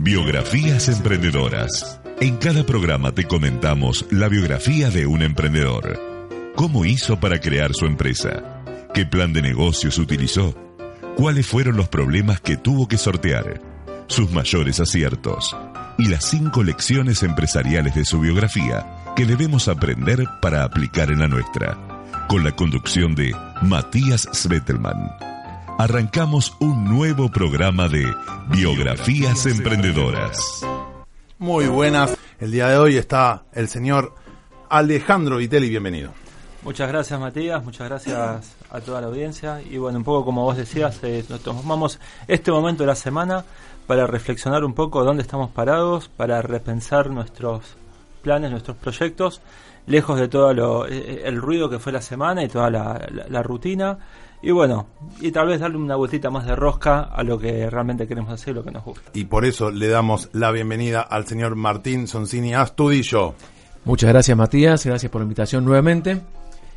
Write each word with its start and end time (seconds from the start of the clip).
Biografías 0.00 0.88
emprendedoras. 0.88 2.00
En 2.20 2.36
cada 2.36 2.64
programa 2.64 3.10
te 3.10 3.24
comentamos 3.24 4.06
la 4.12 4.28
biografía 4.28 4.90
de 4.90 5.06
un 5.06 5.22
emprendedor. 5.22 6.00
¿Cómo 6.54 6.84
hizo 6.84 7.18
para 7.18 7.40
crear 7.40 7.74
su 7.74 7.84
empresa? 7.84 8.62
¿Qué 8.94 9.06
plan 9.06 9.32
de 9.32 9.42
negocios 9.42 9.98
utilizó? 9.98 10.54
¿Cuáles 11.16 11.48
fueron 11.48 11.76
los 11.76 11.88
problemas 11.88 12.40
que 12.40 12.56
tuvo 12.56 12.86
que 12.86 12.96
sortear? 12.96 13.60
Sus 14.06 14.30
mayores 14.30 14.78
aciertos. 14.78 15.56
Y 15.98 16.06
las 16.06 16.26
cinco 16.26 16.62
lecciones 16.62 17.24
empresariales 17.24 17.96
de 17.96 18.04
su 18.04 18.20
biografía 18.20 18.86
que 19.16 19.26
debemos 19.26 19.66
aprender 19.66 20.24
para 20.40 20.62
aplicar 20.62 21.10
en 21.10 21.18
la 21.18 21.26
nuestra. 21.26 21.76
Con 22.28 22.44
la 22.44 22.52
conducción 22.52 23.16
de 23.16 23.34
Matías 23.62 24.28
Svetelman 24.32 25.27
arrancamos 25.78 26.56
un 26.58 26.84
nuevo 26.84 27.30
programa 27.30 27.88
de 27.88 28.12
Biografías 28.48 29.46
Emprendedoras. 29.46 30.66
Muy 31.38 31.68
buenas. 31.68 32.18
El 32.40 32.50
día 32.50 32.68
de 32.68 32.78
hoy 32.78 32.96
está 32.96 33.44
el 33.52 33.68
señor 33.68 34.12
Alejandro 34.68 35.36
Vitelli. 35.36 35.68
Bienvenido. 35.68 36.10
Muchas 36.64 36.88
gracias 36.88 37.20
Matías, 37.20 37.64
muchas 37.64 37.88
gracias 37.88 38.56
a 38.70 38.80
toda 38.80 39.00
la 39.00 39.06
audiencia. 39.06 39.62
Y 39.62 39.78
bueno, 39.78 39.98
un 39.98 40.04
poco 40.04 40.24
como 40.24 40.42
vos 40.42 40.56
decías, 40.56 40.98
eh, 41.04 41.24
nos 41.28 41.42
tomamos 41.42 42.00
este 42.26 42.50
momento 42.50 42.82
de 42.82 42.88
la 42.88 42.96
semana 42.96 43.44
para 43.86 44.08
reflexionar 44.08 44.64
un 44.64 44.74
poco 44.74 45.04
dónde 45.04 45.22
estamos 45.22 45.50
parados, 45.50 46.08
para 46.08 46.42
repensar 46.42 47.08
nuestros 47.08 47.76
planes, 48.22 48.50
nuestros 48.50 48.76
proyectos, 48.76 49.40
lejos 49.86 50.18
de 50.18 50.26
todo 50.26 50.52
lo, 50.52 50.88
eh, 50.88 51.22
el 51.24 51.40
ruido 51.40 51.70
que 51.70 51.78
fue 51.78 51.92
la 51.92 52.02
semana 52.02 52.42
y 52.42 52.48
toda 52.48 52.68
la 52.68 53.42
rutina 53.44 53.98
y 54.40 54.52
bueno, 54.52 54.86
y 55.20 55.32
tal 55.32 55.48
vez 55.48 55.60
darle 55.60 55.78
una 55.78 55.96
vueltita 55.96 56.30
más 56.30 56.46
de 56.46 56.54
rosca 56.54 57.00
a 57.00 57.22
lo 57.24 57.38
que 57.38 57.68
realmente 57.68 58.06
queremos 58.06 58.32
hacer, 58.32 58.54
lo 58.54 58.62
que 58.62 58.70
nos 58.70 58.84
gusta. 58.84 59.10
Y 59.14 59.24
por 59.24 59.44
eso 59.44 59.70
le 59.70 59.88
damos 59.88 60.28
la 60.32 60.52
bienvenida 60.52 61.00
al 61.00 61.26
señor 61.26 61.56
Martín 61.56 62.06
Soncini 62.06 62.54
Astudillo. 62.54 63.34
Muchas 63.84 64.10
gracias 64.10 64.36
Matías, 64.36 64.86
gracias 64.86 65.10
por 65.10 65.20
la 65.20 65.24
invitación 65.24 65.64
nuevamente. 65.64 66.20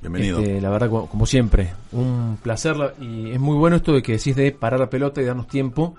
Bienvenido. 0.01 0.39
Este, 0.39 0.59
la 0.59 0.71
verdad, 0.71 0.89
como, 0.89 1.25
siempre, 1.27 1.73
un 1.91 2.39
placer 2.41 2.95
y 2.99 3.29
es 3.31 3.39
muy 3.39 3.55
bueno 3.57 3.75
esto 3.75 3.93
de 3.93 4.01
que 4.01 4.13
decís 4.13 4.35
de 4.35 4.51
parar 4.51 4.79
la 4.79 4.89
pelota 4.89 5.21
y 5.21 5.25
darnos 5.25 5.47
tiempo 5.47 5.93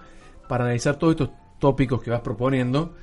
para 0.49 0.65
analizar 0.65 0.97
todos 0.97 1.13
estos 1.13 1.31
tópicos 1.61 2.03
que 2.03 2.11
vas 2.11 2.23
proponiendo, 2.23 2.95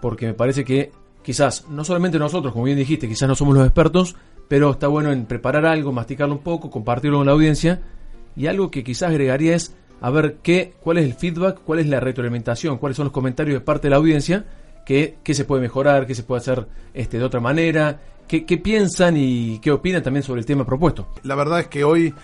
porque 0.00 0.26
me 0.26 0.34
parece 0.34 0.64
que 0.64 0.90
quizás, 1.22 1.68
no 1.68 1.84
solamente 1.84 2.18
nosotros, 2.18 2.52
como 2.52 2.64
bien 2.64 2.76
dijiste, 2.76 3.06
quizás 3.06 3.28
no 3.28 3.36
somos 3.36 3.54
los 3.54 3.64
expertos, 3.64 4.16
pero 4.48 4.72
está 4.72 4.88
bueno 4.88 5.12
en 5.12 5.26
preparar 5.26 5.64
algo, 5.64 5.92
masticarlo 5.92 6.34
un 6.34 6.42
poco, 6.42 6.68
compartirlo 6.70 7.18
con 7.18 7.26
la 7.26 7.32
audiencia 7.32 7.80
y 8.36 8.46
algo 8.46 8.70
que 8.70 8.84
quizás 8.84 9.10
agregaría 9.10 9.54
es 9.54 9.74
a 10.00 10.10
ver 10.10 10.38
qué, 10.42 10.74
cuál 10.80 10.98
es 10.98 11.04
el 11.04 11.14
feedback, 11.14 11.60
cuál 11.64 11.80
es 11.80 11.86
la 11.86 12.00
retroalimentación, 12.00 12.78
cuáles 12.78 12.96
son 12.96 13.04
los 13.04 13.12
comentarios 13.12 13.54
de 13.54 13.60
parte 13.60 13.88
de 13.88 13.90
la 13.90 13.96
audiencia, 13.96 14.46
qué, 14.86 15.18
qué 15.22 15.34
se 15.34 15.44
puede 15.44 15.62
mejorar, 15.62 16.06
qué 16.06 16.14
se 16.14 16.22
puede 16.22 16.40
hacer 16.40 16.66
este, 16.94 17.18
de 17.18 17.24
otra 17.24 17.40
manera, 17.40 18.00
qué, 18.26 18.46
qué 18.46 18.56
piensan 18.58 19.16
y 19.16 19.58
qué 19.60 19.70
opinan 19.70 20.02
también 20.02 20.22
sobre 20.22 20.40
el 20.40 20.46
tema 20.46 20.64
propuesto. 20.64 21.08
La 21.22 21.34
verdad 21.34 21.60
es 21.60 21.68
que 21.68 21.84
hoy 21.84 22.14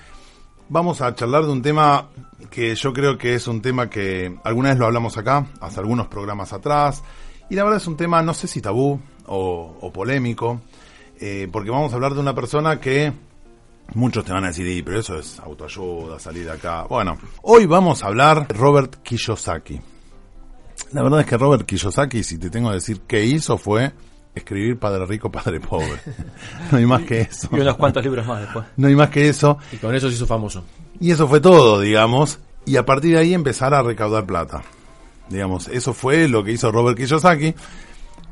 vamos 0.69 1.01
a 1.01 1.15
charlar 1.15 1.45
de 1.45 1.53
un 1.53 1.63
tema 1.63 2.09
que 2.51 2.75
yo 2.75 2.93
creo 2.93 3.19
que 3.19 3.35
es 3.35 3.47
un 3.47 3.61
tema 3.61 3.91
que 3.91 4.37
alguna 4.45 4.71
vez 4.71 4.79
lo 4.79 4.87
hablamos 4.87 5.17
acá, 5.19 5.47
hace 5.61 5.81
algunos 5.81 6.09
programas 6.09 6.53
atrás, 6.53 7.03
y 7.49 7.55
la 7.55 7.63
verdad 7.63 7.81
es 7.81 7.87
un 7.87 7.97
tema, 7.97 8.23
no 8.23 8.35
sé 8.35 8.49
si 8.49 8.61
tabú 8.61 9.01
o, 9.27 9.93
polémico, 9.93 10.61
eh, 11.21 11.49
porque 11.51 11.71
vamos 11.71 11.93
a 11.93 11.97
hablar 11.97 12.15
de 12.15 12.21
una 12.21 12.35
persona 12.35 12.81
que 12.81 13.13
Muchos 13.95 14.25
te 14.25 14.33
van 14.33 14.45
a 14.45 14.49
decir, 14.49 14.85
pero 14.85 15.01
eso 15.01 15.19
es 15.19 15.39
autoayuda, 15.41 16.19
salir 16.19 16.45
de 16.45 16.53
acá. 16.53 16.85
Bueno, 16.89 17.19
hoy 17.43 17.67
vamos 17.67 18.03
a 18.03 18.09
hablar 18.09 18.47
de 18.47 18.55
Robert 18.55 18.97
Kiyosaki. 19.03 19.81
La 20.93 21.03
verdad 21.03 21.21
es 21.21 21.27
que 21.27 21.37
Robert 21.37 21.65
Kiyosaki, 21.65 22.23
si 22.23 22.39
te 22.39 22.51
tengo 22.51 22.69
que 22.69 22.75
decir 22.75 23.01
qué 23.07 23.25
hizo, 23.25 23.57
fue 23.57 23.93
escribir 24.35 24.79
Padre 24.79 25.07
Rico, 25.07 25.31
Padre 25.31 25.61
Pobre. 25.61 26.01
no 26.71 26.79
hay 26.79 26.87
más 26.87 27.03
que 27.03 27.23
eso. 27.23 27.49
Y 27.53 27.61
unos 27.61 27.77
cuantos 27.77 28.05
libros 28.05 28.27
más 28.27 28.41
después. 28.43 28.67
No 28.77 28.89
hay 28.89 28.95
más 28.95 29.09
que 29.09 29.29
eso. 29.29 29.59
Y 29.73 29.77
con 29.77 29.95
eso 29.95 30.09
se 30.09 30.15
hizo 30.15 30.27
famoso. 30.27 30.63
Y 31.01 31.11
eso 31.11 31.27
fue 31.27 31.41
todo, 31.41 31.81
digamos. 31.81 32.39
Y 32.67 32.77
a 32.77 32.85
partir 32.85 33.13
de 33.15 33.21
ahí 33.21 33.35
empezar 33.35 33.73
a 33.73 33.83
recaudar 33.83 34.27
plata. 34.27 34.63
Digamos, 35.29 35.69
eso 35.69 35.95
fue 35.95 36.29
lo 36.29 36.45
que 36.45 36.53
hizo 36.53 36.71
Robert 36.71 36.97
Kiyosaki. 36.99 37.55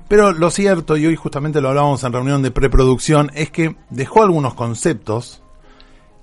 Pero 0.09 0.32
lo 0.32 0.50
cierto, 0.50 0.97
y 0.97 1.06
hoy 1.06 1.16
justamente 1.16 1.60
lo 1.60 1.70
hablábamos 1.70 2.04
en 2.04 2.12
reunión 2.12 2.43
de 2.43 2.50
preproducción, 2.50 3.31
es 3.34 3.50
que 3.50 3.75
dejó 3.88 4.22
algunos 4.22 4.54
conceptos 4.54 5.43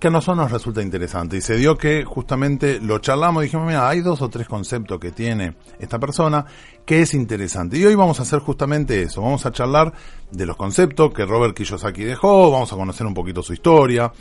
que 0.02 0.08
a 0.08 0.12
nosotros 0.12 0.38
nos 0.38 0.52
resulta 0.52 0.82
interesante. 0.82 1.38
Y 1.38 1.42
se 1.42 1.58
dio 1.58 1.78
que 1.78 2.04
justamente 2.04 2.80
lo 2.80 2.98
charlamos 2.98 3.44
y 3.44 3.46
dijimos, 3.46 3.68
mira, 3.68 3.88
hay 3.88 4.02
dos 4.02 4.20
o 4.24 4.30
tres 4.30 4.48
conceptos 4.48 5.00
que 5.00 5.12
tiene 5.12 5.56
esta 5.78 6.00
persona 6.00 6.44
que 6.84 7.04
es 7.04 7.14
interesante. 7.14 7.78
Y 7.78 7.86
hoy 7.86 7.94
vamos 7.94 8.20
a 8.20 8.24
hacer 8.24 8.40
justamente 8.40 9.04
eso. 9.04 9.22
Vamos 9.22 9.46
a 9.46 9.52
charlar 9.52 9.94
de 10.32 10.46
los 10.48 10.58
conceptos 10.58 11.14
que 11.14 11.24
Robert 11.24 11.56
Kiyosaki 11.56 12.04
dejó, 12.04 12.50
vamos 12.50 12.74
a 12.74 12.76
conocer 12.76 13.06
un 13.06 13.14
poquito 13.14 13.44
su 13.44 13.54
historia 13.54 14.12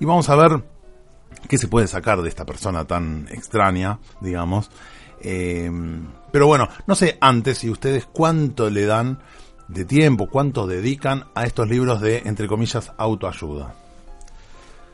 y 0.00 0.04
vamos 0.04 0.28
a 0.28 0.34
ver 0.34 0.60
qué 1.48 1.56
se 1.56 1.68
puede 1.68 1.86
sacar 1.86 2.20
de 2.20 2.28
esta 2.28 2.44
persona 2.44 2.84
tan 2.84 3.28
extraña, 3.30 4.00
digamos. 4.20 4.72
Eh, 5.20 5.70
pero 6.32 6.48
bueno, 6.48 6.68
no 6.88 6.96
sé 6.96 7.16
antes 7.20 7.58
si 7.58 7.70
ustedes 7.70 8.06
cuánto 8.06 8.70
le 8.70 8.86
dan 8.86 9.20
de 9.68 9.84
tiempo, 9.84 10.28
cuánto 10.28 10.66
dedican 10.66 11.26
a 11.36 11.44
estos 11.44 11.68
libros 11.68 12.00
de, 12.00 12.22
entre 12.24 12.48
comillas, 12.48 12.90
autoayuda. 12.98 13.87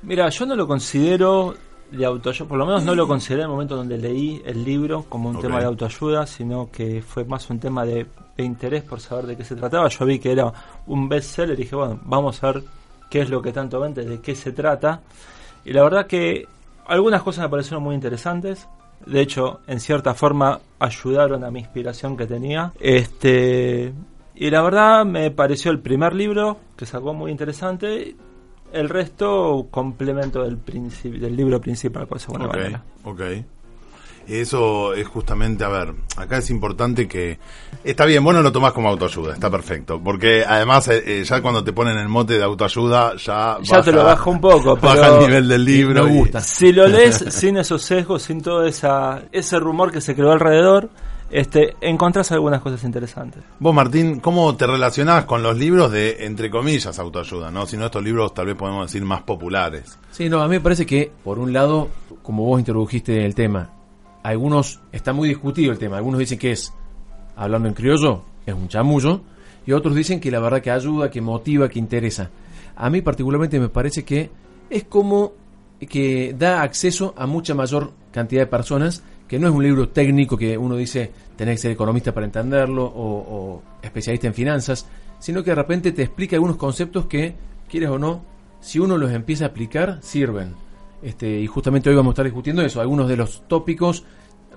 Mira, 0.06 0.28
yo 0.28 0.44
no 0.44 0.54
lo 0.54 0.66
considero 0.66 1.54
de 1.90 2.04
autoayuda, 2.04 2.48
por 2.48 2.58
lo 2.58 2.66
menos 2.66 2.84
no 2.84 2.94
lo 2.94 3.08
consideré 3.08 3.42
en 3.42 3.46
el 3.46 3.52
momento 3.52 3.76
donde 3.76 3.96
leí 3.96 4.42
el 4.44 4.62
libro 4.62 5.06
como 5.08 5.30
un 5.30 5.40
tema 5.40 5.60
de 5.60 5.64
autoayuda, 5.64 6.26
sino 6.26 6.70
que 6.70 7.00
fue 7.00 7.24
más 7.24 7.48
un 7.48 7.58
tema 7.58 7.86
de, 7.86 8.06
interés 8.36 8.82
por 8.82 9.00
saber 9.00 9.26
de 9.26 9.36
qué 9.36 9.44
se 9.44 9.56
trataba. 9.56 9.88
Yo 9.88 10.04
vi 10.04 10.18
que 10.18 10.32
era 10.32 10.52
un 10.86 11.08
bestseller 11.08 11.58
y 11.58 11.62
dije, 11.62 11.74
bueno, 11.74 12.00
vamos 12.04 12.42
a 12.42 12.52
ver 12.52 12.64
qué 13.08 13.22
es 13.22 13.30
lo 13.30 13.40
que 13.40 13.52
tanto 13.52 13.80
vende, 13.80 14.04
de 14.04 14.20
qué 14.20 14.34
se 14.34 14.52
trata. 14.52 15.00
Y 15.64 15.72
la 15.72 15.82
verdad 15.82 16.06
que 16.06 16.46
algunas 16.86 17.22
cosas 17.22 17.44
me 17.44 17.50
parecieron 17.50 17.82
muy 17.82 17.94
interesantes. 17.94 18.68
De 19.06 19.20
hecho, 19.20 19.60
en 19.66 19.80
cierta 19.80 20.12
forma 20.14 20.60
ayudaron 20.80 21.44
a 21.44 21.50
mi 21.50 21.60
inspiración 21.60 22.16
que 22.16 22.26
tenía. 22.26 22.72
Este, 22.78 23.92
y 24.34 24.50
la 24.50 24.62
verdad 24.62 25.06
me 25.06 25.30
pareció 25.30 25.70
el 25.70 25.78
primer 25.78 26.14
libro 26.14 26.58
que 26.76 26.84
sacó 26.84 27.14
muy 27.14 27.30
interesante 27.30 28.16
el 28.74 28.88
resto, 28.88 29.68
complemento 29.70 30.42
del, 30.42 30.58
del 31.20 31.36
libro 31.36 31.60
principal, 31.60 32.06
por 32.06 32.18
segunda 32.18 32.46
okay, 32.46 32.76
Ok. 33.04 33.20
Eso 34.26 34.94
es 34.94 35.06
justamente, 35.06 35.64
a 35.64 35.68
ver, 35.68 35.94
acá 36.16 36.38
es 36.38 36.48
importante 36.48 37.06
que... 37.06 37.38
Está 37.82 38.06
bien, 38.06 38.24
bueno, 38.24 38.40
lo 38.40 38.50
tomás 38.50 38.72
como 38.72 38.88
autoayuda, 38.88 39.34
está 39.34 39.50
perfecto. 39.50 40.00
Porque 40.02 40.44
además, 40.46 40.88
eh, 40.88 41.02
eh, 41.04 41.24
ya 41.24 41.42
cuando 41.42 41.62
te 41.62 41.74
ponen 41.74 41.98
el 41.98 42.08
mote 42.08 42.38
de 42.38 42.44
autoayuda, 42.44 43.16
ya... 43.16 43.58
Ya 43.62 43.82
te 43.82 43.92
lo 43.92 44.02
baja 44.02 44.30
un 44.30 44.40
poco, 44.40 44.76
Baja 44.82 45.18
el 45.18 45.28
nivel 45.28 45.48
del 45.48 45.64
libro. 45.64 46.04
Me 46.04 46.10
gusta. 46.10 46.40
Si 46.40 46.72
lo 46.72 46.88
lees 46.88 47.22
sin 47.28 47.58
esos 47.58 47.82
sesgos, 47.82 48.22
sin 48.22 48.40
todo 48.40 48.64
esa, 48.64 49.24
ese 49.30 49.60
rumor 49.60 49.92
que 49.92 50.00
se 50.00 50.14
creó 50.14 50.32
alrededor, 50.32 50.88
este, 51.30 51.74
encontrás 51.80 52.30
algunas 52.32 52.60
cosas 52.60 52.84
interesantes. 52.84 53.42
Vos, 53.58 53.74
Martín, 53.74 54.20
¿cómo 54.20 54.54
te 54.56 54.66
relacionás 54.66 55.24
con 55.24 55.42
los 55.42 55.58
libros 55.58 55.90
de, 55.90 56.24
entre 56.24 56.50
comillas, 56.50 56.98
autoayuda? 56.98 57.50
¿no? 57.50 57.66
Si 57.66 57.76
no, 57.76 57.86
estos 57.86 58.02
libros 58.02 58.34
tal 58.34 58.46
vez 58.46 58.56
podemos 58.56 58.86
decir 58.86 59.04
más 59.04 59.22
populares. 59.22 59.98
Sí, 60.10 60.28
no, 60.28 60.42
a 60.42 60.44
mí 60.44 60.56
me 60.56 60.60
parece 60.60 60.86
que, 60.86 61.10
por 61.24 61.38
un 61.38 61.52
lado, 61.52 61.88
como 62.22 62.44
vos 62.44 62.58
introdujiste 62.58 63.24
el 63.24 63.34
tema, 63.34 63.70
algunos, 64.22 64.80
está 64.92 65.12
muy 65.12 65.28
discutido 65.28 65.72
el 65.72 65.78
tema, 65.78 65.96
algunos 65.96 66.20
dicen 66.20 66.38
que 66.38 66.52
es, 66.52 66.72
hablando 67.36 67.68
en 67.68 67.74
criollo, 67.74 68.22
es 68.46 68.54
un 68.54 68.68
chamullo, 68.68 69.20
y 69.66 69.72
otros 69.72 69.94
dicen 69.94 70.20
que 70.20 70.30
la 70.30 70.40
verdad 70.40 70.62
que 70.62 70.70
ayuda, 70.70 71.10
que 71.10 71.20
motiva, 71.20 71.68
que 71.68 71.78
interesa. 71.78 72.30
A 72.76 72.90
mí 72.90 73.02
particularmente 73.02 73.58
me 73.58 73.68
parece 73.68 74.04
que 74.04 74.30
es 74.70 74.84
como 74.84 75.32
que 75.88 76.34
da 76.38 76.62
acceso 76.62 77.14
a 77.16 77.26
mucha 77.26 77.54
mayor 77.54 77.92
cantidad 78.12 78.42
de 78.42 78.46
personas 78.46 79.02
que 79.28 79.38
no 79.38 79.48
es 79.48 79.54
un 79.54 79.62
libro 79.62 79.88
técnico 79.88 80.36
que 80.36 80.56
uno 80.56 80.76
dice 80.76 81.10
tenés 81.36 81.56
que 81.56 81.62
ser 81.62 81.70
economista 81.72 82.12
para 82.12 82.26
entenderlo 82.26 82.84
o, 82.84 83.62
especialista 83.82 84.26
en 84.26 84.34
finanzas, 84.34 84.86
sino 85.18 85.42
que 85.42 85.50
de 85.50 85.56
repente 85.56 85.92
te 85.92 86.02
explica 86.02 86.36
algunos 86.36 86.56
conceptos 86.56 87.06
que, 87.06 87.34
quieres 87.68 87.90
o 87.90 87.98
no, 87.98 88.24
si 88.60 88.78
uno 88.78 88.96
los 88.96 89.10
empieza 89.12 89.46
a 89.46 89.48
aplicar, 89.48 89.98
sirven. 90.02 90.54
Este, 91.02 91.40
y 91.40 91.46
justamente 91.46 91.90
hoy 91.90 91.96
vamos 91.96 92.12
a 92.12 92.14
estar 92.14 92.24
discutiendo 92.24 92.62
eso, 92.62 92.80
algunos 92.80 93.08
de 93.08 93.16
los 93.16 93.46
tópicos, 93.48 94.04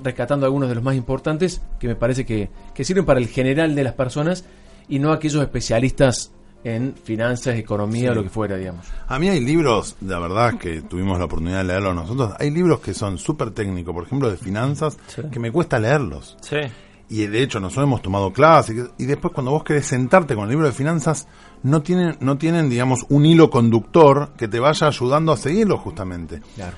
rescatando 0.01 0.45
algunos 0.45 0.69
de 0.69 0.75
los 0.75 0.83
más 0.83 0.95
importantes, 0.95 1.61
que 1.79 1.87
me 1.87 1.95
parece 1.95 2.25
que, 2.25 2.49
que 2.73 2.83
sirven 2.83 3.05
para 3.05 3.19
el 3.19 3.27
general 3.27 3.75
de 3.75 3.83
las 3.83 3.93
personas 3.93 4.45
y 4.87 4.99
no 4.99 5.11
aquellos 5.11 5.41
especialistas 5.41 6.31
en 6.75 6.95
finanzas, 6.95 7.55
economía 7.55 8.11
o 8.11 8.15
lo 8.15 8.23
que 8.23 8.29
fuera, 8.29 8.57
digamos. 8.57 8.85
A 9.07 9.19
mí 9.19 9.29
hay 9.29 9.39
libros, 9.39 9.95
la 10.01 10.19
verdad 10.19 10.57
que 10.57 10.81
tuvimos 10.81 11.19
la 11.19 11.25
oportunidad 11.25 11.59
de 11.59 11.65
leerlos 11.65 11.95
nosotros, 11.95 12.33
hay 12.39 12.51
libros 12.51 12.79
que 12.79 12.93
son 12.93 13.17
súper 13.17 13.51
técnicos, 13.51 13.93
por 13.93 14.05
ejemplo, 14.05 14.29
de 14.29 14.37
finanzas, 14.37 14.97
que 15.31 15.39
me 15.39 15.51
cuesta 15.51 15.79
leerlos. 15.79 16.37
Sí. 16.41 16.57
Y 17.09 17.25
de 17.25 17.41
hecho 17.41 17.59
nosotros 17.59 17.85
hemos 17.85 18.01
tomado 18.01 18.33
clases 18.33 18.89
y 18.97 19.05
después 19.05 19.33
cuando 19.33 19.51
vos 19.51 19.63
querés 19.63 19.85
sentarte 19.85 20.35
con 20.35 20.43
el 20.43 20.49
libro 20.49 20.65
de 20.65 20.73
finanzas, 20.73 21.27
no 21.63 21.81
tienen, 21.81 22.17
no 22.19 22.37
tienen 22.37 22.69
digamos, 22.69 23.05
un 23.09 23.25
hilo 23.25 23.49
conductor 23.49 24.33
que 24.37 24.47
te 24.47 24.59
vaya 24.59 24.87
ayudando 24.87 25.31
a 25.31 25.37
seguirlo 25.37 25.77
justamente. 25.77 26.41
Claro. 26.55 26.75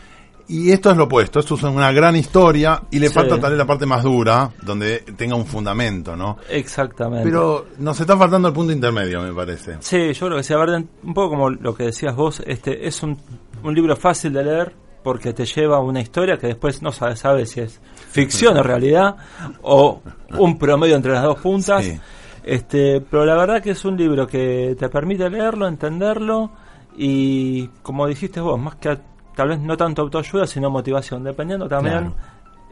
Y 0.49 0.71
esto 0.71 0.89
es 0.89 0.97
lo 0.97 1.03
opuesto, 1.03 1.39
esto 1.39 1.53
es 1.55 1.63
una 1.63 1.91
gran 1.91 2.15
historia 2.15 2.81
y 2.89 2.97
le 2.99 3.07
Sí. 3.09 3.13
falta 3.13 3.39
tal 3.39 3.51
vez 3.51 3.57
la 3.59 3.67
parte 3.67 3.85
más 3.85 4.01
dura, 4.03 4.49
donde 4.63 4.99
tenga 5.15 5.35
un 5.35 5.45
fundamento, 5.45 6.15
¿no? 6.15 6.37
Exactamente. 6.49 7.23
Pero 7.29 7.67
nos 7.77 7.99
está 7.99 8.17
faltando 8.17 8.47
el 8.47 8.53
punto 8.55 8.73
intermedio, 8.73 9.21
me 9.21 9.31
parece. 9.33 9.77
Sí, 9.79 10.11
yo 10.11 10.25
creo 10.25 10.37
que 10.37 10.43
sí, 10.43 10.53
a 10.53 10.57
ver, 10.57 10.83
un 11.03 11.13
poco 11.13 11.29
como 11.29 11.51
lo 11.51 11.75
que 11.75 11.83
decías 11.83 12.15
vos, 12.15 12.41
este 12.47 12.87
es 12.87 13.03
un, 13.03 13.15
un 13.63 13.75
libro 13.75 13.95
fácil 13.95 14.33
de 14.33 14.43
leer 14.43 14.73
porque 15.03 15.33
te 15.33 15.45
lleva 15.45 15.77
a 15.77 15.81
una 15.81 16.01
historia 16.01 16.37
que 16.37 16.47
después 16.47 16.81
no 16.81 16.91
sabes 16.91 17.19
sabe 17.19 17.45
si 17.45 17.61
es 17.61 17.79
ficción 18.09 18.57
o 18.57 18.63
realidad 18.63 19.15
o 19.61 20.01
un 20.37 20.57
promedio 20.57 20.95
entre 20.95 21.11
las 21.13 21.23
dos 21.23 21.39
puntas. 21.39 21.85
Sí. 21.85 21.99
Este, 22.43 23.01
pero 23.01 23.23
la 23.23 23.35
verdad 23.35 23.61
que 23.61 23.69
es 23.71 23.85
un 23.85 23.95
libro 23.95 24.25
que 24.25 24.75
te 24.79 24.89
permite 24.89 25.29
leerlo, 25.29 25.67
entenderlo 25.67 26.51
y 26.97 27.67
como 27.83 28.07
dijiste 28.07 28.41
vos, 28.41 28.59
más 28.59 28.75
que 28.75 28.89
a- 28.89 29.01
tal 29.39 29.47
vez 29.47 29.59
no 29.61 29.77
tanto 29.77 30.01
autoayuda, 30.01 30.45
sino 30.45 30.69
motivación, 30.69 31.23
dependiendo 31.23 31.69
también 31.69 31.95
Claro. 32.11 32.13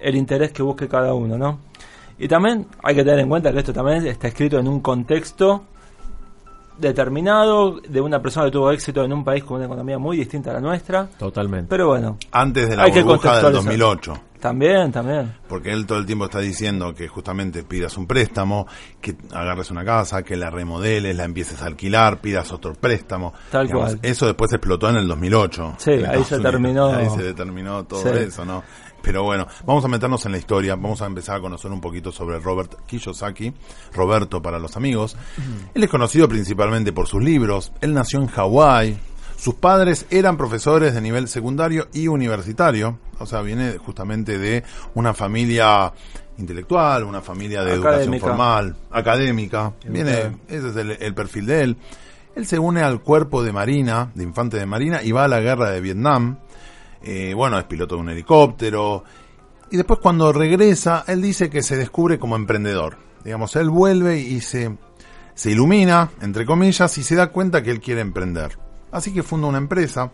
el 0.02 0.16
interés 0.18 0.52
que 0.52 0.62
busque 0.62 0.86
cada 0.90 1.14
uno, 1.14 1.38
¿no? 1.38 1.60
Y 2.19 2.28
también 2.28 2.68
hay 2.84 2.94
que 2.94 3.06
tener 3.06 3.19
en 3.22 3.30
cuenta 3.30 3.54
que 3.54 3.60
esto 3.60 3.72
también 3.72 4.06
está 4.06 4.28
escrito 4.28 4.60
en 4.60 4.68
un 4.68 4.81
contexto 4.81 5.64
determinado 6.79 7.79
de 7.81 8.01
una 8.01 8.21
persona 8.21 8.45
que 8.47 8.51
tuvo 8.51 8.71
éxito 8.71 9.03
en 9.03 9.13
un 9.13 9.24
país 9.24 9.44
con 9.44 9.57
una 9.57 9.65
economía 9.65 9.97
muy 9.97 10.18
distinta 10.18 10.51
a 10.51 10.53
la 10.56 10.62
nuestra. 10.62 11.07
Totalmente. 11.18 11.68
Pero 11.69 11.88
bueno, 11.88 12.18
Antes 12.31 12.69
de 12.69 12.75
la 12.75 12.83
burbuja 12.83 12.97
del 13.00 13.06
contextualizar. 13.07 13.53
2008. 13.53 14.13
también, 14.39 14.91
también. 14.91 15.33
Porque 15.47 15.71
él 15.71 15.85
todo 15.85 15.97
el 15.97 16.06
tiempo 16.06 16.25
está 16.25 16.39
diciendo 16.39 16.94
que 16.94 17.07
justamente 17.07 17.63
pidas 17.63 17.97
un 17.97 18.06
préstamo, 18.07 18.68
que 19.01 19.15
agarres 19.33 19.71
una 19.71 19.83
casa, 19.83 20.21
que 20.24 20.35
la 20.38 20.50
remodeles, 20.50 21.15
la 21.15 21.24
empieces 21.25 21.62
a 21.62 21.65
alquilar, 21.65 22.19
pidas 22.21 22.51
otro 22.51 22.74
préstamo. 22.74 23.33
Tal 23.51 23.69
cual. 23.71 24.00
Eso 24.03 24.25
después 24.27 24.51
explotó 24.53 24.89
en 24.89 24.97
el 24.97 25.07
2008. 25.07 25.75
Sí, 25.77 25.91
ahí 25.91 26.23
se 26.23 26.35
Unidos. 26.35 26.41
terminó. 26.44 26.88
Ahí 26.94 27.09
se 27.09 27.23
determinó 27.23 27.83
todo 27.85 28.01
Sí. 28.03 28.09
eso, 28.19 28.45
¿no? 28.45 28.63
Pero 29.01 29.23
bueno, 29.23 29.47
vamos 29.65 29.85
a 29.85 29.88
meternos 29.88 30.25
en 30.25 30.33
la 30.33 30.38
historia, 30.38 30.75
vamos 30.75 31.01
a 31.01 31.05
empezar 31.05 31.38
a 31.38 31.41
conocer 31.41 31.71
un 31.71 31.79
poquito 31.79 32.11
sobre 32.11 32.39
Robert 32.39 32.85
Kiyosaki, 32.85 33.53
Roberto 33.94 34.41
para 34.41 34.59
los 34.59 34.75
amigos. 34.75 35.15
Él 35.73 35.83
es 35.83 35.89
conocido 35.89 36.27
principalmente 36.27 36.91
por 36.91 37.07
sus 37.07 37.23
libros, 37.23 37.71
él 37.81 37.94
nació 37.94 38.19
en 38.19 38.27
Hawái, 38.27 38.97
sus 39.38 39.55
padres 39.55 40.07
eran 40.09 40.35
profesores 40.35 40.94
de 40.94 41.01
nivel 41.01 41.27
secundario 41.27 41.88
y 41.94 42.07
universitario, 42.07 42.97
o 43.19 43.25
sea, 43.25 43.41
viene 43.41 43.77
justamente 43.77 44.39
de 44.39 44.63
una 44.95 45.13
familia 45.13 45.94
intelectual, 46.38 47.03
una 47.03 47.21
familia 47.21 47.63
de 47.63 47.73
educación 47.73 48.19
formal, 48.19 48.75
académica, 48.91 49.73
viene, 49.85 50.38
ese 50.47 50.69
es 50.69 50.75
el, 50.75 50.91
el 50.91 51.13
perfil 51.13 51.45
de 51.45 51.61
él. 51.61 51.77
Él 52.35 52.45
se 52.45 52.59
une 52.59 52.81
al 52.81 53.01
cuerpo 53.01 53.44
de 53.44 53.51
Marina, 53.51 54.11
de 54.13 54.23
infante 54.23 54.57
de 54.57 54.65
Marina, 54.67 55.01
y 55.01 55.11
va 55.11 55.23
a 55.23 55.27
la 55.27 55.39
guerra 55.39 55.71
de 55.71 55.81
Vietnam. 55.81 56.38
Eh, 57.01 57.33
bueno, 57.33 57.57
es 57.57 57.65
piloto 57.65 57.95
de 57.95 58.01
un 58.01 58.09
helicóptero. 58.09 59.03
Y 59.71 59.77
después 59.77 59.99
cuando 59.99 60.31
regresa, 60.31 61.03
él 61.07 61.21
dice 61.21 61.49
que 61.49 61.61
se 61.61 61.77
descubre 61.77 62.17
como 62.17 62.35
emprendedor. 62.35 62.97
Digamos, 63.23 63.55
él 63.55 63.69
vuelve 63.69 64.19
y 64.19 64.41
se, 64.41 64.77
se 65.33 65.51
ilumina, 65.51 66.11
entre 66.21 66.45
comillas, 66.45 66.97
y 66.97 67.03
se 67.03 67.15
da 67.15 67.27
cuenta 67.27 67.61
que 67.61 67.71
él 67.71 67.81
quiere 67.81 68.01
emprender. 68.01 68.57
Así 68.91 69.13
que 69.13 69.23
funda 69.23 69.47
una 69.47 69.57
empresa 69.57 70.11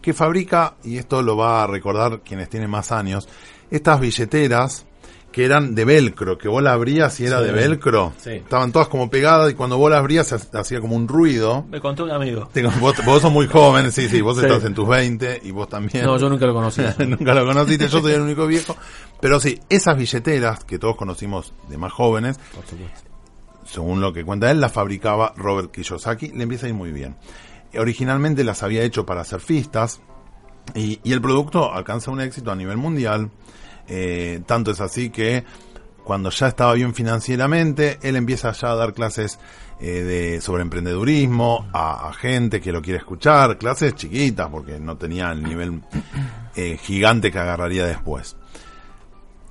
que 0.00 0.12
fabrica, 0.12 0.74
y 0.84 0.98
esto 0.98 1.22
lo 1.22 1.36
va 1.36 1.62
a 1.62 1.66
recordar 1.66 2.20
quienes 2.20 2.48
tienen 2.48 2.70
más 2.70 2.92
años, 2.92 3.28
estas 3.70 4.00
billeteras 4.00 4.86
que 5.34 5.44
eran 5.44 5.74
de 5.74 5.84
velcro, 5.84 6.38
que 6.38 6.46
vos 6.46 6.62
la 6.62 6.74
abrías 6.74 7.18
y 7.18 7.26
era 7.26 7.40
Sí. 7.40 7.46
de 7.46 7.50
velcro. 7.52 8.12
Sí. 8.18 8.30
Estaban 8.30 8.70
todas 8.70 8.86
como 8.86 9.10
pegadas 9.10 9.50
y 9.50 9.54
cuando 9.54 9.76
vos 9.78 9.90
las 9.90 9.98
abrías 9.98 10.32
hacía 10.32 10.80
como 10.80 10.94
un 10.94 11.08
ruido. 11.08 11.66
Me 11.72 11.80
contó 11.80 12.04
un 12.04 12.12
amigo. 12.12 12.48
Tengo- 12.52 12.70
vos, 12.78 12.94
vos 13.04 13.20
sos 13.20 13.32
muy 13.32 13.48
joven, 13.48 13.90
sí, 13.90 14.08
sí, 14.08 14.20
vos 14.20 14.38
Sí. 14.38 14.44
estás 14.46 14.62
en 14.64 14.74
tus 14.74 14.86
20 14.86 15.40
y 15.42 15.50
vos 15.50 15.68
también. 15.68 16.04
No, 16.04 16.16
yo 16.18 16.28
nunca 16.28 16.46
lo 16.46 16.54
conocí. 16.54 16.82
Nunca 17.08 17.34
lo 17.34 17.44
conociste, 17.44 17.88
yo 17.88 18.00
soy 18.00 18.12
el 18.12 18.20
único 18.20 18.46
viejo. 18.46 18.76
Pero 19.20 19.40
sí, 19.40 19.58
esas 19.68 19.96
billeteras 19.98 20.62
que 20.62 20.78
todos 20.78 20.94
conocimos 20.94 21.52
de 21.68 21.78
más 21.78 21.92
jóvenes, 21.92 22.38
Por 22.54 22.64
supuesto. 22.64 23.00
según 23.64 24.00
lo 24.00 24.12
que 24.12 24.24
cuenta 24.24 24.52
él, 24.52 24.60
las 24.60 24.70
fabricaba 24.70 25.32
Robert 25.36 25.72
Kiyosaki, 25.72 26.28
le 26.28 26.44
empieza 26.44 26.66
a 26.66 26.68
ir 26.68 26.76
muy 26.76 26.92
bien. 26.92 27.16
Originalmente 27.76 28.44
las 28.44 28.62
había 28.62 28.82
hecho 28.84 29.04
para 29.04 29.24
surfistas 29.24 30.00
y, 30.76 31.00
y 31.02 31.12
el 31.12 31.20
producto 31.20 31.72
alcanza 31.74 32.12
un 32.12 32.20
éxito 32.20 32.52
a 32.52 32.54
nivel 32.54 32.76
mundial. 32.76 33.30
Eh, 33.88 34.40
tanto 34.46 34.70
es 34.70 34.80
así 34.80 35.10
que 35.10 35.44
cuando 36.04 36.30
ya 36.30 36.48
estaba 36.48 36.74
bien 36.74 36.94
financieramente, 36.94 37.98
él 38.02 38.16
empieza 38.16 38.52
ya 38.52 38.72
a 38.72 38.74
dar 38.74 38.92
clases 38.92 39.38
eh, 39.80 40.02
de, 40.02 40.40
sobre 40.40 40.62
emprendedurismo 40.62 41.66
a, 41.72 42.12
gente 42.12 42.60
que 42.60 42.72
lo 42.72 42.82
quiere 42.82 42.98
escuchar, 42.98 43.58
clases 43.58 43.94
chiquitas 43.94 44.48
porque 44.48 44.78
no 44.78 44.96
tenía 44.96 45.32
el 45.32 45.42
nivel 45.42 45.80
eh, 46.56 46.78
gigante 46.80 47.30
que 47.30 47.38
agarraría 47.38 47.86
después. 47.86 48.36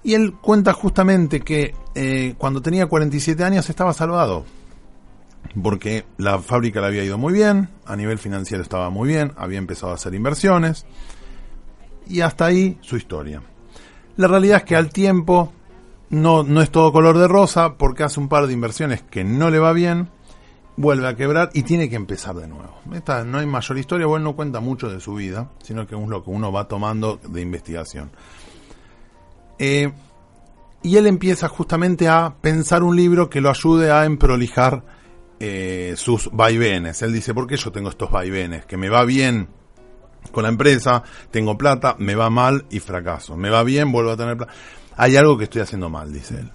Y 0.04 0.14
él 0.16 0.34
cuenta 0.34 0.74
justamente 0.74 1.40
que 1.40 1.74
cuando 2.38 2.62
tenía 2.62 2.88
47 2.88 3.42
años 3.44 3.70
estaba 3.70 3.94
salvado. 3.94 4.46
Porque 5.62 6.06
la 6.18 6.40
fábrica 6.40 6.82
le 6.82 6.88
había 6.88 7.04
ido 7.04 7.18
muy 7.18 7.34
bien, 7.34 7.70
a 7.86 7.96
nivel 7.96 8.18
financiero 8.18 8.64
estaba 8.64 8.90
muy 8.90 9.08
bien, 9.08 9.34
había 9.38 9.60
empezado 9.60 9.92
a 9.92 9.96
hacer 9.96 10.14
inversiones. 10.14 10.86
Y 12.08 12.22
hasta 12.22 12.46
ahí 12.46 12.78
su 12.82 12.98
historia. 12.98 13.42
La 14.18 14.28
realidad 14.28 14.58
es 14.58 14.64
que 14.64 14.76
al 14.76 14.92
tiempo 14.92 15.52
no, 16.10 16.44
no 16.44 16.62
es 16.62 16.70
todo 16.70 16.92
color 16.92 17.18
de 17.18 17.28
rosa 17.28 17.76
porque 17.78 18.04
hace 18.04 18.20
un 18.20 18.30
par 18.30 18.48
de 18.48 18.54
inversiones 18.54 19.02
que 19.02 19.24
no 19.24 19.50
le 19.50 19.60
va 19.60 19.74
bien, 19.74 20.10
vuelve 20.76 21.08
a 21.08 21.16
quebrar 21.16 21.50
y 21.54 21.64
tiene 21.64 21.90
que 21.90 21.96
empezar 21.96 22.36
de 22.36 22.48
nuevo. 22.48 22.76
Esta 22.94 23.24
no 23.24 23.40
hay 23.40 23.46
mayor 23.46 23.78
historia, 23.78 24.06
bueno, 24.06 24.26
no 24.26 24.36
cuenta 24.36 24.60
mucho 24.60 24.90
de 24.90 25.00
su 25.00 25.16
vida, 25.16 25.50
sino 25.62 25.88
que 25.88 25.96
es 25.96 26.08
lo 26.08 26.24
que 26.24 26.30
uno 26.30 26.52
va 26.52 26.68
tomando 26.68 27.20
de 27.28 27.42
investigación. 27.42 28.12
Eh, 29.58 29.92
y 30.84 30.98
él 30.98 31.08
empieza 31.08 31.48
justamente 31.48 32.08
a 32.08 32.36
pensar 32.42 32.84
un 32.84 32.96
libro 32.96 33.30
que 33.30 33.42
lo 33.42 33.50
ayude 33.50 33.92
a 33.92 34.06
emprolijar 34.06 34.84
eh, 35.40 35.94
sus 35.96 36.30
vaivenes. 36.32 37.02
Él 37.02 37.14
dice, 37.14 37.34
¿por 37.34 37.48
qué 37.48 37.56
yo 37.56 37.72
tengo 37.72 37.90
estos 37.90 38.12
vaivenes? 38.12 38.66
Que 38.66 38.78
me 38.78 38.90
va 38.90 39.06
bien 39.06 39.48
con 40.32 40.44
la 40.44 40.50
empresa, 40.50 41.04
tengo 41.32 41.58
plata, 41.58 41.96
me 42.00 42.16
va 42.16 42.30
mal 42.30 42.66
y 42.70 42.80
fracaso. 42.80 43.36
Me 43.36 43.50
va 43.50 43.64
bien, 43.64 43.92
vuelvo 43.92 44.12
a 44.12 44.18
tener 44.18 44.38
plata. 44.38 44.54
Hay 44.96 45.16
algo 45.16 45.38
que 45.38 45.46
estoy 45.46 45.62
haciendo 45.62 45.90
mal, 45.90 46.12
dice 46.12 46.40
él. 46.40 46.52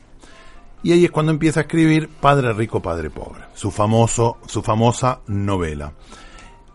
Y 0.82 0.92
ahí 0.92 1.04
es 1.04 1.10
cuando 1.10 1.32
empieza 1.32 1.60
a 1.60 1.62
escribir 1.62 2.08
Padre 2.08 2.52
Rico, 2.52 2.80
Padre 2.80 3.10
Pobre, 3.10 3.42
su 3.54 3.70
famoso, 3.70 4.38
su 4.46 4.62
famosa 4.62 5.20
novela. 5.26 5.92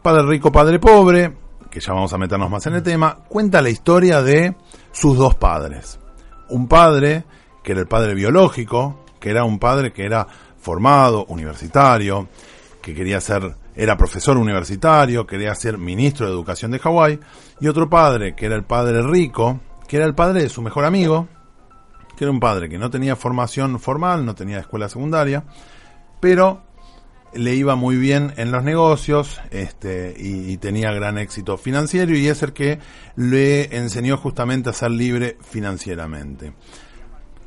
Padre 0.01 0.27
Rico, 0.27 0.51
Padre 0.51 0.79
Pobre, 0.79 1.33
que 1.69 1.79
ya 1.79 1.93
vamos 1.93 2.11
a 2.11 2.17
meternos 2.17 2.49
más 2.49 2.65
en 2.67 2.75
el 2.75 2.83
tema, 2.83 3.19
cuenta 3.27 3.61
la 3.61 3.69
historia 3.69 4.21
de 4.21 4.55
sus 4.91 5.17
dos 5.17 5.35
padres. 5.35 5.99
Un 6.49 6.67
padre, 6.67 7.23
que 7.63 7.71
era 7.71 7.81
el 7.81 7.87
padre 7.87 8.13
biológico, 8.13 9.05
que 9.19 9.29
era 9.29 9.45
un 9.45 9.57
padre 9.57 9.93
que 9.93 10.05
era 10.05 10.27
formado, 10.59 11.25
universitario, 11.29 12.27
que 12.81 12.93
quería 12.93 13.21
ser, 13.21 13.55
era 13.75 13.97
profesor 13.97 14.37
universitario, 14.37 15.25
quería 15.25 15.53
ser 15.55 15.77
ministro 15.77 16.25
de 16.25 16.33
educación 16.33 16.71
de 16.71 16.79
Hawái, 16.79 17.19
y 17.59 17.67
otro 17.67 17.89
padre, 17.89 18.35
que 18.35 18.45
era 18.45 18.55
el 18.55 18.63
padre 18.63 19.01
rico, 19.01 19.59
que 19.87 19.97
era 19.97 20.05
el 20.05 20.15
padre 20.15 20.43
de 20.43 20.49
su 20.49 20.61
mejor 20.61 20.85
amigo, 20.85 21.27
que 22.15 22.25
era 22.25 22.31
un 22.31 22.39
padre 22.39 22.69
que 22.69 22.77
no 22.77 22.89
tenía 22.89 23.15
formación 23.15 23.79
formal, 23.79 24.25
no 24.25 24.35
tenía 24.35 24.59
escuela 24.59 24.89
secundaria, 24.89 25.43
pero 26.19 26.63
le 27.33 27.55
iba 27.55 27.75
muy 27.75 27.97
bien 27.97 28.33
en 28.37 28.51
los 28.51 28.63
negocios 28.63 29.41
este, 29.49 30.13
y, 30.17 30.51
y 30.51 30.57
tenía 30.57 30.91
gran 30.91 31.17
éxito 31.17 31.57
financiero 31.57 32.15
y 32.15 32.27
es 32.27 32.43
el 32.43 32.53
que 32.53 32.79
le 33.15 33.75
enseñó 33.75 34.17
justamente 34.17 34.69
a 34.69 34.73
ser 34.73 34.91
libre 34.91 35.37
financieramente. 35.41 36.53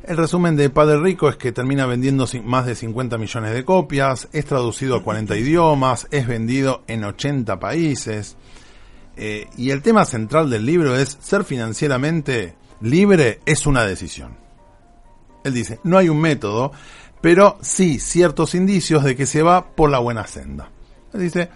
El 0.07 0.17
resumen 0.17 0.55
de 0.55 0.71
Padre 0.71 1.01
Rico 1.01 1.29
es 1.29 1.37
que 1.37 1.51
termina 1.51 1.85
vendiendo 1.87 2.27
más 2.45 2.65
de 2.67 2.77
50 2.77 3.19
millones 3.19 3.53
de 3.53 3.65
copias, 3.65 4.29
es 4.33 4.45
traducido 4.45 4.95
a 4.97 5.03
40 5.03 5.37
idiomas, 5.37 6.07
es 6.13 6.27
vendido 6.29 6.83
en 6.87 7.05
80 7.05 7.59
países. 7.59 8.37
eh, 9.17 9.49
y 9.57 9.71
el 9.71 9.83
tema 9.83 10.05
central 10.05 10.51
del 10.51 10.65
libro 10.67 10.95
es 10.97 11.17
ser 11.21 11.43
financieramente 11.43 12.55
libre 12.83 13.41
es 13.47 13.67
una 13.67 13.85
decisión. 13.85 14.37
Él 15.43 15.55
dice, 15.55 15.81
no 15.85 15.97
hay 15.99 16.09
un 16.11 16.21
método, 16.21 16.71
pero 17.21 17.57
sí 17.63 17.99
ciertos 17.99 18.55
indicios 18.55 19.03
de 19.03 19.17
que 19.17 19.25
se 19.27 19.43
va 19.43 19.75
por 19.75 19.91
la 19.91 19.99
buena 20.01 20.27
senda. 20.27 20.71
Él 21.15 21.21
dice, 21.21 21.49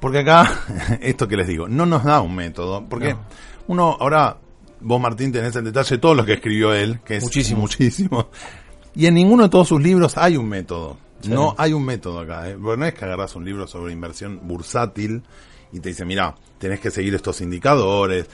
porque 0.00 0.20
acá, 0.20 0.50
esto 1.02 1.28
que 1.28 1.36
les 1.36 1.46
digo, 1.46 1.68
no 1.68 1.84
nos 1.86 2.02
da 2.02 2.20
un 2.20 2.34
método, 2.34 2.84
porque 2.88 3.12
No. 3.14 3.20
uno, 3.68 3.96
ahora, 4.00 4.38
vos 4.80 5.00
Martín 5.00 5.32
tenés 5.32 5.54
el 5.56 5.64
detalle 5.64 5.96
de 5.96 5.98
todo 5.98 6.14
lo 6.14 6.24
que 6.24 6.34
escribió 6.34 6.72
él, 6.74 7.00
que 7.04 7.16
es 7.16 7.22
Muchísimo. 7.24 7.60
muchísimo, 7.62 8.28
y 8.94 9.06
en 9.06 9.14
ninguno 9.14 9.44
de 9.44 9.48
todos 9.48 9.68
sus 9.68 9.82
libros 9.82 10.16
hay 10.16 10.36
un 10.36 10.48
método. 10.48 10.96
Sí. 11.20 11.30
No 11.30 11.54
hay 11.58 11.72
un 11.72 11.84
método 11.84 12.20
acá. 12.20 12.48
¿eh? 12.48 12.56
Porque 12.62 12.78
no 12.78 12.86
es 12.86 12.94
que 12.94 13.04
agarras 13.04 13.34
un 13.36 13.44
libro 13.44 13.66
sobre 13.66 13.92
inversión 13.92 14.40
bursátil 14.42 15.22
y 15.72 15.80
te 15.80 15.88
dice, 15.88 16.04
mira, 16.04 16.34
tenés 16.58 16.78
que 16.80 16.90
seguir 16.90 17.14
estos 17.14 17.40
indicadores. 17.40 18.26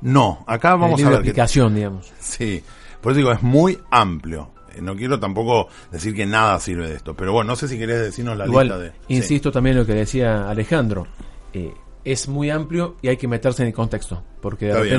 No, 0.00 0.44
acá 0.46 0.74
vamos 0.76 1.00
el 1.00 1.06
a 1.06 1.10
ver 1.10 1.18
de 1.18 1.24
que 1.24 1.30
aplicación, 1.30 1.74
digamos. 1.74 2.12
Sí, 2.20 2.62
por 3.00 3.12
eso 3.12 3.18
digo, 3.18 3.32
es 3.32 3.42
muy 3.42 3.78
amplio. 3.90 4.50
Eh, 4.74 4.80
No 4.82 4.94
quiero 4.96 5.18
tampoco 5.20 5.68
decir 5.92 6.14
que 6.14 6.26
nada 6.26 6.58
sirve 6.60 6.88
de 6.88 6.96
esto, 6.96 7.14
pero 7.14 7.32
bueno, 7.32 7.48
no 7.52 7.56
sé 7.56 7.68
si 7.68 7.78
querés 7.78 8.00
decirnos 8.00 8.36
la 8.36 8.46
Igual, 8.46 8.66
lista 8.68 8.78
de... 8.82 8.92
insisto 9.08 9.50
también 9.52 9.76
en 9.76 9.80
lo 9.82 9.86
que 9.86 9.94
decía 9.94 10.48
Alejandro. 10.48 11.06
eh, 11.52 11.72
es 12.04 12.28
muy 12.28 12.50
amplio 12.50 12.96
y 13.02 13.08
hay 13.08 13.16
que 13.16 13.26
meterse 13.26 13.62
en 13.62 13.68
el 13.68 13.74
contexto. 13.74 14.22
Porque 14.40 14.66
de 14.66 14.70
Está 14.72 14.82
bien. 14.82 14.94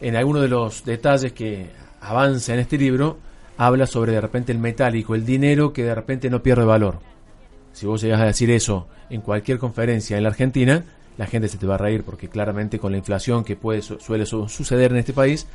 En 0.00 0.16
alguno 0.16 0.40
de 0.40 0.48
los 0.48 0.84
detalles 0.84 1.32
que 1.32 1.66
avanza 2.00 2.54
en 2.54 2.60
este 2.60 2.78
libro, 2.78 3.18
habla 3.56 3.86
sobre 3.86 4.12
de 4.12 4.20
repente 4.20 4.52
el 4.52 4.58
metálico, 4.58 5.14
el 5.14 5.24
dinero 5.24 5.72
que 5.72 5.84
de 5.84 5.94
repente 5.94 6.30
no 6.30 6.42
pierde 6.42 6.64
valor. 6.64 6.98
Si 7.72 7.86
vos 7.86 8.00
llegas 8.00 8.20
a 8.20 8.26
decir 8.26 8.50
eso 8.50 8.86
en 9.10 9.20
cualquier 9.20 9.58
conferencia 9.58 10.16
en 10.16 10.22
la 10.22 10.28
Argentina, 10.30 10.84
la 11.16 11.26
gente 11.26 11.48
se 11.48 11.58
te 11.58 11.66
va 11.66 11.74
a 11.76 11.78
reír 11.78 12.02
porque 12.04 12.28
claramente 12.28 12.78
con 12.78 12.92
la 12.92 12.98
inflación 12.98 13.44
que 13.44 13.56
puede 13.56 13.82
suele 13.82 14.26
suceder 14.26 14.92
en 14.92 14.98
este 14.98 15.12
país, 15.12 15.46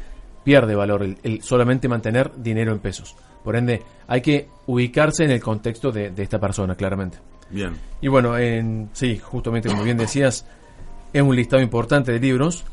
pierde 0.43 0.75
valor 0.75 1.03
el, 1.03 1.41
solamente 1.41 1.88
mantener 1.88 2.31
dinero 2.38 2.72
en 2.72 2.79
pesos. 2.79 3.15
Por 3.43 3.55
ende, 3.55 3.84
hay 4.08 4.22
que 4.22 4.48
ubicarse 4.67 5.24
en 5.24 5.31
el 5.31 5.41
contexto 5.41 5.91
de, 5.91 6.12
esta 6.17 6.39
persona, 6.39 6.75
claramente. 6.75 7.17
Bien. 7.50 7.74
Y 8.01 8.08
bueno, 8.08 8.38
en, 8.38 8.89
sí, 8.93 9.17
justamente 9.17 9.69
como 9.69 9.84
bien 9.84 9.98
decías, 9.98 10.46
es 11.13 11.22
un 11.22 11.36
listado 11.36 11.62
importante 11.62 12.12
de 12.12 12.19
libros. 12.19 12.65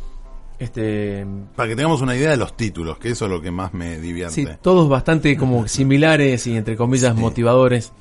Este, 0.59 1.27
Para 1.55 1.69
que 1.69 1.77
tengamos 1.77 2.01
una 2.01 2.17
idea 2.17 2.31
de 2.31 2.37
los 2.39 2.57
títulos, 2.57 2.99
que 2.99 3.11
eso 3.11 3.27
es 3.27 3.31
lo 3.31 3.43
que 3.43 3.51
más 3.51 3.75
me 3.75 3.99
divierte. 3.99 4.35
Sí, 4.35 4.49
todos 4.63 4.89
bastante 4.89 5.37
como 5.37 5.69
similares 5.69 6.47
y 6.47 6.57
entre 6.57 6.77
comillas 6.77 7.15
motivadores. 7.15 7.93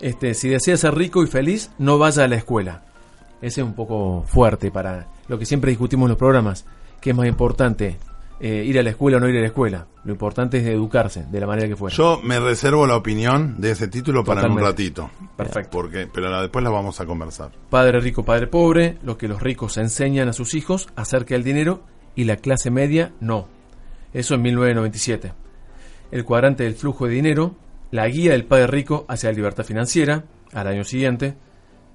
Este, 0.00 0.34
si 0.34 0.48
deseas 0.48 0.80
ser 0.80 0.94
rico 0.94 1.22
y 1.22 1.26
feliz, 1.26 1.70
no 1.78 1.98
vaya 1.98 2.24
a 2.24 2.28
la 2.28 2.36
escuela. 2.36 2.82
Ese 3.42 3.60
es 3.60 3.66
un 3.66 3.74
poco 3.74 4.24
fuerte 4.26 4.70
para 4.70 5.08
lo 5.28 5.38
que 5.38 5.46
siempre 5.46 5.70
discutimos 5.70 6.06
en 6.06 6.10
los 6.10 6.18
programas. 6.18 6.64
¿Qué 7.00 7.10
es 7.10 7.16
más 7.16 7.26
importante? 7.26 7.98
Eh, 8.44 8.64
ir 8.64 8.76
a 8.76 8.82
la 8.82 8.90
escuela 8.90 9.18
o 9.18 9.20
no 9.20 9.28
ir 9.28 9.36
a 9.36 9.40
la 9.40 9.46
escuela. 9.46 9.86
Lo 10.02 10.12
importante 10.12 10.58
es 10.58 10.66
educarse 10.66 11.24
de 11.30 11.38
la 11.38 11.46
manera 11.46 11.68
que 11.68 11.76
fuera. 11.76 11.94
Yo 11.94 12.20
me 12.24 12.40
reservo 12.40 12.88
la 12.88 12.96
opinión 12.96 13.60
de 13.60 13.70
ese 13.70 13.86
título 13.86 14.24
para 14.24 14.48
un 14.48 14.58
ratito. 14.58 15.12
Perfecto. 15.36 15.70
Porque, 15.70 16.08
pero 16.12 16.40
después 16.40 16.64
la 16.64 16.70
vamos 16.70 17.00
a 17.00 17.06
conversar. 17.06 17.52
Padre 17.70 18.00
rico, 18.00 18.24
padre 18.24 18.48
pobre, 18.48 18.98
lo 19.04 19.16
que 19.16 19.28
los 19.28 19.40
ricos 19.40 19.76
enseñan 19.76 20.28
a 20.28 20.32
sus 20.32 20.54
hijos 20.54 20.88
acerca 20.96 21.36
del 21.36 21.44
dinero 21.44 21.84
y 22.16 22.24
la 22.24 22.36
clase 22.36 22.72
media 22.72 23.12
no. 23.20 23.46
Eso 24.12 24.34
en 24.34 24.42
1997. 24.42 25.32
El 26.10 26.24
cuadrante 26.24 26.64
del 26.64 26.74
flujo 26.74 27.06
de 27.06 27.12
dinero, 27.12 27.54
la 27.92 28.08
guía 28.08 28.32
del 28.32 28.44
padre 28.44 28.66
rico 28.66 29.06
hacia 29.08 29.30
la 29.30 29.36
libertad 29.36 29.64
financiera, 29.64 30.24
al 30.52 30.66
año 30.66 30.82
siguiente, 30.82 31.36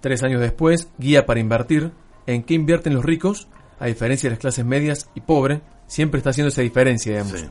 Tres 0.02 0.24
años 0.24 0.42
después, 0.42 0.90
Guía 0.98 1.26
para 1.26 1.40
invertir. 1.40 1.92
¿En 2.28 2.44
qué 2.44 2.54
invierten 2.54 2.94
los 2.94 3.06
ricos? 3.06 3.48
A 3.80 3.88
diferencia 3.88 4.30
de 4.30 4.36
las 4.36 4.40
clases 4.40 4.66
medias 4.66 5.10
y 5.16 5.22
pobres, 5.22 5.62
siempre 5.88 6.20
está 6.20 6.30
haciendo 6.30 6.50
esa 6.50 6.62
diferencia, 6.62 7.12
digamos. 7.14 7.46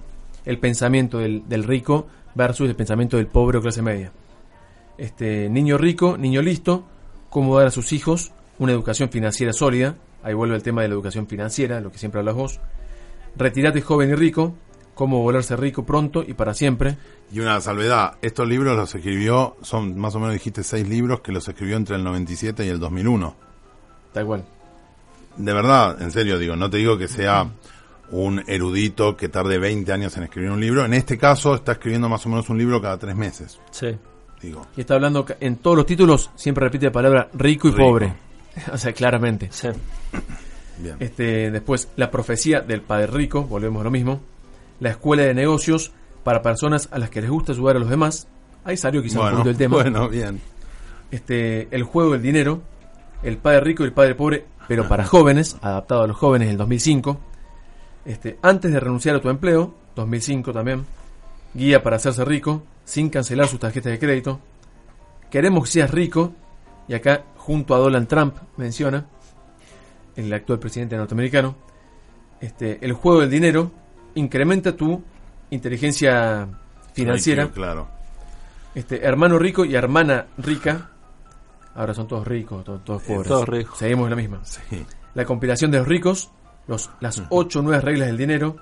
El 0.44 0.58
pensamiento 0.58 1.18
del, 1.18 1.64
rico 1.64 2.06
versus 2.34 2.68
el 2.68 2.76
pensamiento 2.76 3.16
del 3.16 3.26
pobre 3.26 3.58
o 3.58 3.62
clase 3.62 3.82
media. 3.82 4.12
Este, 4.96 5.48
niño 5.48 5.76
rico, 5.76 6.16
niño 6.16 6.40
listo, 6.40 6.84
cómo 7.28 7.56
dar 7.58 7.66
a 7.66 7.70
sus 7.70 7.92
hijos 7.92 8.32
una 8.58 8.72
educación 8.72 9.10
financiera 9.10 9.52
sólida. 9.52 9.96
Ahí 10.22 10.34
vuelve 10.34 10.54
el 10.54 10.62
tema 10.62 10.82
de 10.82 10.88
la 10.88 10.94
educación 10.94 11.26
financiera, 11.26 11.80
lo 11.80 11.90
que 11.90 11.98
siempre 11.98 12.20
hablas 12.20 12.34
vos. 12.34 12.60
Retirate 13.36 13.82
joven 13.82 14.10
y 14.10 14.14
rico, 14.14 14.54
cómo 14.94 15.22
volverse 15.22 15.56
rico 15.56 15.84
pronto 15.84 16.24
y 16.26 16.34
para 16.34 16.54
siempre. 16.54 16.96
Y 17.32 17.40
una 17.40 17.60
salvedad, 17.60 18.14
estos 18.22 18.48
libros 18.48 18.76
los 18.76 18.94
escribió, 18.94 19.56
son 19.62 19.98
más 19.98 20.14
o 20.14 20.20
menos 20.20 20.32
dijiste 20.32 20.62
seis 20.62 20.88
libros 20.88 21.20
que 21.20 21.32
los 21.32 21.46
escribió 21.48 21.76
entre 21.76 21.96
el 21.96 22.04
97 22.04 22.64
y 22.64 22.68
el 22.68 22.78
2001. 22.78 23.36
Da 24.14 24.20
igual. 24.20 24.44
De 25.36 25.52
verdad, 25.52 26.00
en 26.00 26.10
serio 26.12 26.38
digo, 26.38 26.56
no 26.56 26.70
te 26.70 26.78
digo 26.78 26.96
que 26.96 27.08
sea 27.08 27.50
un 28.10 28.42
erudito 28.46 29.16
que 29.16 29.28
tarde 29.28 29.58
20 29.58 29.92
años 29.92 30.16
en 30.16 30.24
escribir 30.24 30.50
un 30.50 30.60
libro. 30.60 30.84
En 30.84 30.94
este 30.94 31.18
caso 31.18 31.54
está 31.54 31.72
escribiendo 31.72 32.08
más 32.08 32.24
o 32.26 32.28
menos 32.28 32.48
un 32.48 32.58
libro 32.58 32.80
cada 32.80 32.98
tres 32.98 33.16
meses. 33.16 33.58
Sí. 33.70 33.96
Digo. 34.40 34.66
Y 34.76 34.80
está 34.80 34.94
hablando, 34.94 35.26
en 35.40 35.56
todos 35.56 35.76
los 35.76 35.86
títulos 35.86 36.30
siempre 36.34 36.64
repite 36.64 36.86
la 36.86 36.92
palabra 36.92 37.28
rico 37.34 37.68
y 37.68 37.72
pobre. 37.72 38.14
o 38.72 38.78
sea, 38.78 38.92
claramente. 38.92 39.48
Sí. 39.50 39.68
Bien. 40.78 40.96
Este, 41.00 41.50
después, 41.50 41.88
la 41.96 42.10
profecía 42.10 42.60
del 42.60 42.82
padre 42.82 43.06
rico, 43.06 43.42
volvemos 43.44 43.80
a 43.80 43.84
lo 43.84 43.90
mismo 43.90 44.20
la 44.80 44.90
escuela 44.90 45.22
de 45.22 45.34
negocios 45.34 45.92
para 46.24 46.42
personas 46.42 46.88
a 46.90 46.98
las 46.98 47.10
que 47.10 47.20
les 47.20 47.30
gusta 47.30 47.52
ayudar 47.52 47.76
a 47.76 47.78
los 47.78 47.88
demás. 47.88 48.28
Ahí 48.64 48.76
salió 48.76 49.02
quizás 49.02 49.22
un 49.22 49.30
poquito 49.30 49.50
el 49.50 49.56
tema. 49.56 49.76
Bueno, 49.76 50.08
bien. 50.08 50.40
Este, 51.10 51.68
el 51.70 51.84
juego 51.84 52.12
del 52.12 52.22
dinero, 52.22 52.62
el 53.22 53.38
padre 53.38 53.60
rico 53.60 53.84
y 53.84 53.86
el 53.86 53.92
padre 53.92 54.14
pobre, 54.14 54.44
pero 54.66 54.88
para 54.88 55.04
jóvenes, 55.04 55.56
adaptado 55.62 56.02
a 56.02 56.06
los 56.06 56.16
jóvenes 56.16 56.48
del 56.48 56.56
2005. 56.56 57.20
Este, 58.06 58.38
antes 58.42 58.72
de 58.72 58.78
renunciar 58.78 59.16
a 59.16 59.20
tu 59.20 59.28
empleo, 59.28 59.74
2005 59.96 60.52
también. 60.52 60.86
Guía 61.54 61.82
para 61.82 61.96
hacerse 61.96 62.24
rico, 62.24 62.62
sin 62.84 63.10
cancelar 63.10 63.48
sus 63.48 63.58
tarjetas 63.58 63.92
de 63.92 63.98
crédito. 63.98 64.40
Queremos 65.30 65.64
que 65.64 65.70
seas 65.70 65.90
rico, 65.90 66.32
y 66.86 66.94
acá 66.94 67.24
junto 67.36 67.74
a 67.74 67.78
Donald 67.78 68.06
Trump 68.06 68.36
menciona, 68.56 69.06
el 70.14 70.32
actual 70.32 70.58
presidente 70.58 70.96
norteamericano, 70.96 71.56
este, 72.40 72.84
el 72.84 72.92
juego 72.92 73.20
del 73.20 73.30
dinero, 73.30 73.72
incrementa 74.14 74.76
tu 74.76 75.02
inteligencia 75.50 76.48
financiera. 76.92 77.50
claro. 77.50 77.88
Este, 78.74 79.04
hermano 79.06 79.38
rico 79.38 79.64
y 79.64 79.74
hermana 79.74 80.26
rica. 80.36 80.90
Ahora 81.74 81.94
son 81.94 82.06
todos 82.06 82.26
ricos, 82.26 82.62
todos, 82.62 83.02
pobres. 83.02 83.26
Todos 83.26 83.48
ricos. 83.48 83.78
Seguimos 83.78 84.10
la 84.10 84.16
misma. 84.16 84.42
La 85.14 85.24
compilación 85.24 85.70
de 85.70 85.78
los 85.78 85.88
ricos, 85.88 86.30
los, 86.66 86.90
las 87.00 87.22
ocho 87.30 87.62
nuevas 87.62 87.84
reglas 87.84 88.08
del 88.08 88.16
dinero, 88.16 88.56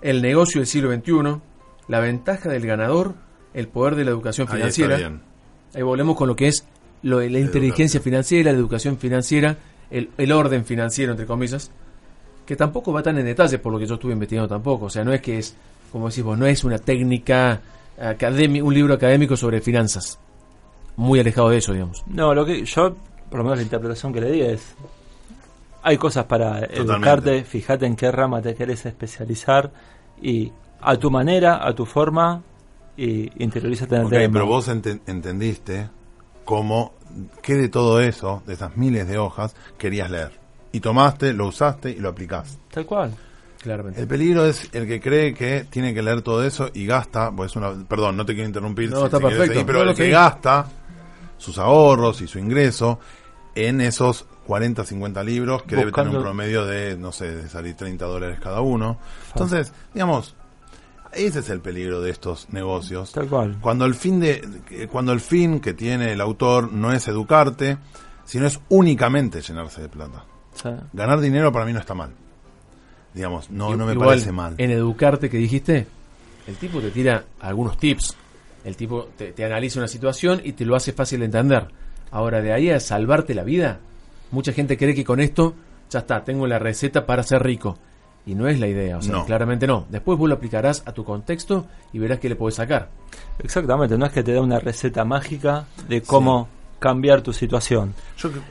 el 0.00 0.22
negocio 0.22 0.60
del 0.60 0.66
siglo 0.66 0.92
XXI, 0.92 1.40
la 1.88 2.00
ventaja 2.00 2.48
del 2.48 2.66
ganador, 2.66 3.14
el 3.54 3.68
poder 3.68 3.96
de 3.96 4.04
la 4.04 4.10
educación 4.10 4.48
financiera. 4.48 4.96
Ahí, 5.74 5.82
volvemos 5.82 6.16
con 6.16 6.28
lo 6.28 6.36
que 6.36 6.48
es 6.48 6.64
lo, 7.02 7.20
la 7.20 7.38
inteligencia 7.38 8.00
financiera, 8.00 8.52
la 8.52 8.58
educación 8.58 8.98
financiera, 8.98 9.56
el, 9.90 10.10
el 10.18 10.32
orden 10.32 10.64
financiero, 10.64 11.12
entre 11.12 11.26
comillas 11.26 11.70
que 12.48 12.56
tampoco 12.56 12.94
va 12.94 13.02
tan 13.02 13.18
en 13.18 13.26
detalle 13.26 13.58
por 13.58 13.70
lo 13.70 13.78
que 13.78 13.84
yo 13.84 13.96
estuve 13.96 14.14
investigando 14.14 14.48
tampoco. 14.48 14.86
O 14.86 14.90
sea, 14.90 15.04
no 15.04 15.12
es 15.12 15.20
que 15.20 15.36
es, 15.36 15.54
como 15.92 16.08
decís 16.08 16.24
vos, 16.24 16.38
no 16.38 16.46
es 16.46 16.64
una 16.64 16.78
técnica 16.78 17.60
académica, 18.00 18.64
un 18.64 18.72
libro 18.72 18.94
académico 18.94 19.36
sobre 19.36 19.60
finanzas. 19.60 20.18
Muy 20.96 21.20
alejado 21.20 21.50
de 21.50 21.58
eso, 21.58 21.74
digamos. 21.74 22.02
No, 22.06 22.32
lo 22.32 22.46
que 22.46 22.64
yo, 22.64 22.96
por 23.28 23.40
lo 23.40 23.44
menos 23.44 23.58
la 23.58 23.64
interpretación 23.64 24.14
que 24.14 24.22
le 24.22 24.32
di 24.32 24.40
es, 24.40 24.62
hay 25.88 25.96
cosas 25.96 26.26
para 26.26 26.60
educarte, 26.66 27.44
fíjate 27.44 27.86
en 27.86 27.96
qué 27.96 28.12
rama 28.12 28.42
te 28.42 28.54
querés 28.54 28.84
especializar 28.84 29.72
y 30.20 30.52
a 30.80 30.96
tu 30.96 31.10
manera, 31.10 31.66
a 31.66 31.74
tu 31.74 31.86
forma, 31.86 32.42
y 32.94 33.42
interiorízate 33.42 33.96
en 33.96 34.02
el 34.02 34.10
tema. 34.10 34.32
pero 34.32 34.46
vos 34.46 34.68
entendiste 34.68 35.88
cómo, 36.44 36.92
qué 37.40 37.54
de 37.54 37.70
todo 37.70 38.00
eso, 38.00 38.42
de 38.46 38.52
esas 38.52 38.76
miles 38.76 39.08
de 39.08 39.16
hojas, 39.16 39.56
querías 39.78 40.10
leer 40.10 40.32
y 40.72 40.80
tomaste, 40.80 41.32
lo 41.32 41.46
usaste 41.46 41.90
y 41.90 41.96
lo 41.96 42.10
aplicás. 42.10 42.58
Tal 42.70 42.84
cual. 42.84 43.14
Claramente. 43.62 44.00
El 44.00 44.06
peligro 44.06 44.44
es 44.44 44.68
el 44.72 44.86
que 44.86 45.00
cree 45.00 45.32
que 45.32 45.66
tiene 45.70 45.94
que 45.94 46.02
leer 46.02 46.20
todo 46.20 46.44
eso 46.44 46.70
y 46.74 46.84
gasta, 46.84 47.32
pues 47.32 47.56
una, 47.56 47.72
perdón, 47.88 48.16
no 48.16 48.26
te 48.26 48.34
quiero 48.34 48.46
interrumpir, 48.46 48.90
no, 48.90 49.06
está 49.06 49.18
perfecto. 49.18 49.64
pero 49.66 49.82
el 49.82 49.96
que 49.96 50.10
gasta 50.10 50.66
sus 51.38 51.58
ahorros 51.58 52.20
y 52.20 52.28
su 52.28 52.38
ingreso 52.38 53.00
en 53.54 53.80
esos 53.80 54.26
40, 54.48 54.82
50 54.82 55.22
libros 55.24 55.62
que 55.64 55.76
debe 55.76 55.92
tener 55.92 56.16
un 56.16 56.22
promedio 56.22 56.64
de, 56.64 56.96
no 56.96 57.12
sé, 57.12 57.36
de 57.36 57.48
salir 57.50 57.74
30 57.74 58.02
dólares 58.06 58.40
cada 58.40 58.62
uno. 58.62 58.96
Entonces, 59.34 59.74
digamos, 59.92 60.34
ese 61.12 61.40
es 61.40 61.50
el 61.50 61.60
peligro 61.60 62.00
de 62.00 62.10
estos 62.10 62.48
negocios. 62.50 63.12
Tal 63.12 63.28
cual. 63.28 63.58
Cuando 63.60 63.84
el 63.84 63.94
fin 63.94 64.20
de, 64.20 64.88
cuando 64.90 65.12
el 65.12 65.20
fin 65.20 65.60
que 65.60 65.74
tiene 65.74 66.12
el 66.12 66.20
autor 66.22 66.72
no 66.72 66.94
es 66.94 67.06
educarte, 67.08 67.76
sino 68.24 68.46
es 68.46 68.58
únicamente 68.70 69.42
llenarse 69.42 69.82
de 69.82 69.90
plata. 69.90 70.24
Ganar 70.94 71.20
dinero 71.20 71.52
para 71.52 71.66
mí 71.66 71.74
no 71.74 71.80
está 71.80 71.92
mal. 71.92 72.12
Digamos, 73.12 73.50
no, 73.50 73.76
no 73.76 73.84
me 73.84 73.94
parece 73.96 74.32
mal. 74.32 74.54
En 74.56 74.70
educarte 74.70 75.28
que 75.28 75.36
dijiste, 75.36 75.86
el 76.46 76.56
tipo 76.56 76.80
te 76.80 76.90
tira 76.90 77.22
algunos 77.40 77.76
tips. 77.76 78.16
El 78.64 78.76
tipo 78.76 79.10
te, 79.14 79.44
analiza 79.44 79.78
una 79.78 79.88
situación 79.88 80.40
y 80.42 80.52
te 80.52 80.64
lo 80.64 80.74
hace 80.74 80.94
fácil 80.94 81.20
de 81.20 81.26
entender. 81.26 81.68
Ahora, 82.10 82.40
de 82.40 82.54
ahí 82.54 82.70
a 82.70 82.80
salvarte 82.80 83.34
la 83.34 83.44
vida, 83.44 83.80
mucha 84.30 84.52
gente 84.52 84.76
cree 84.76 84.94
que 84.94 85.04
con 85.04 85.20
esto 85.20 85.54
ya 85.90 86.00
está, 86.00 86.24
tengo 86.24 86.46
la 86.46 86.58
receta 86.58 87.06
para 87.06 87.22
ser 87.22 87.42
rico. 87.42 87.78
Y 88.26 88.34
no 88.34 88.46
es 88.46 88.60
la 88.60 88.66
idea, 88.66 88.98
o 88.98 89.02
sea, 89.02 89.24
claramente 89.24 89.66
no. 89.66 89.86
Después 89.88 90.18
vos 90.18 90.28
lo 90.28 90.34
aplicarás 90.34 90.82
a 90.84 90.92
tu 90.92 91.02
contexto 91.02 91.66
y 91.94 91.98
verás 91.98 92.18
qué 92.18 92.28
le 92.28 92.36
puedes 92.36 92.56
sacar. 92.56 92.90
Exactamente, 93.38 93.96
no 93.96 94.04
es 94.04 94.12
que 94.12 94.22
te 94.22 94.32
dé 94.32 94.40
una 94.40 94.58
receta 94.58 95.02
mágica 95.04 95.64
de 95.88 96.02
cómo 96.02 96.46
cambiar 96.78 97.22
tu 97.22 97.32
situación. 97.32 97.94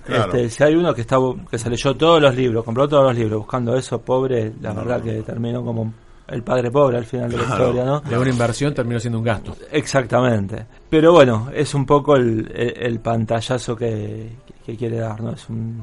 este, 0.07 0.49
si 0.49 0.63
hay 0.63 0.75
uno 0.75 0.95
que 0.95 1.01
está 1.01 1.17
que 1.49 1.59
se 1.59 1.69
leyó 1.69 1.95
todos 1.95 2.19
los 2.19 2.35
libros, 2.35 2.63
compró 2.63 2.87
todos 2.87 3.03
los 3.03 3.15
libros 3.15 3.39
buscando 3.39 3.75
eso, 3.77 4.01
pobre, 4.01 4.53
la 4.61 4.73
verdad 4.73 5.01
que 5.01 5.21
terminó 5.21 5.63
como 5.63 5.93
el 6.27 6.43
padre 6.43 6.69
pobre 6.71 6.97
al 6.97 7.05
final 7.05 7.29
de 7.29 7.37
la 7.37 7.43
historia, 7.43 7.85
¿no? 7.85 8.01
De 8.01 8.17
una 8.17 8.29
inversión 8.29 8.73
terminó 8.73 8.99
siendo 8.99 9.19
un 9.19 9.25
gasto. 9.25 9.55
Exactamente. 9.71 10.65
Pero 10.89 11.13
bueno, 11.13 11.49
es 11.53 11.73
un 11.73 11.85
poco 11.85 12.15
el, 12.15 12.51
el, 12.53 12.99
pantallazo 12.99 13.75
que, 13.75 14.29
que, 14.67 14.77
quiere 14.77 14.97
dar, 14.97 15.21
¿no? 15.21 15.31
Es 15.31 15.49
un, 15.49 15.81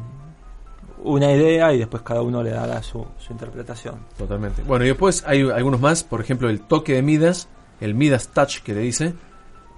una 1.02 1.32
idea 1.32 1.72
y 1.72 1.78
después 1.78 2.02
cada 2.02 2.22
uno 2.22 2.42
le 2.42 2.50
dará 2.50 2.82
su, 2.82 3.04
su 3.18 3.32
interpretación. 3.32 3.96
Totalmente. 4.16 4.62
Bueno, 4.62 4.84
y 4.84 4.88
después 4.88 5.24
hay 5.26 5.42
algunos 5.50 5.80
más, 5.80 6.04
por 6.04 6.20
ejemplo, 6.20 6.48
el 6.48 6.60
toque 6.60 6.94
de 6.94 7.02
Midas, 7.02 7.48
el 7.80 7.94
Midas 7.94 8.28
Touch 8.28 8.60
que 8.60 8.74
le 8.74 8.80
dice, 8.80 9.14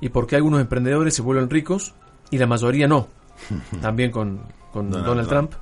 y 0.00 0.08
por 0.10 0.26
qué 0.26 0.36
algunos 0.36 0.60
emprendedores 0.60 1.14
se 1.14 1.22
vuelven 1.22 1.50
ricos 1.50 1.94
y 2.30 2.38
la 2.38 2.46
mayoría 2.46 2.86
no. 2.86 3.08
También 3.80 4.10
con, 4.10 4.40
Donald, 4.72 5.28
Trump. 5.28 5.52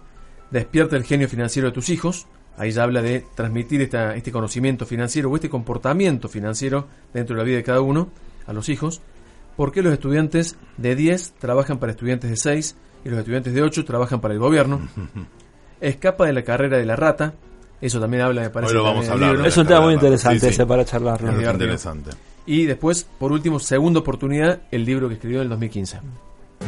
Despierta 0.50 0.96
el 0.96 1.04
genio 1.04 1.28
financiero 1.28 1.68
de 1.68 1.74
tus 1.74 1.88
hijos. 1.88 2.26
Ahí 2.56 2.70
ya 2.70 2.84
habla 2.84 3.02
de 3.02 3.24
transmitir 3.34 3.82
esta, 3.82 4.14
este 4.14 4.30
conocimiento 4.30 4.86
financiero 4.86 5.30
o 5.30 5.34
este 5.34 5.48
comportamiento 5.48 6.28
financiero 6.28 6.86
dentro 7.12 7.34
de 7.34 7.42
la 7.42 7.44
vida 7.44 7.56
de 7.56 7.64
cada 7.64 7.80
uno 7.80 8.10
a 8.46 8.52
los 8.52 8.68
hijos. 8.68 9.02
¿Por 9.56 9.72
qué 9.72 9.82
los 9.82 9.92
estudiantes 9.92 10.56
de 10.76 10.96
10 10.96 11.34
trabajan 11.38 11.78
para 11.78 11.92
estudiantes 11.92 12.30
de 12.30 12.36
6 12.36 12.76
y 13.04 13.08
los 13.08 13.18
estudiantes 13.18 13.52
de 13.52 13.62
8 13.62 13.84
trabajan 13.84 14.20
para 14.20 14.34
el 14.34 14.40
gobierno? 14.40 14.80
Escapa 15.80 16.26
de 16.26 16.32
la 16.32 16.42
carrera 16.42 16.78
de 16.78 16.86
la 16.86 16.96
rata. 16.96 17.34
Eso 17.80 18.00
también 18.00 18.22
habla, 18.22 18.42
me 18.42 18.50
parece. 18.50 18.72
Hoy 18.72 18.78
lo 18.78 18.84
vamos 18.84 19.08
a 19.08 19.12
hablar 19.12 19.30
libro. 19.30 19.42
de 19.42 19.48
Es 19.48 19.56
un 19.56 19.66
tema 19.66 19.80
muy 19.82 19.94
interesante 19.94 20.40
sí, 20.40 20.46
sí. 20.46 20.52
ese 20.52 20.66
para 20.66 20.84
charlarlo. 20.84 21.28
Es 21.28 21.38
divertido. 21.38 21.64
interesante. 21.64 22.10
Y 22.46 22.64
después, 22.64 23.06
por 23.18 23.32
último, 23.32 23.58
segunda 23.58 24.00
oportunidad, 24.00 24.62
el 24.70 24.84
libro 24.84 25.08
que 25.08 25.14
escribió 25.14 25.38
en 25.38 25.44
el 25.44 25.48
2015. 25.50 25.98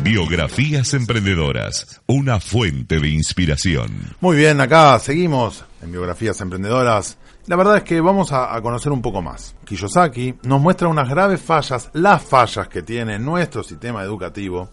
Biografías 0.03 0.93
emprendedoras, 0.95 2.03
una 2.07 2.39
fuente 2.39 2.99
de 2.99 3.09
inspiración. 3.09 3.89
Muy 4.21 4.37
bien, 4.37 4.61
acá 4.61 4.99
seguimos 4.99 5.65
en 5.83 5.91
Biografías 5.91 6.41
Emprendedoras. 6.41 7.17
La 7.47 7.57
verdad 7.57 7.79
es 7.79 7.83
que 7.85 8.01
vamos 8.01 8.33
a, 8.33 8.55
a 8.55 8.61
conocer 8.61 8.93
un 8.93 9.01
poco 9.01 9.23
más. 9.23 9.55
Kiyosaki 9.65 10.35
nos 10.43 10.61
muestra 10.61 10.89
unas 10.89 11.09
graves 11.09 11.41
fallas, 11.41 11.91
las 11.95 12.23
fallas 12.23 12.69
que 12.69 12.83
tiene 12.83 13.19
nuestro 13.19 13.63
sistema 13.63 14.03
educativo, 14.03 14.71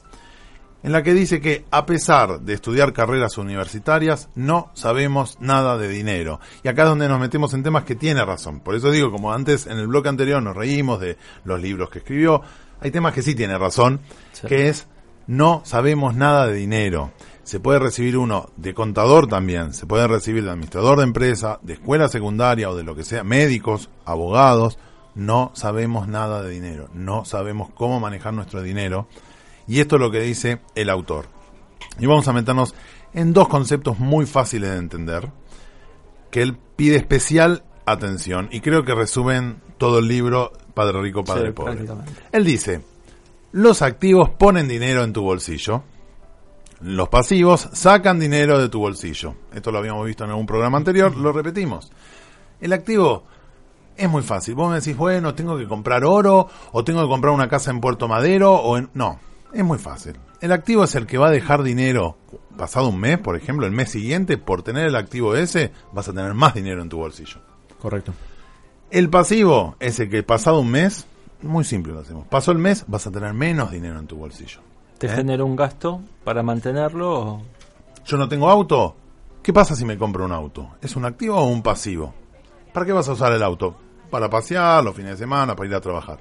en 0.84 0.92
la 0.92 1.02
que 1.02 1.14
dice 1.14 1.40
que 1.42 1.66
a 1.72 1.86
pesar 1.86 2.42
de 2.42 2.54
estudiar 2.54 2.94
carreras 2.94 3.38
universitarias, 3.38 4.30
no 4.36 4.70
sabemos 4.74 5.38
nada 5.40 5.78
de 5.78 5.88
dinero. 5.88 6.40
Y 6.64 6.68
acá 6.68 6.84
es 6.84 6.90
donde 6.90 7.08
nos 7.08 7.20
metemos 7.20 7.54
en 7.54 7.64
temas 7.64 7.86
que 7.86 7.96
tiene 7.96 8.24
razón. 8.26 8.60
Por 8.60 8.76
eso 8.76 8.92
digo, 8.92 9.10
como 9.12 9.32
antes 9.34 9.66
en 9.66 9.80
el 9.80 9.88
bloque 9.88 10.10
anterior 10.10 10.44
nos 10.44 10.56
reímos 10.56 11.00
de 11.00 11.18
los 11.46 11.62
libros 11.62 11.90
que 11.90 12.00
escribió, 12.00 12.42
hay 12.82 12.92
temas 12.92 13.14
que 13.14 13.22
sí 13.22 13.34
tiene 13.34 13.58
razón, 13.58 14.02
Sí. 14.34 14.46
que 14.48 14.68
es 14.68 14.88
no 15.26 15.62
sabemos 15.64 16.16
nada 16.16 16.48
de 16.48 16.54
dinero. 16.54 17.12
Se 17.44 17.60
puede 17.62 17.80
recibir 17.80 18.18
uno 18.18 18.50
de 18.58 18.74
contador 18.74 19.28
también, 19.28 19.74
se 19.74 19.86
puede 19.86 20.08
recibir 20.08 20.44
de 20.44 20.52
administrador 20.52 20.98
de 20.98 21.04
empresa, 21.06 21.60
de 21.62 21.74
escuela 21.74 22.08
secundaria 22.10 22.70
o 22.70 22.76
de 22.76 22.84
lo 22.84 22.94
que 22.96 23.04
sea, 23.06 23.24
médicos, 23.24 23.90
abogados. 24.06 24.78
No 25.16 25.52
sabemos 25.54 26.08
nada 26.08 26.42
de 26.42 26.50
dinero, 26.50 26.90
no 26.94 27.24
sabemos 27.24 27.70
cómo 27.74 28.00
manejar 28.00 28.34
nuestro 28.34 28.62
dinero. 28.62 29.08
Y 29.68 29.80
esto 29.80 29.96
es 29.96 30.02
lo 30.02 30.12
que 30.12 30.20
dice 30.20 30.60
el 30.76 30.90
autor. 30.90 31.26
Y 32.00 32.06
vamos 32.06 32.28
a 32.28 32.34
meternos 32.34 32.74
en 33.14 33.34
dos 33.34 33.48
conceptos 33.48 34.00
muy 34.00 34.26
fáciles 34.26 34.72
de 34.72 34.78
entender, 34.78 35.30
que 36.32 36.42
él 36.42 36.58
pide 36.76 36.96
especial 36.96 37.64
atención 37.86 38.50
y 38.52 38.62
creo 38.62 38.84
que 38.84 38.96
resumen 38.96 39.62
todo 39.78 40.00
el 40.00 40.08
libro 40.08 40.52
Padre 40.74 41.02
Rico, 41.02 41.24
Padre 41.24 41.48
Sí, 41.48 41.54
Pobre. 41.54 41.86
Él 42.32 42.46
dice, 42.46 42.82
los 43.52 43.82
activos 43.82 44.30
ponen 44.32 44.68
dinero 44.68 45.04
en 45.04 45.14
tu 45.14 45.22
bolsillo, 45.22 45.84
los 46.82 47.10
pasivos 47.10 47.70
sacan 47.72 48.20
dinero 48.20 48.60
de 48.60 48.70
tu 48.70 48.80
bolsillo. 48.80 49.36
Esto 49.54 49.72
lo 49.72 49.78
habíamos 49.78 50.06
visto 50.06 50.24
en 50.24 50.32
algún 50.32 50.46
programa 50.46 50.78
anterior, 50.78 51.16
lo 51.16 51.32
repetimos. 51.32 51.92
El 52.60 52.74
activo 52.74 53.24
es 53.96 54.10
muy 54.10 54.24
fácil. 54.24 54.56
Vos 54.56 54.70
me 54.70 54.78
decís, 54.78 54.98
bueno, 54.98 55.34
tengo 55.36 55.58
que 55.58 55.68
comprar 55.68 56.04
oro 56.04 56.50
o 56.72 56.84
tengo 56.84 57.02
que 57.02 57.08
comprar 57.08 57.34
una 57.34 57.48
casa 57.48 57.72
en 57.72 57.80
Puerto 57.80 58.08
Madero 58.08 58.54
o 58.54 58.78
en... 58.78 58.90
No, 58.94 59.20
es 59.54 59.64
muy 59.64 59.78
fácil. 59.78 60.16
El 60.42 60.52
activo 60.52 60.84
es 60.84 60.96
el 60.96 61.06
que 61.06 61.18
va 61.18 61.28
a 61.28 61.32
dejar 61.32 61.64
dinero 61.64 62.18
pasado 62.58 62.90
un 62.90 63.00
mes, 63.00 63.18
por 63.20 63.36
ejemplo, 63.36 63.66
el 63.66 63.72
mes 63.72 63.90
siguiente, 63.92 64.38
por 64.38 64.62
tener 64.64 64.86
el 64.88 64.96
activo 64.96 65.36
ese, 65.36 65.72
vas 65.92 66.08
a 66.10 66.14
tener 66.14 66.34
más 66.34 66.54
dinero 66.54 66.82
en 66.82 66.90
tu 66.90 66.98
bolsillo. 66.98 67.38
Correcto. 67.82 68.14
El 68.92 69.10
pasivo 69.10 69.76
es 69.80 70.00
el 70.00 70.10
que 70.10 70.22
pasado 70.24 70.60
un 70.60 70.70
mes, 70.70 71.08
muy 71.42 71.64
simple 71.64 71.94
lo 71.94 72.00
hacemos. 72.00 72.28
Pasó 72.28 72.52
el 72.52 72.58
mes, 72.60 72.86
vas 72.88 73.08
a 73.08 73.12
tener 73.12 73.34
menos 73.34 73.72
dinero 73.72 74.00
en 74.00 74.08
tu 74.08 74.16
bolsillo. 74.18 74.60
¿Te 74.98 75.08
¿Eh? 75.08 75.10
genera 75.10 75.44
un 75.44 75.56
gasto 75.56 76.02
para 76.24 76.44
mantenerlo? 76.44 77.20
o- 77.20 77.42
Yo 78.06 78.18
no 78.18 78.28
tengo 78.30 78.50
auto. 78.50 78.96
¿Qué 79.42 79.52
pasa 79.52 79.76
si 79.76 79.84
me 79.84 79.98
compro 79.98 80.24
un 80.26 80.32
auto? 80.32 80.70
¿Es 80.82 80.96
un 80.96 81.06
activo 81.06 81.36
o 81.38 81.46
un 81.48 81.62
pasivo? 81.62 82.14
¿Para 82.72 82.86
qué 82.86 82.94
vas 82.94 83.10
a 83.10 83.14
usar 83.14 83.34
el 83.34 83.44
auto? 83.44 83.76
Para 84.10 84.30
pasear 84.30 84.84
los 84.84 84.96
fines 84.96 85.12
de 85.12 85.18
semana, 85.18 85.56
para 85.56 85.68
ir 85.70 85.76
a 85.76 85.82
trabajar. 85.82 86.20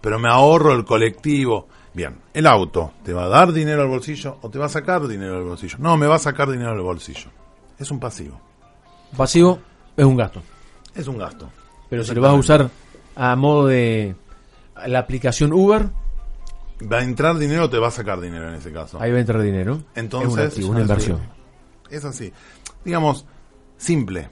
Pero 0.00 0.18
me 0.18 0.28
ahorro 0.30 0.72
el 0.72 0.84
colectivo. 0.84 1.68
Bien, 1.92 2.18
el 2.34 2.46
auto, 2.46 2.92
¿te 3.02 3.12
va 3.12 3.24
a 3.24 3.28
dar 3.28 3.52
dinero 3.52 3.82
al 3.82 3.88
bolsillo 3.88 4.38
o 4.42 4.50
te 4.50 4.58
va 4.58 4.66
a 4.66 4.68
sacar 4.68 5.06
dinero 5.08 5.36
al 5.36 5.44
bolsillo? 5.44 5.76
No, 5.80 5.96
me 5.96 6.06
va 6.06 6.16
a 6.16 6.20
sacar 6.20 6.50
dinero 6.50 6.70
al 6.70 6.80
bolsillo. 6.80 7.30
Es 7.78 7.90
un 7.90 7.98
pasivo. 7.98 8.40
Pasivo 9.16 9.58
es 9.96 10.04
un 10.04 10.16
gasto. 10.16 10.42
Es 10.94 11.08
un 11.08 11.18
gasto. 11.18 11.50
Pero 11.88 12.04
si 12.04 12.14
lo 12.14 12.20
vas 12.20 12.30
a 12.32 12.34
usar 12.34 12.70
a 13.16 13.36
modo 13.36 13.66
de 13.66 14.14
la 14.86 15.00
aplicación 15.00 15.52
Uber, 15.52 15.90
Va 16.90 16.98
a 16.98 17.02
entrar 17.02 17.36
dinero 17.36 17.64
o 17.64 17.70
te 17.70 17.78
va 17.78 17.88
a 17.88 17.90
sacar 17.90 18.20
dinero 18.20 18.48
en 18.48 18.54
ese 18.54 18.72
caso. 18.72 18.98
ahí 19.00 19.10
va 19.10 19.18
a 19.18 19.20
entrar 19.20 19.42
dinero. 19.42 19.82
Entonces, 19.94 20.30
es 20.30 20.34
un 20.34 20.40
activo, 20.40 20.64
es 20.64 20.70
una 20.70 20.76
un 20.76 20.82
inversión. 20.82 21.20
Es 21.90 22.04
así. 22.04 22.32
Digamos, 22.84 23.26
simple. 23.76 24.30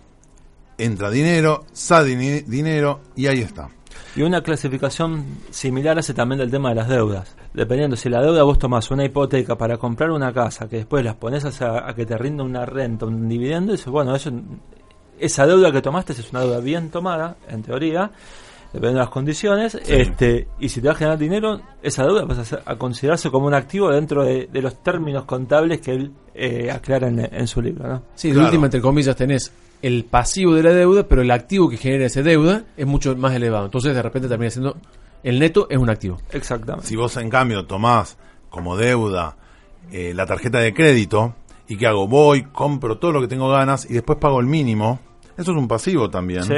Entra 0.79 1.11
dinero, 1.11 1.67
sale 1.73 2.17
dinero 2.47 3.01
y 3.17 3.27
ahí 3.27 3.41
está. 3.41 3.69
Y 4.17 4.23
una 4.23 4.43
clasificación 4.43 5.25
similar 5.51 5.99
hace 5.99 6.15
también 6.15 6.39
del 6.41 6.51
tema 6.51 6.71
de 6.71 6.75
las 6.77 6.89
deudas. 6.89 7.37
Dependiendo, 7.55 7.97
si 7.97 8.09
la 8.09 8.21
deuda 8.23 8.43
vos 8.43 8.59
tomás 8.59 8.91
una 8.91 9.05
hipoteca 9.05 9.57
para 9.57 9.77
comprar 9.79 10.11
una 10.11 10.33
casa, 10.33 10.69
que 10.69 10.77
después 10.79 11.05
las 11.05 11.15
pones 11.17 11.45
a, 11.63 11.89
a 11.89 11.95
que 11.95 12.05
te 12.07 12.17
rinda 12.19 12.43
una 12.43 12.65
renta, 12.67 13.07
un 13.07 13.29
dividendo, 13.29 13.73
dices, 13.73 13.89
bueno, 13.89 14.15
eso, 14.15 14.31
esa 15.19 15.47
deuda 15.47 15.71
que 15.73 15.83
tomaste 15.83 16.13
es 16.13 16.31
una 16.31 16.41
deuda 16.41 16.61
bien 16.61 16.91
tomada, 16.91 17.37
en 17.49 17.63
teoría, 17.63 18.11
dependiendo 18.73 18.99
de 19.01 19.05
las 19.05 19.11
condiciones, 19.11 19.75
este 19.87 20.49
y 20.61 20.69
si 20.69 20.81
te 20.81 20.89
va 20.89 20.93
a 20.95 20.97
generar 20.97 21.19
dinero, 21.19 21.61
esa 21.83 22.05
deuda 22.05 22.27
pasa 22.27 22.43
a, 22.43 22.45
ser- 22.45 22.63
a 22.67 22.77
considerarse 22.77 23.31
como 23.31 23.47
un 23.47 23.55
activo 23.55 23.91
dentro 23.91 24.25
de, 24.25 24.49
de 24.53 24.63
los 24.63 24.83
términos 24.83 25.25
contables 25.25 25.81
que 25.81 25.93
él 25.93 26.13
eh, 26.35 26.71
aclara 26.71 27.09
en, 27.09 27.19
en 27.21 27.47
su 27.47 27.61
libro. 27.63 27.89
¿no? 27.89 28.03
Sí, 28.15 28.29
de 28.29 28.35
Claro. 28.35 28.49
última, 28.49 28.67
entre 28.67 28.81
comillas, 28.81 29.17
tenés 29.17 29.51
el 29.83 30.05
pasivo 30.05 30.55
de 30.55 30.63
la 30.63 30.73
deuda, 30.73 31.07
pero 31.09 31.23
el 31.23 31.31
activo 31.31 31.69
que 31.69 31.77
genera 31.77 32.07
esa 32.07 32.23
deuda 32.23 32.65
es 32.77 32.87
mucho 32.87 33.15
más 33.17 33.35
elevado. 33.35 33.67
Entonces, 33.67 33.95
de 33.95 34.03
repente 34.03 34.29
termina 34.29 34.51
siendo. 34.51 34.77
El 35.23 35.39
neto 35.39 35.67
es 35.71 35.79
un 35.79 35.91
activo. 35.91 36.19
Exactamente. 36.31 36.87
Si 36.87 36.97
vos 36.97 37.17
en 37.17 37.29
cambio 37.31 37.65
tomás 37.67 38.17
como 38.51 38.77
deuda 38.77 39.37
eh, 39.91 40.13
la 40.15 40.27
tarjeta 40.27 40.59
de 40.61 40.73
crédito 40.73 41.35
y 41.67 41.77
que 41.77 41.87
hago, 41.87 42.07
voy, 42.09 42.45
compro 42.45 42.99
todo 42.99 43.13
lo 43.13 43.21
que 43.21 43.29
tengo 43.29 43.49
ganas 43.51 43.89
y 43.91 43.95
después 43.95 44.19
pago 44.19 44.41
el 44.41 44.47
mínimo, 44.47 45.01
eso 45.37 45.53
es 45.53 45.57
un 45.59 45.69
pasivo 45.69 46.09
también. 46.09 46.45
Sí. 46.45 46.55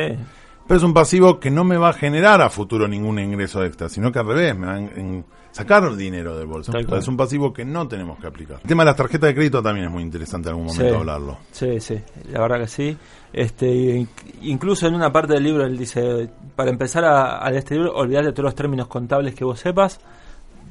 Pero 0.66 0.78
es 0.78 0.83
un 0.85 0.94
pasivo 0.94 1.40
que 1.40 1.50
no 1.50 1.64
me 1.64 1.76
va 1.78 1.88
a 1.88 1.92
generar 1.94 2.40
a 2.42 2.48
futuro 2.50 2.87
ningún 2.87 3.18
ingreso 3.18 3.64
extra, 3.64 3.88
sino 3.88 4.12
que 4.12 4.18
al 4.20 4.26
revés, 4.26 4.56
me 4.56 4.66
va 4.66 4.74
a 4.74 4.78
en- 4.78 4.92
en- 4.96 5.24
sacar 5.52 5.94
dinero 5.96 6.36
del 6.36 6.46
bolso. 6.46 6.72
Tal. 6.72 6.86
Es 6.98 7.08
un 7.08 7.16
pasivo 7.16 7.52
que 7.52 7.64
no 7.64 7.86
tenemos 7.88 8.18
que 8.18 8.26
aplicar. 8.26 8.60
El 8.62 8.68
tema 8.68 8.82
de 8.84 8.90
las 8.90 8.96
tarjetas 8.96 9.28
de 9.28 9.34
crédito 9.34 9.62
también 9.62 9.86
es 9.86 9.92
muy 9.92 10.02
interesante 10.02 10.48
en 10.48 10.54
algún 10.54 10.66
momento 10.66 10.88
Sí. 10.94 10.96
hablarlo. 10.98 11.38
Sí, 11.52 11.80
sí, 11.80 12.00
la 12.30 12.40
verdad 12.40 12.58
que 12.60 12.66
sí. 12.68 12.96
Este, 13.32 14.06
incluso 14.42 14.86
en 14.86 14.94
una 14.94 15.12
parte 15.12 15.34
del 15.34 15.44
libro 15.44 15.64
él 15.64 15.78
dice, 15.78 16.28
para 16.56 16.70
empezar 16.70 17.04
a, 17.04 17.44
a 17.46 17.50
este 17.50 17.74
libro, 17.74 17.94
olvidate 17.94 18.26
de 18.26 18.32
todos 18.32 18.44
los 18.44 18.54
términos 18.54 18.86
contables 18.88 19.34
que 19.34 19.44
vos 19.44 19.58
sepas. 19.60 20.00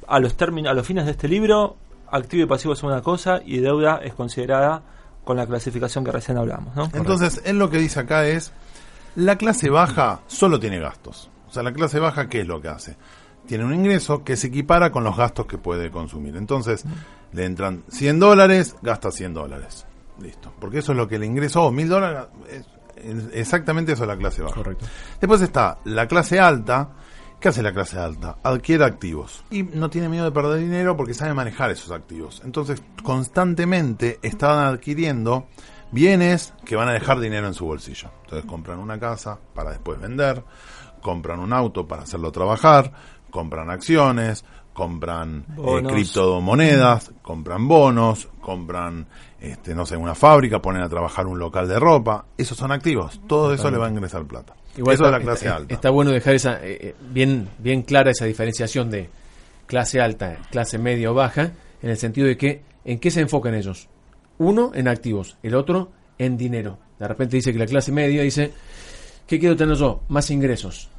A 0.07 0.19
los 0.19 0.35
términos, 0.35 0.71
a 0.71 0.73
los 0.73 0.85
fines 0.87 1.05
de 1.05 1.11
este 1.11 1.27
libro, 1.27 1.77
activo 2.11 2.43
y 2.43 2.47
pasivo 2.47 2.73
es 2.73 2.81
una 2.83 3.01
cosa 3.01 3.41
y 3.45 3.59
deuda 3.59 3.99
es 4.03 4.13
considerada 4.15 4.81
con 5.23 5.37
la 5.37 5.45
clasificación 5.45 6.03
que 6.03 6.11
recién 6.11 6.37
hablamos, 6.37 6.75
¿no? 6.75 6.89
Entonces, 6.93 7.41
él 7.45 7.59
lo 7.59 7.69
que 7.69 7.77
dice 7.77 7.99
acá 7.99 8.25
es, 8.27 8.51
la 9.15 9.37
clase 9.37 9.69
baja 9.69 10.21
solo 10.27 10.59
tiene 10.59 10.79
gastos. 10.79 11.29
O 11.47 11.53
sea, 11.53 11.61
la 11.61 11.71
clase 11.73 11.99
baja, 11.99 12.27
¿qué 12.27 12.41
es 12.41 12.47
lo 12.47 12.59
que 12.61 12.69
hace? 12.69 12.95
Tiene 13.49 13.65
un 13.65 13.73
ingreso 13.73 14.23
que 14.23 14.37
se 14.37 14.45
equipara 14.45 14.91
con 14.91 15.03
los 15.03 15.17
gastos 15.17 15.47
que 15.47 15.57
puede 15.57 15.89
consumir. 15.89 16.37
Entonces, 16.37 16.85
le 17.31 17.45
entran 17.45 17.83
100 17.89 18.19
dólares, 18.19 18.75
gasta 18.83 19.09
100 19.09 19.33
dólares. 19.33 19.87
Listo. 20.21 20.53
Porque 20.59 20.77
eso 20.77 20.91
es 20.91 20.97
lo 20.99 21.07
que 21.07 21.17
le 21.17 21.25
ingresó, 21.25 21.63
oh, 21.63 21.71
1000 21.71 21.89
dólares, 21.89 22.27
es- 22.47 22.67
es 23.03 23.23
exactamente 23.33 23.93
eso 23.93 24.03
es 24.03 24.07
la 24.07 24.17
clase 24.17 24.43
baja. 24.43 24.53
Correcto. 24.53 24.85
Después 25.19 25.41
está 25.41 25.79
la 25.85 26.07
clase 26.07 26.39
alta. 26.39 26.91
¿Qué 27.39 27.47
hace 27.49 27.63
la 27.63 27.73
clase 27.73 27.97
alta? 27.97 28.37
Adquiere 28.43 28.83
activos. 28.85 29.43
Y 29.49 29.63
no 29.63 29.89
tiene 29.89 30.09
miedo 30.09 30.25
de 30.25 30.31
perder 30.31 30.59
dinero 30.59 30.95
porque 30.95 31.15
sabe 31.15 31.33
manejar 31.33 31.71
esos 31.71 31.89
activos. 31.89 32.43
Entonces, 32.45 32.83
constantemente 33.01 34.19
están 34.21 34.59
adquiriendo 34.59 35.47
bienes 35.91 36.53
que 36.65 36.75
van 36.75 36.89
a 36.89 36.93
dejar 36.93 37.19
dinero 37.19 37.47
en 37.47 37.55
su 37.55 37.65
bolsillo. 37.65 38.11
Entonces, 38.25 38.45
compran 38.47 38.77
una 38.77 38.99
casa 38.99 39.39
para 39.55 39.71
después 39.71 39.99
vender, 39.99 40.43
compran 41.01 41.39
un 41.39 41.53
auto 41.53 41.87
para 41.87 42.03
hacerlo 42.03 42.31
trabajar, 42.31 42.91
compran 43.29 43.69
acciones, 43.69 44.43
compran 44.73 45.45
eh, 45.57 45.83
criptomonedas, 45.87 47.11
compran 47.21 47.67
bonos, 47.67 48.27
compran, 48.41 49.05
este, 49.39 49.75
no 49.75 49.85
sé, 49.85 49.97
una 49.97 50.15
fábrica, 50.15 50.61
ponen 50.61 50.81
a 50.81 50.89
trabajar 50.89 51.27
un 51.27 51.37
local 51.39 51.67
de 51.67 51.79
ropa. 51.79 52.25
Esos 52.37 52.57
son 52.57 52.71
activos. 52.71 53.19
Todo 53.27 53.53
eso 53.53 53.69
le 53.69 53.77
va 53.77 53.87
a 53.87 53.89
ingresar 53.89 54.25
plata. 54.25 54.55
eso 54.75 54.91
está, 54.91 55.05
es 55.05 55.11
la 55.11 55.19
clase 55.19 55.45
está- 55.45 55.55
alta. 55.57 55.73
está 55.73 55.89
bueno 55.89 56.11
dejar 56.11 56.35
esa 56.35 56.53
eh, 56.65 56.77
eh, 56.81 56.95
bien, 57.11 57.49
bien 57.57 57.81
clara 57.81 58.11
esa 58.11 58.25
diferenciación 58.25 58.89
de 58.89 59.09
clase 59.65 59.99
alta, 60.01 60.37
clase 60.49 60.77
media 60.77 61.11
o 61.11 61.13
baja, 61.13 61.51
en 61.81 61.89
el 61.89 61.97
sentido 61.97 62.27
de 62.27 62.37
que 62.37 62.63
en 62.85 62.99
qué 62.99 63.11
se 63.11 63.21
enfocan 63.21 63.53
ellos. 63.55 63.87
Uno 64.37 64.71
en 64.73 64.87
activos, 64.87 65.37
el 65.43 65.55
otro 65.55 65.91
en 66.17 66.37
dinero. 66.37 66.77
De 66.97 67.07
repente 67.07 67.35
dice 67.37 67.51
que 67.51 67.59
la 67.59 67.65
clase 67.65 67.91
media 67.91 68.21
dice, 68.23 68.51
¿qué 69.27 69.39
quiero 69.39 69.55
tener 69.55 69.75
yo? 69.75 70.01
Más 70.07 70.31
ingresos. 70.31 70.89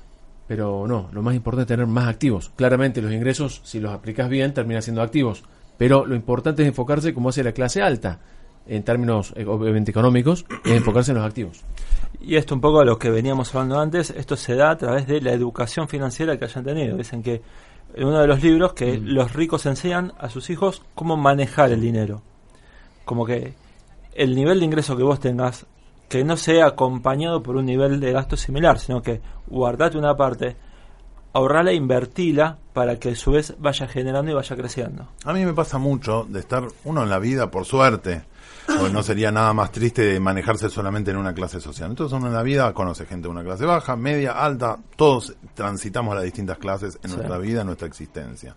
Pero 0.51 0.85
no, 0.89 1.09
lo 1.13 1.23
más 1.23 1.37
importante 1.37 1.63
es 1.73 1.79
tener 1.79 1.87
más 1.87 2.09
activos. 2.09 2.51
Claramente 2.57 3.01
los 3.01 3.13
ingresos, 3.13 3.61
si 3.63 3.79
los 3.79 3.93
aplicas 3.93 4.29
bien, 4.29 4.53
terminan 4.53 4.83
siendo 4.83 5.01
activos. 5.01 5.45
Pero 5.79 6.05
lo 6.05 6.17
importante 6.17 6.63
es 6.63 6.69
enfocarse 6.69 7.15
como 7.15 7.29
hace 7.29 7.45
la 7.45 7.53
clase 7.53 7.81
alta. 7.83 8.19
en 8.67 8.83
términos 8.83 9.33
eh, 9.37 9.47
obviamente 9.47 9.93
económicos, 9.93 10.45
es 10.65 10.73
enfocarse 10.73 11.13
en 11.13 11.19
los 11.19 11.25
activos. 11.27 11.63
Y 12.21 12.35
esto 12.35 12.57
un 12.57 12.61
poco 12.61 12.81
a 12.81 12.85
lo 12.85 12.99
que 12.99 13.11
veníamos 13.11 13.55
hablando 13.55 13.79
antes, 13.79 14.11
esto 14.11 14.35
se 14.35 14.57
da 14.57 14.71
a 14.73 14.77
través 14.77 15.07
de 15.07 15.21
la 15.21 15.33
educación 15.33 15.87
financiera 15.87 16.37
que 16.37 16.47
hayan 16.47 16.65
tenido. 16.65 16.97
Dicen 16.97 17.23
que 17.23 17.43
en 17.95 18.09
uno 18.09 18.21
de 18.21 18.27
los 18.27 18.43
libros 18.43 18.73
que 18.73 18.99
Mm. 18.99 19.05
los 19.07 19.33
ricos 19.33 19.67
enseñan 19.67 20.15
a 20.19 20.29
sus 20.31 20.51
hijos 20.51 20.83
cómo 20.97 21.17
manejar 21.17 21.71
el 21.71 21.81
dinero. 21.81 22.23
Como 23.05 23.25
que 23.25 23.55
el 24.17 24.35
nivel 24.35 24.59
de 24.59 24.65
ingreso 24.67 24.97
que 24.97 25.05
vos 25.05 25.21
tengas, 25.21 25.65
que 26.09 26.25
no 26.25 26.37
sea 26.37 26.67
acompañado 26.67 27.41
por 27.41 27.55
un 27.55 27.67
nivel 27.67 28.01
de 28.01 28.11
gasto 28.11 28.37
similar, 28.37 28.81
sino 28.81 29.01
que 29.01 29.21
guardate 29.51 29.99
una 29.99 30.17
parte, 30.17 30.57
ahorrala 31.33 31.71
e 31.71 31.75
invertila 31.75 32.57
para 32.73 32.99
que 32.99 33.11
a 33.11 33.15
su 33.17 33.33
vez 33.33 33.55
vaya 33.59 33.87
generando 33.87 34.31
y 34.31 34.35
vaya 34.35 34.57
creciendo. 34.57 35.09
A 35.25 35.33
mí 35.33 35.45
me 35.45 35.53
pasa 35.53 35.79
mucho 35.79 36.27
de 36.29 36.41
estar 36.41 36.65
uno 36.85 37.03
en 37.03 37.11
la 37.11 37.19
vida, 37.19 37.51
por 37.51 37.65
suerte, 37.67 38.23
porque 38.67 38.93
no 38.93 39.03
sería 39.03 39.31
nada 39.31 39.53
más 39.53 39.71
triste 39.73 40.03
de 40.03 40.21
manejarse 40.21 40.71
solamente 40.71 41.11
en 41.11 41.17
una 41.17 41.35
clase 41.35 41.61
social. 41.61 41.91
Entonces 41.91 42.17
uno 42.17 42.29
en 42.29 42.35
la 42.35 42.43
vida 42.43 42.73
conoce 42.73 43.07
gente 43.07 43.27
de 43.29 43.33
una 43.33 43.43
clase 43.45 43.65
baja, 43.67 43.97
media, 43.97 44.33
alta, 44.33 44.79
todos 44.97 45.35
transitamos 45.55 46.15
las 46.15 46.25
distintas 46.25 46.59
clases 46.59 46.99
en 47.03 47.11
Sí. 47.11 47.17
nuestra 47.17 47.39
vida, 47.39 47.61
en 47.61 47.67
nuestra 47.67 47.89
existencia. 47.89 48.55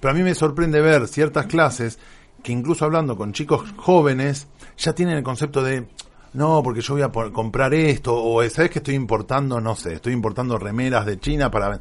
Pero 0.00 0.12
a 0.12 0.14
mí 0.14 0.22
me 0.22 0.34
sorprende 0.34 0.80
ver 0.80 1.08
ciertas 1.08 1.46
clases 1.46 1.98
que 2.42 2.52
incluso 2.52 2.84
hablando 2.84 3.16
con 3.16 3.32
chicos 3.32 3.62
jóvenes 3.76 4.46
ya 4.76 4.92
tienen 4.94 5.16
el 5.16 5.22
concepto 5.22 5.62
de 5.62 5.86
no, 6.34 6.62
porque 6.62 6.80
yo 6.82 6.94
voy 6.94 7.02
a 7.02 7.10
por- 7.10 7.32
comprar 7.32 7.72
esto 7.74 8.14
o 8.14 8.42
sabes 8.50 8.70
que 8.70 8.78
estoy 8.80 8.94
importando, 8.94 9.60
no 9.60 9.74
sé, 9.74 9.94
estoy 9.94 10.12
importando 10.12 10.58
remeras 10.58 11.06
de 11.06 11.18
China 11.18 11.50
para 11.50 11.68
ven-". 11.70 11.80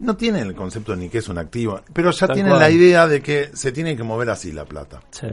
no 0.00 0.16
tienen 0.16 0.46
el 0.46 0.54
concepto 0.54 0.94
ni 0.94 1.08
que 1.08 1.18
es 1.18 1.28
un 1.28 1.38
activo, 1.38 1.80
pero 1.92 2.10
ya 2.12 2.26
Tal 2.28 2.34
tienen 2.34 2.52
cual. 2.52 2.60
la 2.60 2.70
idea 2.70 3.06
de 3.08 3.20
que 3.20 3.50
se 3.54 3.72
tiene 3.72 3.96
que 3.96 4.02
mover 4.04 4.30
así 4.30 4.52
la 4.52 4.64
plata. 4.64 5.00
Sí. 5.10 5.26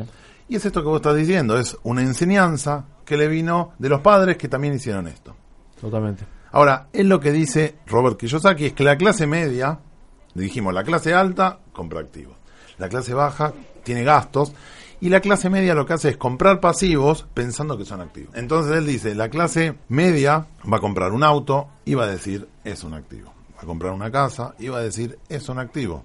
Y 0.50 0.56
es 0.56 0.66
esto 0.66 0.82
que 0.82 0.88
vos 0.88 0.98
estás 0.98 1.16
diciendo, 1.16 1.58
es 1.60 1.78
una 1.84 2.02
enseñanza 2.02 2.86
que 3.06 3.18
le 3.18 3.28
vino 3.28 3.74
de 3.80 3.90
los 3.90 4.02
padres 4.02 4.38
que 4.38 4.48
también 4.48 4.74
hicieron 4.76 5.08
esto. 5.08 5.36
Totalmente. 5.80 6.26
Ahora, 6.52 6.88
es 6.94 7.06
lo 7.06 7.20
que 7.20 7.32
dice 7.32 7.76
Robert 7.88 8.18
Kiyosaki, 8.18 8.66
es 8.68 8.74
que 8.74 8.84
la 8.84 8.96
clase 8.96 9.28
media, 9.28 9.80
dijimos, 10.34 10.74
la 10.74 10.84
clase 10.84 11.14
alta 11.14 11.60
compra 11.74 12.00
activos, 12.00 12.36
la 12.78 12.88
clase 12.90 13.14
baja 13.14 13.54
tiene 13.84 14.04
gastos, 14.04 14.54
y 15.02 15.10
la 15.10 15.20
clase 15.20 15.50
media 15.50 15.76
lo 15.76 15.86
que 15.86 15.94
hace 15.94 16.10
es 16.10 16.18
comprar 16.18 16.60
pasivos 16.60 17.26
pensando 17.34 17.78
que 17.78 17.86
son 17.86 18.02
activos. 18.02 18.36
Entonces 18.36 18.78
él 18.78 18.86
dice, 18.86 19.16
la 19.16 19.30
clase 19.30 19.76
media 19.90 20.48
va 20.72 20.78
a 20.78 20.80
comprar 20.80 21.12
un 21.12 21.24
auto 21.24 21.68
y 21.86 21.94
va 21.94 22.06
a 22.06 22.08
decir, 22.08 22.48
es 22.64 22.84
un 22.84 22.94
activo. 22.94 23.34
Va 23.58 23.62
a 23.62 23.66
comprar 23.66 23.94
una 23.94 24.12
casa 24.12 24.56
y 24.60 24.68
va 24.68 24.80
a 24.80 24.84
decir, 24.84 25.18
es 25.30 25.48
un 25.50 25.60
activo. 25.60 26.04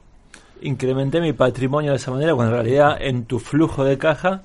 Incrementé 0.62 1.20
mi 1.20 1.32
patrimonio 1.32 1.92
de 1.92 1.96
esa 1.96 2.10
manera 2.10 2.34
cuando 2.34 2.54
en 2.54 2.62
realidad 2.62 2.96
en 3.00 3.24
tu 3.24 3.38
flujo 3.38 3.84
de 3.84 3.96
caja 3.96 4.42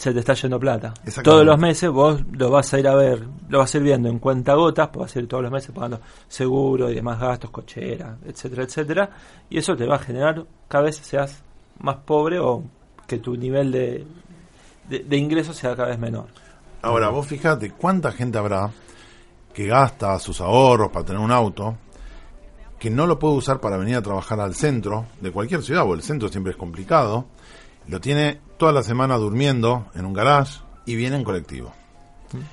se 0.00 0.14
te 0.14 0.20
está 0.20 0.32
yendo 0.32 0.58
plata. 0.58 0.94
Todos 1.22 1.44
los 1.44 1.58
meses 1.58 1.90
vos 1.90 2.22
lo 2.32 2.50
vas 2.50 2.72
a 2.72 2.78
ir 2.78 2.88
a 2.88 2.94
ver, 2.94 3.22
lo 3.50 3.58
vas 3.58 3.74
a 3.74 3.76
ir 3.76 3.84
viendo 3.84 4.08
en 4.08 4.18
cuenta 4.18 4.54
gotas, 4.54 4.88
pues 4.88 5.02
vas 5.02 5.16
a 5.16 5.18
ir 5.18 5.28
todos 5.28 5.42
los 5.42 5.52
meses 5.52 5.72
pagando 5.72 6.00
seguro 6.26 6.90
y 6.90 6.94
demás 6.94 7.20
gastos, 7.20 7.50
cochera, 7.50 8.16
etcétera, 8.24 8.62
etcétera, 8.62 9.10
y 9.50 9.58
eso 9.58 9.76
te 9.76 9.84
va 9.84 9.96
a 9.96 9.98
generar 9.98 10.42
cada 10.68 10.84
vez 10.84 10.96
seas 10.96 11.42
más 11.80 11.96
pobre 11.96 12.38
o 12.38 12.64
que 13.10 13.18
tu 13.18 13.36
nivel 13.36 13.72
de, 13.72 14.06
de, 14.88 15.00
de 15.00 15.16
ingresos 15.16 15.56
sea 15.56 15.74
cada 15.74 15.88
vez 15.88 15.98
menor. 15.98 16.26
Ahora, 16.82 17.08
vos 17.08 17.26
fíjate 17.26 17.72
cuánta 17.72 18.12
gente 18.12 18.38
habrá 18.38 18.70
que 19.52 19.66
gasta 19.66 20.16
sus 20.20 20.40
ahorros 20.40 20.90
para 20.92 21.04
tener 21.04 21.20
un 21.20 21.32
auto, 21.32 21.76
que 22.78 22.88
no 22.88 23.06
lo 23.08 23.18
puede 23.18 23.34
usar 23.34 23.60
para 23.60 23.76
venir 23.76 23.96
a 23.96 24.02
trabajar 24.02 24.38
al 24.40 24.54
centro 24.54 25.06
de 25.20 25.32
cualquier 25.32 25.62
ciudad, 25.64 25.84
o 25.86 25.94
el 25.94 26.02
centro 26.02 26.28
siempre 26.28 26.52
es 26.52 26.56
complicado, 26.56 27.26
lo 27.88 28.00
tiene 28.00 28.40
toda 28.56 28.72
la 28.72 28.84
semana 28.84 29.16
durmiendo 29.16 29.86
en 29.96 30.04
un 30.06 30.12
garage 30.12 30.60
y 30.86 30.94
viene 30.94 31.16
en 31.16 31.24
colectivo. 31.24 31.72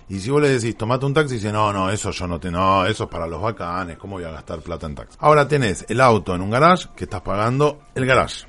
Y 0.09 0.19
si 0.19 0.31
vos 0.31 0.41
le 0.41 0.49
decís, 0.49 0.75
tomate 0.75 1.05
un 1.05 1.13
taxi, 1.13 1.35
dice, 1.35 1.51
no, 1.51 1.71
no, 1.71 1.91
eso 1.91 2.09
yo 2.09 2.25
no 2.25 2.39
te, 2.39 2.49
no, 2.49 2.83
eso 2.87 3.03
es 3.03 3.09
para 3.11 3.27
los 3.27 3.39
bacanes, 3.39 3.99
¿cómo 3.99 4.15
voy 4.15 4.23
a 4.25 4.31
gastar 4.31 4.59
plata 4.61 4.87
en 4.87 4.95
taxi? 4.95 5.15
Ahora 5.21 5.47
tenés 5.47 5.85
el 5.87 6.01
auto 6.01 6.33
en 6.33 6.41
un 6.41 6.49
garage 6.49 6.87
que 6.95 7.03
estás 7.03 7.21
pagando 7.21 7.81
el 7.93 8.07
garage, 8.07 8.47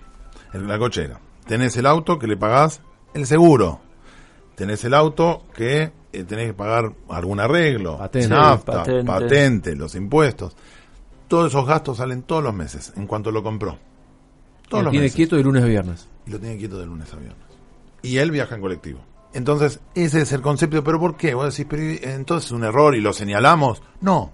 el- 0.54 0.66
la 0.66 0.78
cochera. 0.78 1.20
Tenés 1.48 1.76
el 1.76 1.86
auto 1.86 2.18
que 2.18 2.26
le 2.28 2.36
pagás 2.36 2.80
el 3.14 3.26
seguro. 3.26 3.80
Tenés 4.54 4.84
el 4.84 4.94
auto 4.94 5.42
que 5.54 5.92
eh, 6.12 6.24
tenés 6.24 6.48
que 6.48 6.54
pagar 6.54 6.92
algún 7.08 7.40
arreglo, 7.40 7.98
Patente. 7.98 8.28
nafta, 8.28 8.72
Patente. 8.84 9.04
patente, 9.04 9.74
los 9.76 9.94
impuestos. 9.94 10.56
Todos 11.26 11.48
esos 11.48 11.66
gastos 11.66 11.96
salen 11.98 12.22
todos 12.22 12.42
los 12.42 12.54
meses, 12.54 12.92
en 12.96 13.06
cuanto 13.06 13.30
lo 13.30 13.42
compró. 13.42 13.78
Todos 14.68 14.82
Lo 14.82 14.84
los 14.84 14.90
tiene 14.92 15.04
meses. 15.06 15.16
quieto 15.16 15.36
de 15.36 15.42
lunes 15.42 15.62
a 15.62 15.66
viernes. 15.66 16.08
Y 16.26 16.30
lo 16.30 16.38
tiene 16.38 16.56
quieto 16.58 16.78
de 16.78 16.86
lunes 16.86 17.12
a 17.12 17.16
viernes. 17.16 17.46
Y 18.02 18.18
él 18.18 18.30
viaja 18.30 18.54
en 18.54 18.60
colectivo. 18.60 19.00
Entonces, 19.32 19.80
ese 19.94 20.22
es 20.22 20.32
el 20.32 20.40
concepto. 20.42 20.82
¿Pero 20.84 20.98
por 21.00 21.16
qué? 21.16 21.34
Vos 21.34 21.54
decís, 21.56 21.66
pero 21.68 21.82
entonces 22.10 22.46
es 22.46 22.52
un 22.52 22.64
error 22.64 22.94
y 22.94 23.00
lo 23.00 23.12
señalamos. 23.12 23.82
No, 24.00 24.32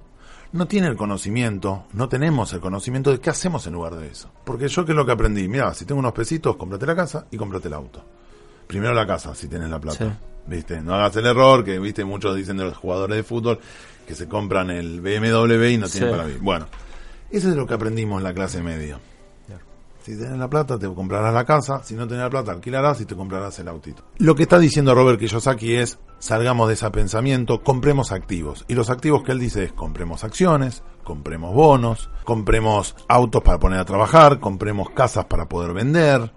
no 0.55 0.67
tiene 0.69 0.87
el 0.87 0.97
conocimiento, 0.97 1.85
no 1.95 2.09
tenemos 2.09 2.53
el 2.53 2.61
conocimiento 2.61 3.11
de 3.11 3.19
qué 3.19 3.29
hacemos 3.29 3.67
en 3.67 3.73
lugar 3.73 3.97
de 3.97 4.07
eso. 4.07 4.31
Porque 4.45 4.69
yo, 4.69 4.85
¿qué 4.85 4.93
es 4.93 4.97
lo 4.97 5.05
que 5.05 5.11
aprendí? 5.11 5.49
Mira, 5.49 5.75
si 5.75 5.85
tengo 5.85 5.99
unos 5.99 6.13
pesitos, 6.13 6.55
cómprate 6.57 6.87
la 6.87 6.95
casa 6.95 7.27
y 7.33 7.37
cómprate 7.37 7.67
el 7.67 7.75
auto. 7.75 8.05
Primero 8.69 8.95
la 8.95 9.05
casa, 9.05 9.35
si 9.35 9.49
tienes 9.49 9.69
la 9.69 9.81
plata. 9.81 9.99
Sí. 10.05 10.13
¿Viste? 10.47 10.81
No 10.81 10.95
hagas 10.95 11.17
el 11.17 11.27
error 11.27 11.65
que, 11.65 11.79
viste, 11.81 12.05
muchos 12.05 12.37
dicen 12.37 12.57
de 12.57 12.65
los 12.65 12.77
jugadores 12.77 13.17
de 13.17 13.23
fútbol 13.25 13.59
que 14.07 14.15
se 14.15 14.29
compran 14.29 14.71
el 14.71 15.01
BMW 15.01 15.65
y 15.71 15.77
no 15.79 15.89
tienen 15.89 15.89
Sí. 15.89 16.05
para 16.11 16.25
vivir. 16.25 16.41
Bueno, 16.41 16.67
eso 17.31 17.49
es 17.51 17.57
lo 17.57 17.67
que 17.67 17.75
aprendimos 17.75 18.19
en 18.19 18.25
la 18.25 18.33
clase 18.33 18.63
media. 18.63 19.01
Si 20.05 20.19
tenés 20.19 20.37
la 20.37 20.51
plata, 20.51 20.79
te 20.79 20.87
comprarás 20.87 21.33
la 21.33 21.47
casa. 21.47 21.83
Si 21.83 21.95
no 21.95 22.07
tenés 22.07 22.25
la 22.25 22.31
plata, 22.31 22.53
alquilarás 22.53 23.01
y 23.01 23.07
te 23.07 23.17
comprarás 23.17 23.59
el 23.61 23.69
autito. 23.69 24.05
Lo 24.19 24.35
que 24.35 24.43
está 24.43 24.59
diciendo 24.59 24.95
Robert 24.95 25.19
Kiyosaki 25.19 25.77
es, 25.77 25.99
salgamos 26.19 26.69
de 26.69 26.75
ese 26.75 26.91
pensamiento, 26.91 27.63
compremos 27.63 28.13
activos. 28.13 28.67
Y 28.69 28.75
los 28.75 28.91
activos 28.91 29.23
que 29.23 29.33
él 29.33 29.39
dice 29.39 29.65
es, 29.65 29.73
compremos 29.73 30.23
acciones, 30.23 30.83
compremos 31.05 31.55
bonos, 31.55 32.11
compremos 32.25 32.95
autos 33.09 33.43
para 33.43 33.59
poner 33.59 33.79
a 33.79 33.87
trabajar, 33.87 34.41
compremos 34.41 34.91
casas 34.91 35.25
para 35.25 35.49
poder 35.49 35.73
vender. 35.73 36.35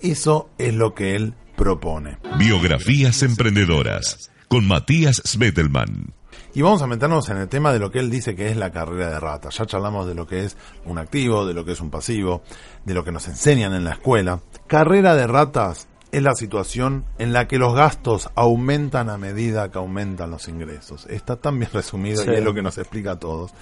Eso 0.00 0.50
es 0.56 0.74
lo 0.74 0.94
que 0.94 1.16
él 1.16 1.34
propone. 1.56 2.18
Biografías 2.38 3.24
emprendedoras 3.24 4.30
con 4.46 4.68
Matías 4.68 5.20
Svettelman. 5.24 6.17
Y 6.58 6.62
vamos 6.62 6.82
a 6.82 6.88
meternos 6.88 7.28
en 7.28 7.36
el 7.36 7.46
tema 7.46 7.72
de 7.72 7.78
lo 7.78 7.92
que 7.92 8.00
él 8.00 8.10
dice 8.10 8.34
que 8.34 8.48
es 8.48 8.56
la 8.56 8.72
carrera 8.72 9.10
de 9.10 9.20
rata. 9.20 9.48
Ya 9.48 9.64
charlamos 9.64 10.08
de 10.08 10.16
lo 10.16 10.26
que 10.26 10.44
es 10.44 10.56
un 10.86 10.98
activo, 10.98 11.46
de 11.46 11.54
lo 11.54 11.64
que 11.64 11.70
es 11.70 11.80
un 11.80 11.88
pasivo, 11.88 12.42
de 12.84 12.94
lo 12.94 13.04
que 13.04 13.12
nos 13.12 13.28
enseñan 13.28 13.74
en 13.74 13.84
la 13.84 13.92
escuela. 13.92 14.40
Carrera 14.66 15.14
de 15.14 15.28
ratas 15.28 15.86
es 16.10 16.20
la 16.20 16.34
situación 16.34 17.04
en 17.18 17.32
la 17.32 17.46
que 17.46 17.58
los 17.58 17.76
gastos 17.76 18.28
aumentan 18.34 19.08
a 19.08 19.18
medida 19.18 19.70
que 19.70 19.78
aumentan 19.78 20.32
los 20.32 20.48
ingresos. 20.48 21.06
Está 21.06 21.36
tan 21.36 21.60
bien 21.60 21.70
resumido 21.72 22.24
Sí. 22.24 22.30
y 22.32 22.34
es 22.34 22.42
lo 22.42 22.52
que 22.52 22.62
nos 22.62 22.76
explica 22.76 23.12
a 23.12 23.18
todos. 23.20 23.52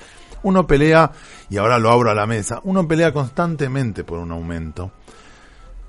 Uno 0.42 0.66
pelea, 0.66 1.12
y 1.50 1.58
ahora 1.58 1.78
lo 1.78 1.90
abro 1.90 2.10
a 2.10 2.14
la 2.14 2.24
mesa, 2.24 2.62
uno 2.64 2.88
pelea 2.88 3.12
constantemente 3.12 4.04
por 4.04 4.20
un 4.20 4.32
aumento. 4.32 4.92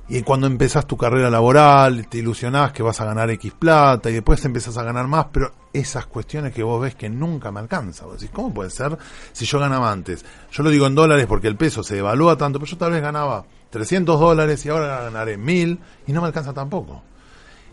Y 0.10 0.22
cuando 0.22 0.48
empezás 0.48 0.88
tu 0.88 0.96
carrera 0.96 1.30
laboral, 1.30 2.08
te 2.08 2.20
ilusionás 2.20 2.72
que 2.72 2.82
vas 2.82 3.02
a 3.02 3.06
ganar 3.06 3.30
X 3.32 3.52
plata 3.60 4.10
y 4.10 4.14
después 4.14 4.44
empezás 4.46 4.78
a 4.78 4.84
ganar 4.84 5.06
más, 5.08 5.28
pero 5.34 5.52
esas 5.74 6.06
cuestiones 6.06 6.54
que 6.54 6.64
vos 6.64 6.82
ves 6.82 6.96
que 6.96 7.10
nunca 7.10 7.52
me 7.52 7.60
alcanza. 7.60 8.06
Vos 8.06 8.26
¿cómo 8.32 8.54
puede 8.54 8.70
ser 8.70 8.98
si 9.34 9.46
yo 9.46 9.60
ganaba 9.60 9.92
antes? 9.92 10.24
Yo 10.50 10.64
lo 10.64 10.70
digo 10.70 10.88
en 10.88 10.96
dólares 10.96 11.26
porque 11.28 11.48
el 11.50 11.58
peso 11.58 11.84
se 11.84 11.96
devalúa 11.96 12.38
tanto, 12.38 12.58
pero 12.58 12.72
yo 12.72 12.78
tal 12.78 12.92
vez 12.92 13.02
ganaba 13.02 13.46
300 13.70 14.18
dólares 14.18 14.66
y 14.66 14.70
ahora 14.70 15.04
ganaré 15.04 15.38
1000 15.38 15.80
y 16.08 16.14
no 16.14 16.22
me 16.22 16.28
alcanza 16.28 16.54
tampoco. 16.54 17.04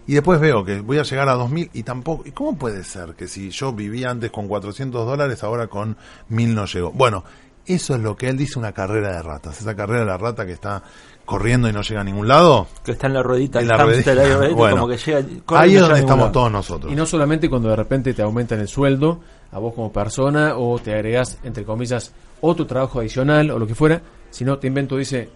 Y 0.07 0.15
después 0.15 0.41
veo 0.41 0.65
que 0.65 0.81
voy 0.81 0.99
a 0.99 1.03
llegar 1.05 1.29
a 1.29 1.35
2000 1.35 1.71
y 1.73 1.83
tampoco. 1.85 2.25
¿Y 2.27 2.33
cómo 2.33 2.59
puede 2.59 2.83
ser 2.83 3.15
que 3.15 3.29
si 3.29 3.51
yo 3.51 3.73
vivía 3.73 4.11
antes 4.11 4.33
con 4.33 4.49
400 4.49 5.07
dólares, 5.07 5.43
ahora 5.45 5.69
con 5.69 5.97
1000 6.29 6.55
no 6.55 6.67
llegó? 6.67 6.91
Bueno, 6.91 7.25
eso 7.67 7.95
es 7.95 8.01
lo 8.03 8.15
que 8.15 8.29
él 8.29 8.37
dice 8.37 8.59
una 8.59 8.73
carrera 8.73 9.13
de 9.13 9.23
ratas. 9.23 9.61
Esa 9.61 9.75
carrera 9.75 10.01
de 10.01 10.07
la 10.07 10.19
rata 10.19 10.45
que 10.45 10.53
está 10.53 10.83
corriendo 11.25 11.69
y 11.69 11.73
no 11.73 11.83
llega 11.83 12.01
a 12.01 12.05
ningún 12.05 12.29
lado. 12.29 12.67
Que 12.85 12.93
está 12.93 13.07
en 13.07 13.15
la 13.15 13.23
ruedita, 13.23 13.59
En 13.59 13.65
el 13.65 13.69
la 13.69 13.77
hámster 13.79 14.17
ruedita. 14.17 14.47
ahí, 14.47 14.53
como 14.73 14.89
que 14.89 14.97
llega, 14.97 15.19
Ahí 15.19 15.25
y 15.25 15.27
es 15.29 15.43
no 15.47 15.49
donde 15.49 15.71
llega 15.71 15.85
a 15.85 15.89
ningún 15.89 15.97
estamos 15.99 16.19
lado. 16.25 16.33
todos 16.33 16.53
nosotros. 16.53 16.93
Y 16.93 16.97
no 16.97 17.07
solamente 17.07 17.49
cuando 17.51 17.69
de 17.71 17.77
repente 17.77 18.15
te 18.15 18.23
aumentan 18.23 18.61
el 18.61 18.69
sueldo 18.69 19.21
a 19.53 19.59
vos 19.59 19.75
como 19.75 19.93
persona 19.93 20.57
o 20.57 20.79
te 20.79 20.93
agregas, 20.93 21.39
entre 21.45 21.65
comillas, 21.65 22.13
otro 22.41 22.67
trabajo 22.67 23.01
adicional 23.01 23.51
o 23.51 23.59
lo 23.59 23.67
que 23.67 23.75
fuera, 23.75 24.01
sino 24.31 24.59
te 24.59 24.67
invento, 24.67 24.97
dice, 24.97 25.31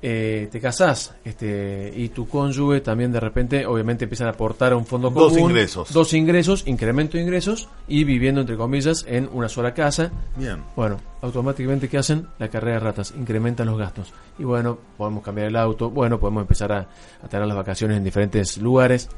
eh, 0.00 0.48
te 0.52 0.60
casás 0.60 1.14
este, 1.24 1.92
y 1.96 2.10
tu 2.10 2.28
cónyuge 2.28 2.80
también 2.80 3.10
de 3.10 3.18
repente, 3.18 3.66
obviamente, 3.66 4.04
empiezan 4.04 4.28
a 4.28 4.30
aportar 4.30 4.72
a 4.72 4.76
un 4.76 4.86
fondo 4.86 5.10
Dos 5.10 5.32
común. 5.32 5.50
ingresos. 5.50 5.92
Dos 5.92 6.14
ingresos, 6.14 6.62
incremento 6.66 7.16
de 7.16 7.24
ingresos 7.24 7.68
y 7.88 8.04
viviendo, 8.04 8.40
entre 8.40 8.56
comillas, 8.56 9.04
en 9.08 9.28
una 9.32 9.48
sola 9.48 9.74
casa. 9.74 10.10
Bien. 10.36 10.62
Bueno, 10.76 11.00
automáticamente, 11.20 11.88
¿qué 11.88 11.98
hacen? 11.98 12.28
La 12.38 12.48
carrera 12.48 12.74
de 12.74 12.80
ratas, 12.84 13.12
incrementan 13.16 13.66
los 13.66 13.78
gastos. 13.78 14.12
Y 14.38 14.44
bueno, 14.44 14.78
podemos 14.96 15.22
cambiar 15.24 15.48
el 15.48 15.56
auto, 15.56 15.90
bueno, 15.90 16.20
podemos 16.20 16.42
empezar 16.42 16.70
a, 16.72 16.88
a 17.22 17.28
tener 17.28 17.46
las 17.46 17.56
vacaciones 17.56 17.96
en 17.96 18.04
diferentes 18.04 18.58
lugares. 18.58 19.08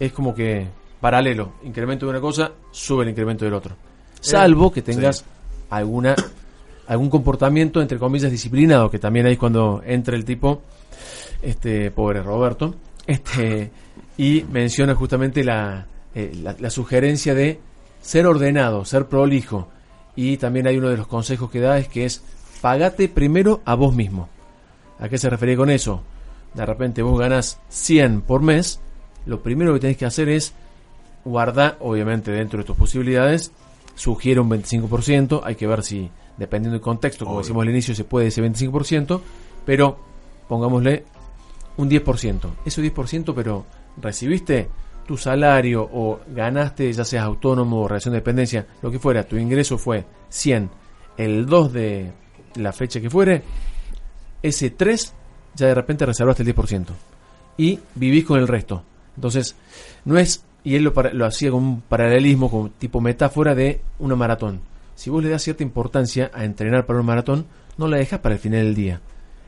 Es 0.00 0.12
como 0.12 0.34
que 0.34 0.66
paralelo, 1.00 1.52
incremento 1.64 2.06
de 2.06 2.10
una 2.10 2.20
cosa, 2.20 2.50
sube 2.70 3.02
el 3.04 3.10
incremento 3.10 3.44
del 3.44 3.52
otro. 3.52 3.76
Salvo 4.20 4.72
que 4.72 4.80
tengas 4.80 5.18
sí. 5.18 5.24
alguna 5.68 6.14
algún 6.86 7.10
comportamiento, 7.10 7.80
entre 7.80 7.98
comillas, 7.98 8.30
disciplinado, 8.30 8.90
que 8.90 8.98
también 8.98 9.26
es 9.26 9.38
cuando 9.38 9.82
entra 9.84 10.16
el 10.16 10.24
tipo, 10.24 10.62
este 11.42 11.90
pobre 11.90 12.22
Roberto, 12.22 12.74
Este, 13.06 13.70
y 14.16 14.44
menciona 14.50 14.94
justamente 14.94 15.44
la, 15.44 15.86
eh, 16.14 16.32
la, 16.42 16.56
la 16.58 16.70
sugerencia 16.70 17.34
de 17.34 17.60
ser 18.00 18.26
ordenado, 18.26 18.84
ser 18.84 19.06
prolijo. 19.06 19.68
Y 20.16 20.36
también 20.36 20.66
hay 20.66 20.78
uno 20.78 20.88
de 20.88 20.96
los 20.96 21.06
consejos 21.06 21.50
que 21.50 21.60
da 21.60 21.78
es 21.78 21.88
que 21.88 22.04
es 22.04 22.22
pagate 22.60 23.08
primero 23.08 23.60
a 23.64 23.74
vos 23.74 23.94
mismo. 23.94 24.28
¿A 24.98 25.08
qué 25.08 25.18
se 25.18 25.28
refiere 25.28 25.56
con 25.56 25.70
eso? 25.70 26.02
De 26.54 26.64
repente 26.64 27.02
vos 27.02 27.18
ganás 27.18 27.60
100 27.68 28.22
por 28.22 28.42
mes, 28.42 28.80
lo 29.26 29.42
primero 29.42 29.74
que 29.74 29.80
tenés 29.80 29.96
que 29.96 30.06
hacer 30.06 30.28
es 30.28 30.54
guardar, 31.24 31.76
obviamente 31.80 32.30
dentro 32.30 32.60
de 32.60 32.64
tus 32.64 32.76
posibilidades, 32.76 33.52
sugiere 33.96 34.40
un 34.40 34.50
25%, 34.50 35.40
hay 35.44 35.56
que 35.56 35.66
ver 35.66 35.82
si, 35.82 36.10
dependiendo 36.36 36.74
del 36.74 36.82
contexto, 36.82 37.24
como 37.24 37.36
Obvio. 37.36 37.44
decimos 37.44 37.62
al 37.62 37.70
inicio, 37.70 37.94
se 37.94 38.04
puede 38.04 38.28
ese 38.28 38.42
25%, 38.42 39.20
pero 39.64 39.98
pongámosle 40.48 41.04
un 41.76 41.90
10%. 41.90 42.50
Ese 42.64 42.82
10%, 42.82 43.34
pero 43.34 43.66
recibiste 44.00 44.68
tu 45.06 45.16
salario 45.16 45.82
o 45.82 46.20
ganaste, 46.28 46.92
ya 46.92 47.04
seas 47.04 47.24
autónomo 47.24 47.82
o 47.82 47.88
relación 47.88 48.12
de 48.12 48.20
dependencia, 48.20 48.66
lo 48.82 48.90
que 48.90 48.98
fuera, 48.98 49.24
tu 49.24 49.36
ingreso 49.36 49.78
fue 49.78 50.04
100, 50.28 50.70
el 51.16 51.46
2 51.46 51.72
de 51.72 52.12
la 52.56 52.72
fecha 52.72 53.00
que 53.00 53.10
fuere, 53.10 53.42
ese 54.42 54.70
3 54.70 55.14
ya 55.54 55.66
de 55.66 55.74
repente 55.74 56.06
reservaste 56.06 56.42
el 56.42 56.54
10% 56.54 56.86
y 57.56 57.78
vivís 57.94 58.24
con 58.24 58.38
el 58.38 58.48
resto. 58.48 58.82
Entonces, 59.16 59.54
no 60.04 60.18
es, 60.18 60.44
y 60.64 60.74
él 60.74 60.84
lo, 60.84 60.92
lo 61.12 61.26
hacía 61.26 61.50
como 61.50 61.68
un 61.68 61.80
paralelismo, 61.82 62.50
como 62.50 62.70
tipo 62.70 63.00
metáfora 63.00 63.54
de 63.54 63.80
una 63.98 64.16
maratón. 64.16 64.60
Si 64.94 65.10
vos 65.10 65.22
le 65.22 65.30
das 65.30 65.42
cierta 65.42 65.62
importancia 65.62 66.30
a 66.34 66.44
entrenar 66.44 66.86
para 66.86 66.98
una 66.98 67.06
maratón, 67.06 67.46
no 67.76 67.88
la 67.88 67.96
dejas 67.96 68.20
para 68.20 68.34
el 68.34 68.40
final 68.40 68.60
del 68.60 68.74
día. 68.74 69.00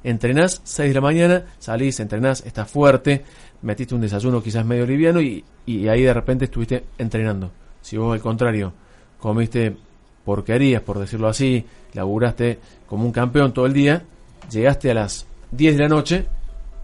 Entrenás 0.03 0.61
6 0.65 0.91
de 0.91 0.95
la 0.95 1.01
mañana, 1.01 1.45
salís, 1.59 1.99
entrenás, 2.01 2.45
estás 2.47 2.71
fuerte, 2.71 3.25
metiste 3.63 3.95
un 3.95 4.01
desayuno 4.01 4.43
quizás 4.43 4.65
medio 4.65 4.87
liviano 4.87 5.21
y, 5.21 5.45
y 5.65 5.89
ahí 5.89 6.03
de 6.03 6.15
repente 6.15 6.45
estuviste 6.45 6.85
entrenando. 6.99 7.51
Si 7.81 7.97
vos 7.97 8.13
al 8.13 8.21
contrario, 8.21 8.73
comiste 9.19 9.77
porquerías, 10.25 10.83
por 10.83 10.99
decirlo 10.99 11.29
así, 11.29 11.65
laburaste 11.95 12.59
como 12.87 13.05
un 13.05 13.13
campeón 13.13 13.53
todo 13.53 13.67
el 13.67 13.73
día, 13.73 14.05
llegaste 14.51 14.91
a 14.91 14.95
las 14.95 15.27
10 15.53 15.77
de 15.77 15.83
la 15.83 15.89
noche 15.89 16.27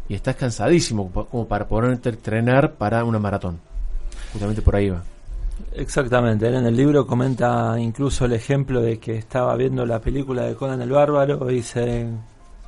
y 0.09 0.15
estás 0.15 0.37
cansadísimo 0.37 1.11
como 1.11 1.47
para 1.47 1.67
ponerte 1.67 2.09
a 2.09 2.13
entrenar 2.13 2.75
para 2.75 3.05
una 3.05 3.19
maratón. 3.19 3.61
Justamente 4.33 4.63
por 4.63 4.77
ahí 4.77 4.91
va. 4.91 5.03
Exactamente, 5.75 6.47
él 6.49 6.55
en 6.57 6.67
el 6.67 6.77
libro 6.77 7.07
comenta 7.07 7.77
incluso 7.79 8.25
el 8.25 8.33
ejemplo 8.35 8.81
de 8.81 8.99
que 8.99 9.17
estaba 9.17 9.55
viendo 9.57 9.85
la 9.87 10.01
película 10.01 10.43
de 10.43 10.55
Conan 10.55 10.81
el 10.83 10.91
Bárbaro 10.91 11.51
y 11.51 11.55
dice, 11.57 12.07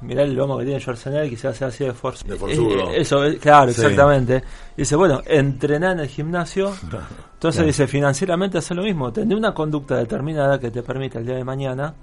mirá 0.00 0.22
el 0.22 0.34
lomo 0.34 0.58
que 0.58 0.64
tiene 0.64 0.80
Schwarzenegger, 0.80 1.28
quizás 1.30 1.56
sea 1.56 1.68
así 1.68 1.84
de 1.84 1.92
fuerza. 1.92 2.26
De 2.26 2.36
forzudo. 2.36 2.90
eso, 2.92 3.24
eh, 3.24 3.38
claro, 3.38 3.72
Sí. 3.72 3.80
exactamente. 3.82 4.42
Dice, 4.76 4.96
bueno, 4.96 5.20
entrená 5.26 5.92
en 5.92 6.00
el 6.00 6.08
gimnasio, 6.08 6.68
entonces 6.82 7.56
Claro. 7.56 7.66
dice, 7.66 7.86
financieramente 7.86 8.58
hace 8.58 8.74
lo 8.74 8.82
mismo, 8.82 9.12
tener 9.12 9.36
una 9.36 9.52
conducta 9.54 9.96
determinada 9.96 10.58
que 10.58 10.70
te 10.70 10.82
permita 10.82 11.18
el 11.18 11.26
día 11.26 11.36
de 11.36 11.44
mañana 11.44 11.94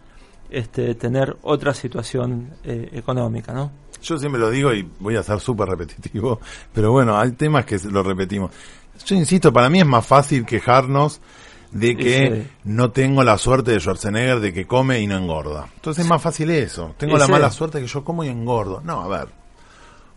este, 0.50 0.96
tener 0.96 1.36
otra 1.44 1.74
situación 1.74 2.50
eh, 2.64 2.90
económica, 2.94 3.54
¿no? 3.54 3.72
Yo 4.04 4.18
siempre 4.18 4.42
lo 4.42 4.50
digo 4.50 4.74
y 4.74 4.86
voy 5.00 5.16
a 5.16 5.22
ser 5.24 5.40
súper 5.40 5.70
repetitivo, 5.70 6.40
pero 6.74 6.92
bueno, 6.92 7.16
hay 7.18 7.32
temas 7.34 7.66
que 7.66 7.78
lo 7.90 8.02
repetimos. 8.02 8.50
Yo 9.06 9.16
insisto, 9.16 9.52
para 9.54 9.70
mí 9.70 9.80
es 9.80 9.86
más 9.86 10.06
fácil 10.06 10.46
quejarnos 10.46 11.22
de 11.72 11.96
que 11.96 12.44
Sí. 12.44 12.52
no 12.66 12.92
tengo 12.92 13.24
la 13.24 13.38
suerte 13.38 13.72
de 13.72 13.80
Schwarzenegger 13.80 14.40
de 14.40 14.54
que 14.54 14.68
come 14.68 15.00
y 15.00 15.08
no 15.08 15.16
engorda. 15.18 15.68
Entonces 15.76 16.04
es 16.04 16.10
más 16.10 16.22
fácil 16.22 16.50
eso. 16.50 16.94
Tengo 16.98 17.18
la 17.18 17.26
sí. 17.26 17.32
mala 17.32 17.50
suerte 17.52 17.80
que 17.80 17.88
yo 17.88 18.04
como 18.04 18.24
y 18.24 18.28
engordo. 18.28 18.82
No, 18.84 19.02
a 19.02 19.08
ver. 19.08 19.28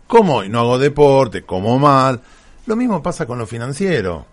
Como 0.07 0.43
y 0.43 0.49
no 0.49 0.59
hago 0.59 0.77
deporte, 0.77 1.43
como 1.43 1.79
mal. 1.79 2.21
Lo 2.65 2.75
mismo 2.75 3.01
pasa 3.01 3.25
con 3.25 3.37
lo 3.39 3.47
financiero. 3.47 4.25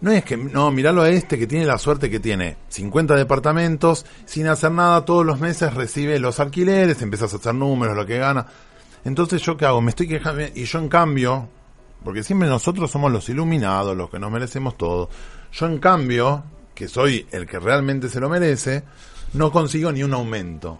No 0.00 0.10
es 0.12 0.24
que, 0.24 0.36
no, 0.36 0.70
miralo 0.70 1.02
a 1.02 1.10
este 1.10 1.38
que 1.38 1.46
tiene 1.46 1.66
la 1.66 1.76
suerte 1.76 2.08
que 2.08 2.20
tiene 2.20 2.56
50 2.68 3.16
departamentos, 3.16 4.06
sin 4.24 4.46
hacer 4.46 4.72
nada, 4.72 5.04
todos 5.04 5.26
los 5.26 5.40
meses 5.40 5.74
recibe 5.74 6.18
los 6.18 6.40
alquileres, 6.40 7.02
empiezas 7.02 7.34
a 7.34 7.36
hacer 7.36 7.54
números, 7.54 7.94
lo 7.94 8.06
que 8.06 8.16
gana. 8.16 8.46
Entonces, 9.04 9.42
¿yo 9.42 9.58
qué 9.58 9.66
hago? 9.66 9.82
Me 9.82 9.90
estoy 9.90 10.08
quejando, 10.08 10.42
y 10.54 10.64
yo 10.64 10.78
en 10.78 10.88
cambio, 10.88 11.48
porque 12.04 12.22
siempre 12.22 12.48
nosotros 12.48 12.90
somos 12.90 13.12
los 13.12 13.28
iluminados, 13.28 13.96
los 13.96 14.10
que 14.10 14.18
nos 14.18 14.30
merecemos 14.30 14.76
todo. 14.76 15.08
Yo 15.52 15.66
en 15.66 15.78
cambio, 15.78 16.42
que 16.74 16.88
soy 16.88 17.26
el 17.32 17.46
que 17.46 17.58
realmente 17.58 18.08
se 18.08 18.20
lo 18.20 18.28
merece, 18.28 18.84
no 19.34 19.50
consigo 19.50 19.92
ni 19.92 20.02
un 20.02 20.14
aumento. 20.14 20.78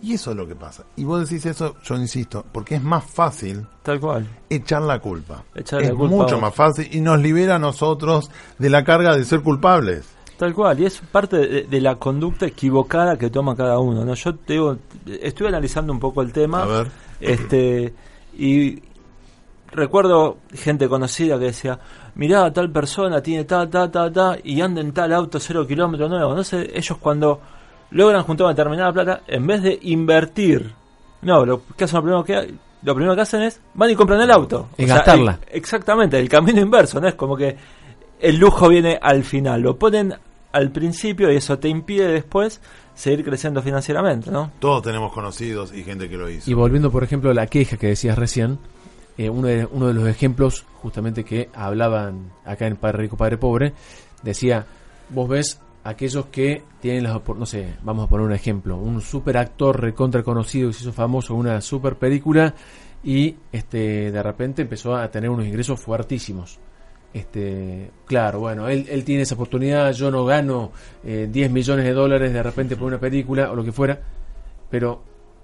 Y 0.00 0.14
eso 0.14 0.30
es 0.30 0.36
lo 0.36 0.46
que 0.46 0.54
pasa. 0.54 0.84
Y 0.94 1.02
vos 1.04 1.28
decís 1.28 1.44
eso, 1.46 1.74
yo 1.82 1.96
insisto, 1.96 2.44
porque 2.52 2.76
es 2.76 2.82
más 2.82 3.04
fácil 3.04 3.66
Tal 3.82 3.98
cual. 3.98 4.28
echar 4.48 4.82
la 4.82 5.00
culpa. 5.00 5.42
Echarle 5.54 5.86
es 5.86 5.92
la 5.92 5.98
culpa 5.98 6.16
mucho 6.16 6.40
más 6.40 6.54
fácil 6.54 6.88
y 6.92 7.00
nos 7.00 7.20
libera 7.20 7.56
a 7.56 7.58
nosotros 7.58 8.30
de 8.58 8.70
la 8.70 8.84
carga 8.84 9.16
de 9.16 9.24
ser 9.24 9.40
culpables. 9.40 10.06
Tal 10.36 10.54
cual, 10.54 10.78
y 10.78 10.86
es 10.86 11.00
parte 11.00 11.36
de, 11.36 11.62
de 11.64 11.80
la 11.80 11.96
conducta 11.96 12.46
equivocada 12.46 13.18
que 13.18 13.28
toma 13.28 13.56
cada 13.56 13.80
uno. 13.80 14.04
¿no? 14.04 14.14
Yo 14.14 14.36
te 14.36 14.52
digo, 14.52 14.76
estuve 15.20 15.48
analizando 15.48 15.92
un 15.92 15.98
poco 15.98 16.22
el 16.22 16.32
tema. 16.32 16.62
A 16.62 16.66
ver. 16.66 16.90
Este, 17.20 17.92
y 18.38 18.80
recuerdo 19.72 20.38
gente 20.54 20.88
conocida 20.88 21.38
que 21.38 21.46
decía, 21.46 21.78
mirá, 22.14 22.52
tal 22.52 22.70
persona 22.70 23.20
tiene 23.22 23.44
ta, 23.44 23.68
ta, 23.68 23.90
ta, 23.90 24.10
ta, 24.12 24.36
y 24.42 24.60
anda 24.60 24.80
en 24.80 24.92
tal 24.92 25.12
auto 25.12 25.38
cero 25.40 25.66
kilómetros 25.66 26.08
nuevo. 26.10 26.34
No 26.34 26.44
sé, 26.44 26.70
ellos 26.74 26.98
cuando 26.98 27.40
logran 27.90 28.22
juntar 28.22 28.46
una 28.46 28.54
determinada 28.54 28.92
plata, 28.92 29.20
en 29.26 29.46
vez 29.46 29.62
de 29.62 29.78
invertir, 29.82 30.72
no, 31.22 31.44
lo 31.44 31.62
que 31.76 31.84
hacen 31.84 31.96
lo 31.96 32.02
primero 32.02 32.24
que, 32.24 32.54
lo 32.82 32.94
primero 32.94 33.14
que 33.14 33.22
hacen 33.22 33.42
es, 33.42 33.60
van 33.74 33.90
y 33.90 33.94
compran 33.94 34.20
el 34.20 34.30
auto. 34.30 34.68
Es 34.76 34.88
gastarla. 34.88 35.38
el- 35.50 35.56
exactamente, 35.56 36.18
el 36.18 36.28
camino 36.28 36.60
inverso, 36.60 37.00
¿no? 37.00 37.08
Es 37.08 37.14
como 37.14 37.36
que 37.36 37.56
el 38.20 38.36
lujo 38.36 38.68
viene 38.68 38.98
al 39.00 39.22
final, 39.24 39.60
lo 39.62 39.76
ponen 39.78 40.14
al 40.52 40.70
principio 40.70 41.30
y 41.30 41.36
eso 41.36 41.58
te 41.58 41.68
impide 41.68 42.08
después 42.08 42.60
seguir 42.94 43.24
creciendo 43.24 43.62
financieramente, 43.62 44.30
¿no? 44.30 44.50
Todos 44.58 44.82
tenemos 44.82 45.12
conocidos 45.12 45.72
y 45.74 45.84
gente 45.84 46.08
que 46.08 46.16
lo 46.16 46.28
hizo. 46.28 46.50
Y 46.50 46.54
volviendo, 46.54 46.90
por 46.90 47.04
ejemplo, 47.04 47.30
a 47.30 47.34
la 47.34 47.46
queja 47.46 47.76
que 47.76 47.88
decías 47.88 48.18
recién, 48.18 48.58
eh, 49.18 49.28
uno, 49.28 49.48
de, 49.48 49.94
los 49.94 50.08
ejemplos 50.08 50.64
justamente 50.80 51.24
que 51.24 51.50
hablaban 51.52 52.30
acá 52.44 52.68
en 52.68 52.76
Padre 52.76 52.98
Rico, 52.98 53.16
Padre 53.16 53.36
Pobre, 53.36 53.74
decía, 54.22 54.64
vos 55.10 55.28
ves 55.28 55.60
aquellos 55.82 56.26
que 56.26 56.62
tienen 56.80 57.02
las 57.02 57.20
no 57.26 57.44
sé, 57.44 57.74
vamos 57.82 58.06
a 58.06 58.08
poner 58.08 58.26
un 58.26 58.32
ejemplo, 58.32 58.76
un 58.76 59.00
super 59.00 59.36
actor 59.36 59.80
recontra 59.80 60.22
conocido 60.22 60.68
que 60.68 60.74
se 60.74 60.82
hizo 60.82 60.92
famoso 60.92 61.34
en 61.34 61.40
una 61.40 61.60
super 61.60 61.96
película 61.96 62.54
y 63.02 63.34
este 63.50 64.12
de 64.12 64.22
repente 64.22 64.62
empezó 64.62 64.94
a 64.94 65.10
tener 65.10 65.30
unos 65.30 65.46
ingresos 65.46 65.80
fuertísimos. 65.80 66.60
Este, 67.12 67.90
claro, 68.04 68.38
bueno, 68.40 68.68
él, 68.68 68.86
él 68.88 69.02
tiene 69.02 69.22
esa 69.22 69.34
oportunidad, 69.34 69.92
yo 69.92 70.12
no 70.12 70.24
gano 70.26 70.70
eh, 71.02 71.26
10 71.28 71.50
millones 71.50 71.84
de 71.86 71.92
dólares 71.92 72.32
de 72.32 72.42
repente 72.42 72.76
por 72.76 72.86
una 72.86 73.00
película 73.00 73.50
o 73.50 73.56
lo 73.56 73.64
que 73.64 73.72
fuera, 73.72 73.98
pero 74.70 75.02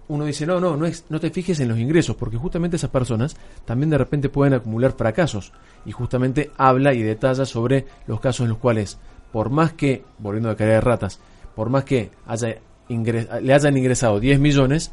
uno 0.09 0.25
dice, 0.25 0.47
no, 0.47 0.61
no, 0.61 0.77
no, 0.77 0.85
es, 0.87 1.05
no 1.09 1.19
te 1.21 1.31
fijes 1.31 1.61
en 1.61 1.69
los 1.69 1.79
ingresos, 1.79 2.17
porque 2.17 2.37
justamente 2.37 2.77
esas 2.77 2.91
personas 2.91 3.37
también 3.65 3.91
de 3.91 3.99
repente 3.99 4.29
pueden 4.29 4.55
acumular 4.55 4.93
fracasos. 4.93 5.53
Y 5.87 5.93
justamente 5.93 6.51
habla 6.59 6.93
y 6.95 7.03
detalla 7.03 7.47
sobre 7.47 7.87
los 8.07 8.21
casos 8.21 8.45
en 8.45 8.51
los 8.51 8.59
cuales, 8.59 8.99
por 9.33 9.51
más 9.51 9.73
que, 9.73 10.05
volviendo 10.19 10.51
a 10.51 10.57
caer 10.57 10.71
de 10.73 10.81
ratas, 10.81 11.21
por 11.55 11.71
más 11.71 11.85
que 11.85 12.11
haya 12.27 12.57
ingres- 12.89 13.29
le 13.41 13.55
hayan 13.55 13.77
ingresado 13.77 14.21
10 14.21 14.39
millones, 14.41 14.93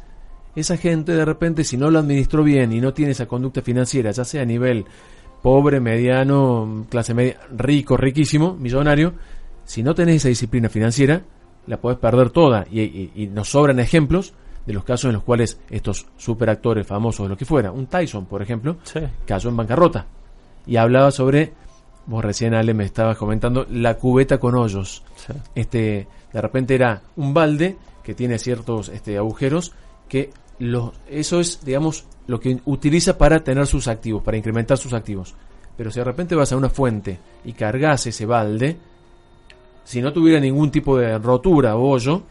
esa 0.56 0.76
gente 0.76 1.12
de 1.12 1.24
repente, 1.24 1.64
si 1.64 1.76
no 1.76 1.90
lo 1.90 1.98
administró 1.98 2.42
bien 2.44 2.72
y 2.72 2.80
no 2.80 2.92
tiene 2.94 3.12
esa 3.12 3.26
conducta 3.26 3.62
financiera, 3.62 4.10
ya 4.10 4.24
sea 4.24 4.42
a 4.42 4.46
nivel 4.46 4.84
pobre, 5.42 5.80
mediano, 5.80 6.86
clase 6.88 7.14
media, 7.14 7.38
rico, 7.56 7.96
riquísimo, 7.96 8.54
millonario, 8.54 9.14
si 9.64 9.82
no 9.82 9.94
tenés 9.94 10.16
esa 10.16 10.28
disciplina 10.28 10.68
financiera, 10.68 11.22
la 11.66 11.78
podés 11.80 11.98
perder 11.98 12.30
toda. 12.30 12.66
Y 12.70 13.28
nos 13.32 13.50
sobran 13.50 13.78
ejemplos 13.80 14.34
de 14.66 14.72
los 14.72 14.84
casos 14.84 15.06
en 15.06 15.14
los 15.14 15.22
cuales 15.24 15.58
estos 15.70 16.06
superactores 16.16 16.86
famosos, 16.86 17.28
lo 17.28 17.36
que 17.36 17.44
fuera, 17.44 17.72
un 17.72 17.86
Tyson, 17.86 18.26
por 18.26 18.42
ejemplo, 18.42 18.76
Sí. 18.84 19.00
cayó 19.26 19.50
en 19.50 19.56
bancarrota. 19.56 20.06
Y 20.66 20.76
hablaba 20.76 21.10
sobre, 21.10 21.52
vos 22.06 22.24
recién 22.24 22.54
Ale 22.54 22.72
me 22.74 22.84
estabas 22.84 23.16
comentando, 23.16 23.66
la 23.70 23.94
cubeta 23.96 24.38
con 24.38 24.54
hoyos. 24.54 25.02
sí. 25.16 25.32
Este, 25.54 26.06
de 26.32 26.40
repente 26.40 26.74
era 26.74 27.02
un 27.16 27.34
balde 27.34 27.76
que 28.02 28.14
tiene 28.14 28.38
ciertos 28.38 28.88
este, 28.88 29.16
agujeros 29.18 29.72
que 30.08 30.30
los, 30.58 30.92
eso 31.08 31.40
es, 31.40 31.64
digamos, 31.64 32.04
lo 32.26 32.38
que 32.38 32.60
utiliza 32.66 33.18
para 33.18 33.42
tener 33.42 33.66
sus 33.66 33.88
activos, 33.88 34.22
para 34.22 34.36
incrementar 34.36 34.78
sus 34.78 34.92
activos. 34.92 35.34
Pero 35.76 35.90
si 35.90 35.98
de 35.98 36.04
repente 36.04 36.34
vas 36.34 36.52
a 36.52 36.56
una 36.56 36.68
fuente 36.68 37.18
y 37.44 37.52
cargas 37.54 38.06
ese 38.06 38.26
balde, 38.26 38.76
si 39.84 40.00
no 40.00 40.12
tuviera 40.12 40.38
ningún 40.38 40.70
tipo 40.70 40.96
de 40.96 41.18
rotura 41.18 41.76
o 41.76 41.88
hoyo, 41.90 42.22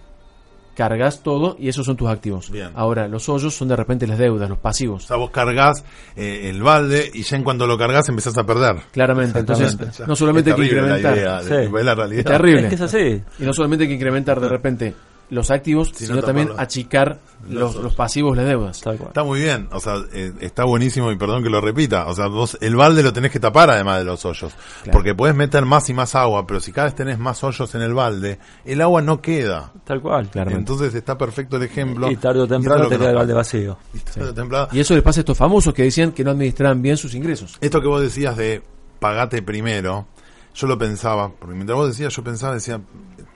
cargas 0.76 1.22
todo 1.24 1.56
y 1.60 1.68
esos 1.70 1.86
son 1.86 1.98
tus 1.98 2.10
activos. 2.10 2.50
Bien. 2.50 2.70
Ahora, 2.76 3.08
los 3.08 3.28
hoyos 3.30 3.56
son 3.56 3.68
de 3.68 3.76
repente 3.76 4.08
las 4.08 4.18
deudas, 4.18 4.50
los 4.50 4.58
O 4.58 4.62
pasivos. 4.62 5.04
sea, 5.06 5.18
vos 5.18 5.30
cargas 5.32 5.84
eh, 6.16 6.50
el 6.50 6.62
balde 6.64 7.10
y 7.14 7.24
ya 7.24 7.38
en 7.38 7.44
cuanto 7.44 7.68
lo 7.68 7.78
cargas 7.78 8.08
empezás 8.10 8.38
a 8.38 8.46
perder. 8.46 8.78
Claramente, 8.92 9.40
entonces 9.40 9.78
no 10.08 10.16
solamente 10.16 10.52
hay 10.52 10.56
que 10.56 10.62
terrible 10.64 10.82
la 10.90 10.98
incrementar. 10.98 11.18
idea, 11.18 11.42
de- 11.42 11.68
Sí. 11.68 11.76
es 11.78 11.86
la 11.86 11.96
realidad. 11.96 12.20
Es 12.20 12.26
terrible. 12.26 12.62
Es 12.64 12.70
que 12.70 12.76
es 12.76 12.82
así. 12.82 13.22
Y 13.40 13.44
no 13.44 13.54
solamente 13.54 13.84
hay 13.84 13.90
que 13.90 13.96
incrementar 13.96 14.40
de 14.40 14.50
repente 14.50 14.94
los 15.32 15.50
activos, 15.50 15.92
Sino 15.96 16.10
sino 16.16 16.22
también 16.22 16.52
achicar 16.58 17.20
Los 17.50 17.96
pasivos, 17.96 18.38
las 18.38 18.46
deudas. 18.46 18.80
Tal 18.82 18.98
cual. 18.98 19.08
Está 19.10 19.24
muy 19.24 19.40
bien, 19.40 19.68
o 19.72 19.80
sea, 19.80 19.96
eh, 20.14 20.32
está 20.42 20.64
buenísimo 20.66 21.12
y 21.12 21.16
perdón 21.18 21.42
que 21.42 21.50
lo 21.50 21.60
repita, 21.60 22.06
o 22.06 22.14
sea, 22.14 22.28
vos 22.28 22.56
el 22.62 22.76
balde 22.76 23.02
lo 23.02 23.12
tenés 23.12 23.32
que 23.32 23.40
tapar 23.40 23.70
además 23.72 23.98
de 23.98 24.04
los 24.04 24.24
hoyos, 24.26 24.54
Claro. 24.84 24.92
porque 24.92 25.16
podés 25.16 25.34
meter 25.34 25.66
más 25.66 25.90
y 25.90 25.94
más 25.96 26.14
agua, 26.14 26.46
pero 26.46 26.60
si 26.60 26.72
cada 26.72 26.86
vez 26.86 26.96
tenés 26.96 27.18
más 27.18 27.44
hoyos 27.44 27.74
en 27.74 27.82
el 27.82 27.94
balde, 27.96 28.38
el 28.64 28.80
agua 28.82 29.02
no 29.02 29.20
queda. 29.22 29.72
Tal 29.86 30.02
cual. 30.02 30.30
Claramente. 30.30 30.60
Entonces 30.60 30.94
está 30.94 31.18
perfecto 31.18 31.58
el 31.58 31.64
ejemplo. 31.64 32.12
Y 32.12 32.18
tarde 32.18 32.42
o 32.42 32.48
temprano 32.48 32.84
te 32.84 32.90
que 32.90 32.98
queda 33.00 33.10
el 33.10 33.16
balde 33.16 33.34
vacío. 33.34 33.78
Y 33.96 34.00
tarde 34.00 34.30
o 34.30 34.34
temprano- 34.36 34.68
Y 34.72 34.80
eso 34.80 34.94
les 34.94 35.02
pasa 35.04 35.20
a 35.20 35.22
estos 35.22 35.38
famosos 35.38 35.74
que 35.74 35.82
decían 35.84 36.12
que 36.12 36.24
no 36.24 36.32
administraban 36.32 36.80
bien 36.82 36.98
sus 36.98 37.16
ingresos. 37.16 37.58
Esto 37.60 37.82
que 37.82 37.88
vos 37.88 38.02
decías 38.02 38.38
de 38.38 38.62
pagate 39.00 39.42
primero, 39.42 40.06
yo 40.54 40.68
lo 40.68 40.78
pensaba, 40.78 41.32
porque 41.32 41.56
mientras 41.56 41.76
vos 41.76 41.88
decías, 41.88 42.14
yo 42.16 42.24
pensaba, 42.24 42.54
decía, 42.54 42.80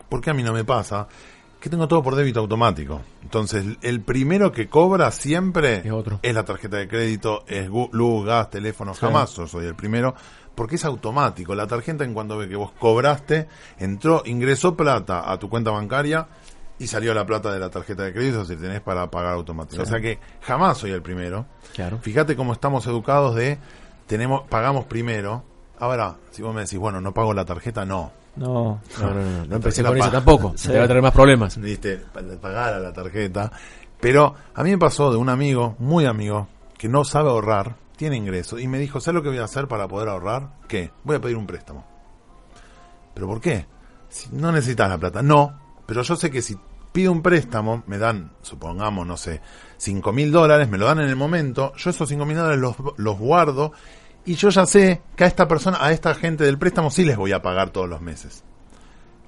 ¿por 0.09 0.21
qué 0.21 0.29
a 0.29 0.33
mí 0.35 0.43
no 0.43 0.53
me 0.53 0.63
pasa? 0.63 1.07
Que 1.65 1.69
tengo 1.71 1.87
todo 1.87 2.03
por 2.03 2.13
débito 2.13 2.41
automático. 2.41 3.01
Entonces, 3.23 3.65
el 3.81 4.01
primero 4.01 4.51
que 4.51 4.69
cobra 4.69 5.09
siempre 5.09 5.77
Es 5.77 5.91
otro. 5.91 6.19
la 6.21 6.45
tarjeta 6.45 6.77
de 6.77 6.87
crédito, 6.87 7.43
es 7.47 7.67
luz, 7.67 8.23
gas, 8.23 8.51
teléfono, 8.51 8.93
jamás 8.93 9.35
yo 9.35 9.47
soy 9.47 9.65
el 9.65 9.73
primero, 9.73 10.13
porque 10.53 10.75
es 10.75 10.85
automático. 10.85 11.55
La 11.55 11.65
tarjeta 11.65 12.03
en 12.03 12.13
cuanto 12.13 12.37
ve 12.37 12.47
que 12.47 12.55
vos 12.55 12.71
cobraste, 12.77 13.47
entró, 13.79 14.21
ingresó 14.27 14.75
plata 14.75 15.31
a 15.31 15.39
tu 15.39 15.49
cuenta 15.49 15.71
bancaria 15.71 16.27
y 16.77 16.85
salió 16.85 17.15
la 17.15 17.25
plata 17.25 17.51
de 17.51 17.59
la 17.59 17.71
tarjeta 17.71 18.03
de 18.03 18.13
crédito 18.13 18.45
si 18.45 18.55
tenés 18.57 18.81
para 18.81 19.09
pagar 19.09 19.33
automático. 19.33 19.81
O 19.81 19.87
sea 19.87 19.99
que 19.99 20.19
jamás 20.41 20.77
soy 20.77 20.91
el 20.91 21.01
primero. 21.01 21.47
Claro. 21.73 21.97
Fíjate 21.97 22.35
cómo 22.35 22.53
estamos 22.53 22.85
educados 22.85 23.33
de 23.33 23.57
tenemos 24.05 24.43
pagamos 24.49 24.85
primero. 24.85 25.43
Ahora, 25.79 26.17
si 26.29 26.43
vos 26.43 26.53
me 26.53 26.61
decís, 26.61 26.77
bueno, 26.77 27.01
no 27.01 27.11
pago 27.11 27.33
la 27.33 27.43
tarjeta, 27.43 27.85
no. 27.85 28.11
No. 28.35 28.81
No, 28.99 29.13
no, 29.13 29.45
no, 29.45 29.55
empecé 29.55 29.83
con 29.83 29.97
eso 29.97 30.11
tampoco. 30.11 30.53
Sí. 30.55 30.69
Te 30.69 30.77
va 30.77 30.83
a 30.83 30.87
traer 30.87 31.01
más 31.01 31.13
problemas. 31.13 31.57
Para 32.13 32.37
pagar 32.37 32.73
a 32.73 32.79
la 32.79 32.91
tarjeta. 32.91 33.51
Pero 33.99 34.35
a 34.53 34.63
mí 34.63 34.71
me 34.71 34.77
pasó 34.77 35.11
de 35.11 35.17
un 35.17 35.29
amigo, 35.29 35.75
muy 35.79 36.05
amigo, 36.05 36.47
que 36.77 36.89
no 36.89 37.05
sabe 37.05 37.29
ahorrar, 37.29 37.77
tiene 37.95 38.17
ingresos, 38.17 38.61
y 38.61 38.67
me 38.67 38.77
dijo, 38.77 38.99
¿sabes 38.99 39.15
lo 39.15 39.23
que 39.23 39.29
voy 39.29 39.37
a 39.37 39.45
hacer 39.45 39.67
para 39.67 39.87
poder 39.87 40.09
ahorrar? 40.09 40.49
¿Qué? 40.67 40.91
Voy 41.03 41.15
a 41.15 41.21
pedir 41.21 41.37
un 41.37 41.47
préstamo. 41.47 41.85
¿Pero 43.13 43.27
por 43.27 43.39
qué? 43.39 43.65
Si 44.09 44.29
no 44.31 44.51
necesitas 44.51 44.89
la 44.89 44.97
plata. 44.97 45.21
No, 45.21 45.59
pero 45.85 46.01
yo 46.01 46.15
sé 46.15 46.29
que 46.29 46.41
si 46.41 46.57
pido 46.91 47.11
un 47.11 47.21
préstamo, 47.21 47.83
me 47.87 47.97
dan, 47.97 48.31
supongamos, 48.41 49.07
no 49.07 49.17
sé, 49.17 49.41
cinco 49.77 50.13
mil 50.13 50.31
dólares, 50.31 50.69
me 50.69 50.77
lo 50.77 50.85
dan 50.85 50.99
en 50.99 51.09
el 51.09 51.15
momento, 51.15 51.73
yo 51.75 51.89
esos 51.89 52.07
cinco 52.07 52.25
mil 52.25 52.37
dólares 52.37 52.59
los, 52.59 52.75
los 52.97 53.17
guardo 53.17 53.73
y 54.25 54.35
yo 54.35 54.49
ya 54.49 54.65
sé 54.65 55.01
que 55.15 55.23
a 55.23 55.27
esta 55.27 55.47
persona, 55.47 55.77
a 55.81 55.91
esta 55.91 56.15
gente 56.15 56.43
del 56.43 56.57
préstamo 56.57 56.89
sí 56.89 57.05
les 57.05 57.17
voy 57.17 57.31
a 57.31 57.41
pagar 57.41 57.69
todos 57.69 57.89
los 57.89 58.01
meses. 58.01 58.43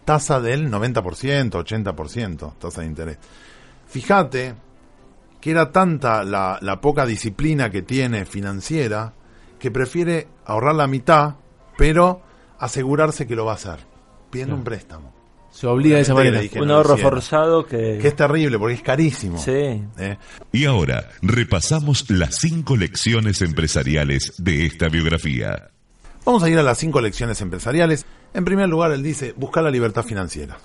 Tasa 0.05 0.39
del 0.39 0.71
90%, 0.71 1.51
80%, 1.51 2.53
tasa 2.57 2.81
de 2.81 2.88
interés. 2.88 3.17
Fíjate 3.88 4.55
que 5.39 5.51
era 5.51 5.71
tanta 5.71 6.23
la, 6.23 6.57
la 6.62 6.81
poca 6.81 7.05
disciplina 7.05 7.69
que 7.69 7.81
tiene 7.81 8.25
financiera 8.25 9.13
que 9.60 9.71
prefiere 9.71 10.27
ahorrar 10.45 10.75
la 10.75 10.88
mitad, 10.88 11.36
pero 11.77 12.21
asegurarse 12.60 13.27
que 13.27 13.36
lo 13.36 13.45
va 13.45 13.53
a 13.53 13.55
hacer, 13.55 13.79
pidiendo 14.31 14.55
un 14.55 14.63
préstamo. 14.63 15.16
Se 15.58 15.65
obliga 15.65 15.96
de 15.96 16.04
esa 16.04 16.13
manera. 16.13 16.39
Un 16.62 16.67
no 16.67 16.76
ahorro 16.76 16.93
hiciera. 16.93 17.10
forzado 17.10 17.65
que. 17.65 17.98
Que 18.00 18.10
es 18.10 18.15
terrible 18.15 18.60
porque 18.60 18.76
es 18.76 18.84
carísimo. 18.84 19.39
Sí. 19.39 19.82
¿eh? 19.98 20.17
Y 20.52 20.65
ahora 20.65 21.10
repasamos 21.24 22.08
las 22.12 22.36
cinco 22.36 22.78
lecciones 22.78 23.41
empresariales 23.41 24.36
de 24.38 24.67
esta 24.67 24.88
biografía. 24.88 25.72
Vamos 26.24 26.43
a 26.43 26.50
ir 26.50 26.60
a 26.60 26.62
las 26.62 26.78
cinco 26.78 27.02
lecciones 27.02 27.41
empresariales. 27.41 28.06
En 28.36 28.46
primer 28.46 28.70
lugar, 28.70 28.91
él 28.91 29.02
dice, 29.02 29.34
buscar 29.36 29.63
la 29.63 29.72
libertad 29.72 30.04
financiera. 30.04 30.60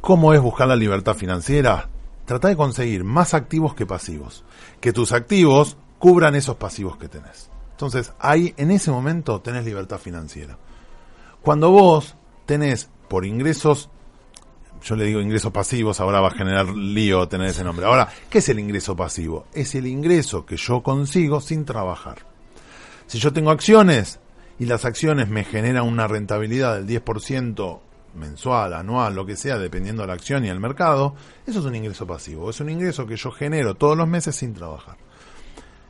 ¿Cómo 0.00 0.32
es 0.32 0.40
buscar 0.40 0.68
la 0.68 0.76
libertad 0.76 1.14
financiera? 1.14 1.90
Trata 2.24 2.48
de 2.48 2.56
conseguir 2.56 3.04
más 3.04 3.34
activos 3.34 3.74
que 3.74 3.84
pasivos. 3.84 4.42
Que 4.80 4.94
tus 4.94 5.12
activos 5.12 5.76
cubran 5.98 6.34
esos 6.34 6.56
pasivos 6.56 6.96
que 6.96 7.10
tenés. 7.10 7.50
Entonces, 7.72 8.14
ahí, 8.18 8.54
en 8.56 8.70
ese 8.70 8.90
momento, 8.90 9.42
tenés 9.42 9.66
libertad 9.66 9.98
financiera. 9.98 10.56
Cuando 11.42 11.70
vos 11.70 12.14
tenés 12.46 12.88
por 13.12 13.26
ingresos, 13.26 13.90
yo 14.82 14.96
le 14.96 15.04
digo 15.04 15.20
ingresos 15.20 15.52
pasivos, 15.52 16.00
ahora 16.00 16.22
va 16.22 16.28
a 16.28 16.34
generar 16.34 16.70
lío 16.70 17.28
tener 17.28 17.48
ese 17.48 17.62
nombre. 17.62 17.84
Ahora, 17.84 18.08
¿qué 18.30 18.38
es 18.38 18.48
el 18.48 18.58
ingreso 18.58 18.96
pasivo? 18.96 19.44
Es 19.52 19.74
el 19.74 19.86
ingreso 19.86 20.46
que 20.46 20.56
yo 20.56 20.82
consigo 20.82 21.42
sin 21.42 21.66
trabajar. 21.66 22.24
Si 23.06 23.18
yo 23.18 23.30
tengo 23.30 23.50
acciones 23.50 24.18
y 24.58 24.64
las 24.64 24.86
acciones 24.86 25.28
me 25.28 25.44
generan 25.44 25.86
una 25.86 26.08
rentabilidad 26.08 26.74
del 26.74 26.86
10% 26.86 27.80
mensual, 28.14 28.72
anual, 28.72 29.14
lo 29.14 29.26
que 29.26 29.36
sea, 29.36 29.58
dependiendo 29.58 30.00
de 30.00 30.08
la 30.08 30.14
acción 30.14 30.46
y 30.46 30.48
el 30.48 30.58
mercado, 30.58 31.14
eso 31.46 31.58
es 31.58 31.66
un 31.66 31.74
ingreso 31.74 32.06
pasivo. 32.06 32.48
Es 32.48 32.60
un 32.60 32.70
ingreso 32.70 33.06
que 33.06 33.16
yo 33.16 33.30
genero 33.30 33.74
todos 33.74 33.94
los 33.94 34.08
meses 34.08 34.36
sin 34.36 34.54
trabajar. 34.54 34.96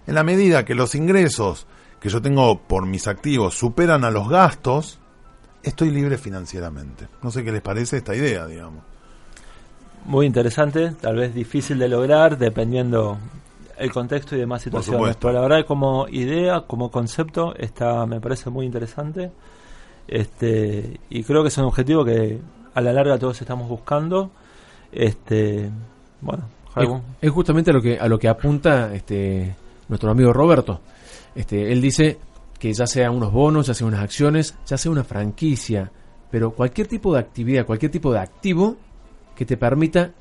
En 0.08 0.16
la 0.16 0.24
medida 0.24 0.64
que 0.64 0.74
los 0.74 0.96
ingresos 0.96 1.68
que 2.00 2.08
yo 2.08 2.20
tengo 2.20 2.58
por 2.62 2.85
mis 2.85 3.06
activos 3.06 3.56
superan 3.56 4.02
a 4.02 4.11
los 4.11 4.28
gastos, 4.28 4.98
estoy 5.62 5.90
libre 5.90 6.18
financieramente. 6.18 7.09
No 7.22 7.31
sé 7.31 7.44
qué 7.44 7.53
les 7.53 7.62
parece 7.62 7.98
esta 7.98 8.14
idea, 8.14 8.46
digamos. 8.46 8.83
Muy 10.05 10.27
interesante, 10.27 10.92
tal 11.01 11.16
vez 11.16 11.35
difícil 11.35 11.79
de 11.79 11.88
lograr 11.88 12.37
dependiendo 12.37 13.18
el 13.79 13.92
contexto 13.92 14.35
y 14.37 14.40
demás 14.40 14.62
situaciones. 14.62 15.16
Pero 15.16 15.33
la 15.33 15.40
verdad 15.40 15.66
como 15.66 16.09
idea, 16.09 16.62
como 16.66 16.90
concepto, 16.90 17.55
está, 17.57 18.05
me 18.07 18.20
parece 18.20 18.51
muy 18.51 18.66
interesante. 18.66 19.31
Este, 20.09 20.98
y 21.09 21.22
creo 21.22 21.42
que 21.42 21.48
es 21.48 21.59
un 21.59 21.64
objetivo 21.64 22.05
que 22.05 22.40
a 22.75 22.81
la 22.81 22.92
larga 22.92 23.18
todos 23.18 23.40
estamos 23.40 23.68
buscando. 23.68 24.31
Este, 24.90 25.70
bueno, 26.20 26.44
es 27.20 27.31
justamente 27.31 27.70
a 27.70 27.75
lo 27.75 27.83
que 27.83 27.98
a 27.98 28.09
lo 28.09 28.18
que 28.18 28.29
apunta 28.29 28.92
este 28.94 29.55
nuestro 29.88 30.11
amigo 30.11 30.33
Roberto. 30.33 30.81
Este, 31.35 31.72
él 31.72 31.81
dice 31.81 32.18
que 32.62 32.72
ya 32.72 32.87
sea 32.87 33.11
unos 33.11 33.33
bonos, 33.33 33.66
ya 33.66 33.75
sea 33.75 33.88
unas 33.88 33.98
acciones, 33.98 34.55
ya 34.66 34.79
sea 34.79 34.92
una 34.92 35.03
franquicia, 35.03 35.90
pero 36.31 36.53
cualquier 36.53 36.87
tipo 36.87 37.12
de 37.12 37.18
actividad, 37.18 37.66
cualquier 37.66 37.90
tipo 37.90 38.12
de 38.12 38.20
activo 38.20 38.77
que 39.35 39.44
te 39.44 39.57
permita 39.57 40.12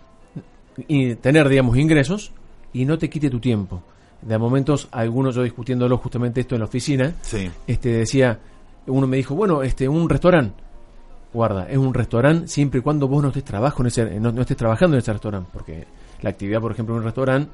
y 0.88 1.13
tener, 1.17 1.47
digamos, 1.47 1.77
ingresos 1.77 2.32
y 2.73 2.84
no 2.86 2.97
te 2.97 3.12
quite 3.12 3.30
tu 3.30 3.39
tiempo. 3.39 3.84
De 4.23 4.39
momentos, 4.39 4.89
algunos 4.91 5.36
yo 5.36 5.43
discutiéndolo 5.43 5.99
justamente 5.99 6.41
esto 6.41 6.56
en 6.56 6.62
la 6.62 6.65
oficina, 6.65 7.13
Sí. 7.21 7.47
este 7.67 7.89
decía, 7.89 8.39
uno 8.88 9.06
me 9.06 9.17
dijo, 9.17 9.36
bueno, 9.36 9.62
este 9.62 9.88
un 9.88 10.10
restaurante. 10.10 10.63
Guarda, 11.34 11.69
es 11.69 11.77
un 11.77 11.93
restaurante 11.93 12.47
siempre 12.47 12.80
y 12.80 12.82
cuando 12.82 13.08
vos 13.08 13.21
no 13.21 13.27
estés 13.27 13.43
trabajo 13.43 13.84
en 13.84 13.88
ese, 13.88 14.19
no, 14.19 14.32
no 14.32 14.41
estés 14.41 14.58
trabajando 14.58 14.95
en 14.97 15.01
ese 15.04 15.13
restaurante, 15.13 15.47
porque 15.54 15.86
la 16.23 16.32
actividad, 16.32 16.60
por 16.60 16.71
ejemplo, 16.71 16.95
en 16.95 17.01
un 17.01 17.06
restaurante 17.06 17.51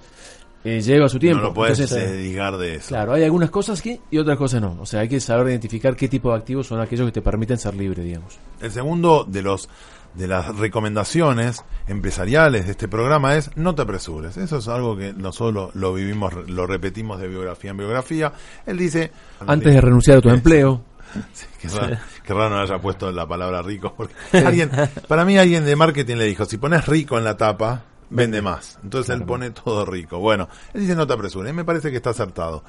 eh, 0.64 0.82
lleva 0.82 1.08
su 1.08 1.20
tiempo. 1.20 1.42
No 1.42 1.50
lo 1.50 1.54
puedes 1.54 1.80
Entonces, 1.80 2.10
eh, 2.10 2.12
desligar 2.14 2.58
de 2.58 2.76
eso. 2.76 2.90
Claro, 2.90 3.14
hay 3.14 3.24
algunas 3.24 3.50
cosas 3.50 3.82
que 3.82 4.02
y 4.10 4.18
otras 4.18 4.38
cosas 4.38 4.62
no. 4.62 4.78
O 4.80 4.86
sea, 4.86 5.02
hay 5.02 5.10
que 5.10 5.20
saber 5.20 5.48
identificar 5.48 5.96
qué 5.96 6.08
tipo 6.08 6.32
de 6.32 6.38
activos 6.38 6.68
son 6.68 6.80
aquellos 6.82 7.06
que 7.08 7.12
te 7.12 7.22
permiten 7.22 7.58
ser 7.58 7.76
libre, 7.76 8.04
digamos. 8.04 8.38
El 8.62 8.72
segundo 8.72 9.26
de 9.28 9.42
los 9.42 9.70
de 10.14 10.28
las 10.28 10.56
recomendaciones 10.58 11.64
empresariales 11.88 12.66
de 12.66 12.72
este 12.72 12.88
programa 12.88 13.36
es 13.36 13.52
no 13.56 13.76
te 13.76 13.84
apresures. 13.84 14.36
Eso 14.38 14.58
es 14.58 14.68
algo 14.68 14.98
que 14.98 15.14
nosotros 15.14 15.76
lo, 15.76 15.80
lo 15.80 15.94
vivimos, 15.94 16.34
lo 16.50 16.66
repetimos 16.66 17.20
de 17.20 17.28
biografía 17.28 17.72
en 17.72 17.78
biografía. 17.78 18.34
Él 18.66 18.78
dice 18.78 19.12
Antes 19.46 19.74
de 19.74 19.82
renunciar 19.82 20.18
a 20.18 20.22
tu 20.22 20.30
empleo, 20.32 20.84
Sí, 21.34 21.46
qué, 21.62 21.68
raro, 21.70 21.98
qué 22.24 22.34
raro 22.34 22.50
no 22.56 22.62
haya 22.62 22.80
puesto 22.80 23.12
la 23.12 23.28
palabra 23.28 23.62
rico. 23.62 23.94
Porque 23.96 24.14
alguien, 24.34 24.70
para 25.08 25.26
mí 25.26 25.38
alguien 25.38 25.66
de 25.66 25.76
marketing 25.76 26.18
le 26.18 26.26
dijo, 26.26 26.46
si 26.46 26.58
pones 26.58 26.86
rico 26.86 27.18
en 27.18 27.24
la 27.24 27.38
tapa, 27.38 27.84
vende 28.10 28.42
más. 28.42 28.80
Entonces 28.84 29.16
él 29.16 29.24
pone 29.26 29.52
todo 29.52 29.86
rico. 29.86 30.20
Bueno, 30.20 30.48
él 30.74 30.82
dice 30.82 30.96
no 30.96 31.06
te 31.08 31.14
apresures. 31.14 31.54
Me 31.54 31.66
parece 31.66 31.92
que 31.92 31.98
está 31.98 32.12
acertado. 32.12 32.64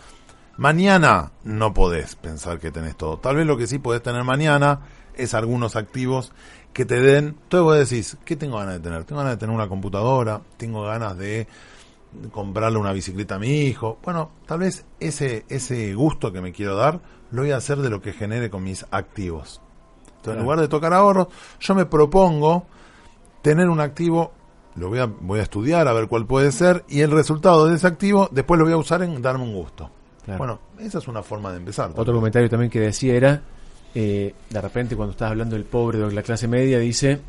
Mañana 0.56 1.32
no 1.44 1.72
podés 1.72 2.16
pensar 2.16 2.58
que 2.58 2.70
tenés 2.72 2.96
todo. 2.96 3.18
Tal 3.18 3.36
vez 3.36 3.46
lo 3.46 3.56
que 3.56 3.66
sí 3.66 3.78
podés 3.78 4.02
tener 4.02 4.24
mañana 4.24 4.80
es 5.14 5.34
algunos 5.34 5.76
activos 5.76 6.32
que 6.72 6.84
te 6.84 7.00
den... 7.00 7.36
Entonces 7.42 7.62
vos 7.62 7.76
decís, 7.78 8.16
¿qué 8.24 8.36
tengo 8.36 8.58
ganas 8.58 8.74
de 8.74 8.80
tener? 8.80 9.04
Tengo 9.04 9.20
ganas 9.20 9.34
de 9.34 9.38
tener 9.38 9.54
una 9.54 9.68
computadora, 9.68 10.40
tengo 10.56 10.82
ganas 10.82 11.16
de 11.16 11.46
comprarle 12.32 12.78
una 12.78 12.92
bicicleta 12.92 13.36
a 13.36 13.38
mi 13.38 13.62
hijo. 13.62 13.98
Bueno, 14.02 14.30
tal 14.46 14.60
vez 14.60 14.84
ese, 14.98 15.44
ese 15.48 15.94
gusto 15.94 16.32
que 16.32 16.40
me 16.40 16.52
quiero 16.52 16.74
dar 16.76 17.00
lo 17.30 17.42
voy 17.42 17.50
a 17.52 17.56
hacer 17.58 17.78
de 17.78 17.90
lo 17.90 18.00
que 18.00 18.12
genere 18.12 18.50
con 18.50 18.62
mis 18.64 18.84
activos. 18.90 19.60
Entonces, 20.06 20.22
Claro. 20.22 20.38
en 20.40 20.44
lugar 20.44 20.60
de 20.60 20.68
tocar 20.68 20.92
ahorros, 20.92 21.28
yo 21.60 21.74
me 21.74 21.86
propongo 21.86 22.66
tener 23.42 23.68
un 23.68 23.80
activo, 23.80 24.32
lo 24.78 24.88
voy 24.88 24.98
a, 25.00 25.06
voy 25.06 25.40
a 25.40 25.42
estudiar 25.42 25.88
a 25.88 25.92
ver 25.92 26.08
cuál 26.08 26.26
puede 26.26 26.52
ser, 26.52 26.84
y 26.88 27.00
el 27.00 27.10
resultado 27.10 27.66
de 27.66 27.76
ese 27.76 27.86
activo 27.86 28.28
después 28.30 28.58
lo 28.58 28.64
voy 28.64 28.74
a 28.74 28.76
usar 28.76 29.02
en 29.02 29.20
darme 29.20 29.44
un 29.44 29.54
gusto. 29.54 29.90
Claro. 30.24 30.38
Bueno, 30.38 30.60
esa 30.78 30.98
es 30.98 31.08
una 31.08 31.22
forma 31.22 31.50
de 31.50 31.58
empezar. 31.58 31.90
Otro 31.94 32.14
comentario 32.14 32.48
también 32.48 32.70
que 32.70 32.80
decía 32.80 33.14
era, 33.14 33.42
eh, 33.94 34.34
de 34.50 34.60
repente 34.60 34.94
cuando 34.96 35.12
estás 35.12 35.30
hablando 35.30 35.56
del 35.56 35.64
pobre 35.64 36.02
o 36.02 36.08
de 36.08 36.14
la 36.14 36.22
clase 36.22 36.46
media, 36.46 36.78
dice, 36.78 37.20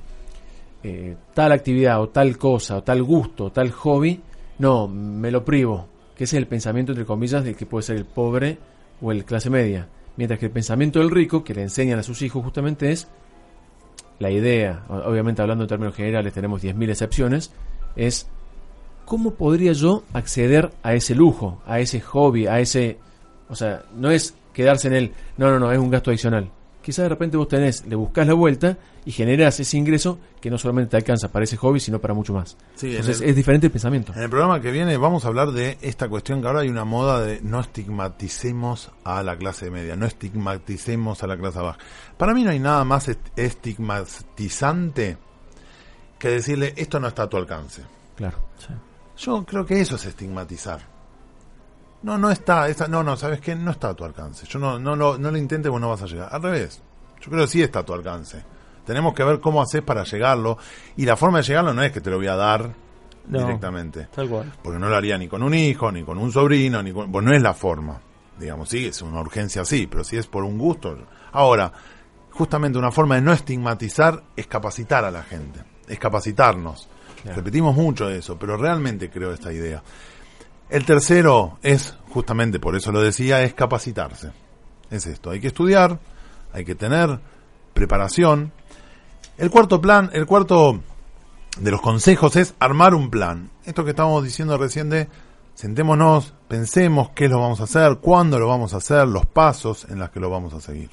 eh, 0.84 1.16
tal 1.34 1.52
actividad 1.52 2.02
o 2.02 2.10
tal 2.10 2.38
cosa 2.38 2.78
o 2.78 2.84
tal 2.84 3.04
gusto 3.04 3.46
o 3.46 3.52
tal 3.52 3.72
hobby, 3.72 4.22
no, 4.60 4.88
me 4.88 5.32
lo 5.32 5.44
privo, 5.46 5.88
que 6.16 6.26
ese 6.26 6.36
es 6.36 6.42
el 6.42 6.48
pensamiento, 6.48 6.92
entre 6.92 7.06
comillas, 7.06 7.44
del 7.44 7.56
que 7.56 7.66
puede 7.66 7.84
ser 7.84 7.96
el 7.96 8.06
pobre 8.06 8.58
o 9.02 9.12
el 9.12 9.24
clase 9.24 9.50
media. 9.50 9.88
Mientras 10.18 10.38
que 10.40 10.48
el 10.48 10.52
pensamiento 10.52 11.00
del 11.00 11.12
rico, 11.12 11.46
que 11.46 11.54
le 11.54 11.62
enseñan 11.62 12.00
a 12.00 12.04
sus 12.04 12.22
hijos 12.22 12.44
justamente 12.44 12.92
es, 12.92 13.08
la 14.20 14.30
idea, 14.30 14.84
obviamente 14.90 15.42
hablando 15.42 15.64
en 15.64 15.70
términos 15.70 15.96
generales 15.96 16.34
tenemos 16.34 16.62
10.000 16.62 16.90
excepciones, 16.90 17.52
es 17.96 18.28
cómo 19.06 19.32
podría 19.32 19.72
yo 19.72 20.04
acceder 20.14 20.72
a 20.84 20.94
ese 20.94 21.16
lujo, 21.16 21.62
a 21.66 21.80
ese 21.80 22.00
hobby, 22.02 22.48
a 22.48 22.60
ese... 22.60 23.00
O 23.50 23.56
sea, 23.56 23.84
no 23.96 24.12
es 24.12 24.36
quedarse 24.54 24.88
en 24.88 24.94
el, 24.94 25.12
no, 25.38 25.50
no, 25.50 25.60
no, 25.60 25.72
es 25.72 25.80
un 25.80 25.90
gasto 25.90 26.12
adicional. 26.12 26.50
Quizás 26.90 27.04
de 27.04 27.10
repente 27.10 27.38
vos 27.38 27.48
tenés, 27.48 27.86
le 27.86 27.96
buscas 27.96 28.26
la 28.26 28.34
vuelta 28.34 28.80
y 29.06 29.12
generas 29.12 29.60
ese 29.60 29.78
ingreso 29.78 30.18
que 30.42 30.50
no 30.50 30.58
solamente 30.58 30.90
te 30.90 30.98
alcanza 30.98 31.32
para 31.32 31.44
ese 31.44 31.56
hobby, 31.56 31.80
sino 31.80 32.02
para 32.02 32.16
mucho 32.16 32.34
más. 32.34 32.58
Entonces 32.82 33.22
es 33.22 33.36
diferente 33.36 33.68
el 33.68 33.72
pensamiento. 33.72 34.12
En 34.16 34.24
el 34.24 34.30
programa 34.32 34.60
que 34.60 34.72
viene 34.72 34.98
vamos 34.98 35.24
a 35.24 35.28
hablar 35.28 35.52
de 35.52 35.78
esta 35.82 36.10
cuestión 36.10 36.42
que 36.42 36.48
ahora 36.48 36.62
hay 36.62 36.68
una 36.68 36.86
moda 36.86 37.22
de 37.22 37.42
no 37.44 37.60
estigmaticemos 37.60 38.90
a 39.04 39.22
la 39.22 39.38
clase 39.38 39.70
media, 39.70 39.96
no 39.96 40.08
estigmaticemos 40.08 41.22
a 41.22 41.28
la 41.28 41.38
clase 41.38 41.60
baja. 41.60 41.78
Para 42.18 42.34
mí 42.34 42.44
no 42.44 42.50
hay 42.50 42.60
nada 42.60 42.84
más 42.86 43.12
estigmatizante 43.36 45.20
que 46.18 46.28
decirle 46.28 46.74
esto 46.76 47.00
no 47.00 47.08
está 47.08 47.22
a 47.22 47.30
tu 47.30 47.38
alcance. 47.38 47.84
Claro. 48.16 48.40
Yo 49.16 49.46
creo 49.46 49.64
que 49.64 49.80
eso 49.80 49.96
es 49.96 50.06
estigmatizar. 50.08 50.99
No, 52.02 52.18
no 52.18 52.32
está, 52.32 52.68
no, 52.88 53.04
no, 53.04 53.18
sabes 53.18 53.42
qué, 53.42 53.56
no 53.56 53.72
está 53.72 53.90
a 53.90 53.94
tu 53.94 54.06
alcance. 54.06 54.46
Yo 54.48 54.58
no, 54.60 54.80
no, 54.80 54.96
no, 54.96 55.18
no 55.18 55.32
lo 55.32 55.38
intentes, 55.38 55.70
vos 55.70 55.82
no 55.82 55.90
vas 55.90 56.02
a 56.02 56.06
llegar. 56.06 56.30
Al 56.32 56.42
revés, 56.42 56.82
yo 57.20 57.30
creo 57.30 57.44
que 57.44 57.52
sí 57.52 57.62
está 57.62 57.80
a 57.80 57.84
tu 57.84 57.94
alcance. 57.94 58.44
Tenemos 58.86 59.14
que 59.14 59.24
ver 59.24 59.40
cómo 59.40 59.62
haces 59.62 59.82
para 59.82 60.04
llegarlo. 60.04 60.58
Y 60.98 61.06
la 61.06 61.18
forma 61.18 61.40
de 61.40 61.44
llegarlo 61.44 61.74
no 61.74 61.84
es 61.84 61.92
que 61.92 62.02
te 62.02 62.10
lo 62.10 62.18
voy 62.18 62.28
a 62.28 62.36
dar 62.36 62.74
directamente. 63.26 64.08
Tal 64.16 64.30
cual. 64.30 64.52
Porque 64.64 64.80
no 64.80 64.90
lo 64.90 64.96
haría 64.96 65.18
ni 65.18 65.28
con 65.28 65.44
un 65.44 65.54
hijo, 65.54 65.92
ni 65.92 66.04
con 66.04 66.18
un 66.18 66.32
sobrino, 66.32 66.82
ni 66.82 66.92
con, 66.92 67.12
pues 67.12 67.26
no 67.26 67.34
es 67.34 67.42
la 67.42 67.54
forma. 67.54 68.00
Digamos, 68.40 68.70
sí, 68.70 68.86
es 68.86 69.02
una 69.02 69.20
urgencia, 69.20 69.66
sí, 69.66 69.86
pero 69.86 70.04
si 70.04 70.18
es 70.18 70.28
por 70.28 70.44
un 70.44 70.58
gusto. 70.58 70.98
Ahora, 71.34 71.72
justamente 72.32 72.80
una 72.80 72.92
forma 72.92 73.16
de 73.16 73.22
no 73.22 73.34
estigmatizar 73.34 74.24
es 74.36 74.48
capacitar 74.48 75.04
a 75.04 75.12
la 75.12 75.24
gente, 75.24 75.62
es 75.88 76.00
capacitarnos. 76.00 76.88
Repetimos 77.26 77.76
mucho 77.76 78.10
eso, 78.10 78.40
pero 78.40 78.56
realmente 78.56 79.10
creo 79.10 79.34
esta 79.34 79.52
idea. 79.52 79.84
El 80.70 80.86
tercero 80.86 81.58
es, 81.64 81.96
justamente 82.10 82.60
por 82.60 82.76
eso 82.76 82.92
lo 82.92 83.02
decía, 83.02 83.42
es 83.44 83.54
capacitarse. 83.54 84.32
Es 84.92 85.08
esto, 85.08 85.32
hay 85.32 85.40
que 85.40 85.48
estudiar, 85.48 86.00
hay 86.54 86.64
que 86.66 86.76
tener 86.76 87.20
preparación. 87.74 88.52
El 89.38 89.50
cuarto 89.50 89.82
plan, 89.82 90.10
el 90.14 90.26
cuarto 90.26 90.80
de 91.60 91.72
los 91.72 91.82
consejos 91.82 92.36
es 92.36 92.54
armar 92.60 92.94
un 92.94 93.10
plan. 93.10 93.50
Esto 93.66 93.84
que 93.84 93.92
estábamos 93.92 94.24
diciendo 94.24 94.58
recién 94.58 94.90
de 94.90 95.08
sentémonos, 95.56 96.34
pensemos 96.48 97.10
qué 97.10 97.28
lo 97.28 97.40
vamos 97.40 97.60
a 97.62 97.64
hacer, 97.64 97.98
cuándo 97.98 98.40
lo 98.40 98.48
vamos 98.48 98.74
a 98.74 98.78
hacer, 98.78 99.08
los 99.08 99.26
pasos 99.26 99.86
en 99.90 100.00
los 100.00 100.10
que 100.10 100.20
lo 100.20 100.30
vamos 100.30 100.54
a 100.54 100.62
seguir. 100.62 100.90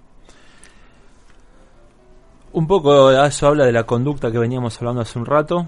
Un 2.52 2.66
poco 2.66 3.10
eso 3.10 3.46
habla 3.46 3.64
de 3.66 3.72
la 3.72 3.84
conducta 3.84 4.32
que 4.32 4.38
veníamos 4.38 4.78
hablando 4.78 5.02
hace 5.02 5.18
un 5.18 5.26
rato, 5.26 5.66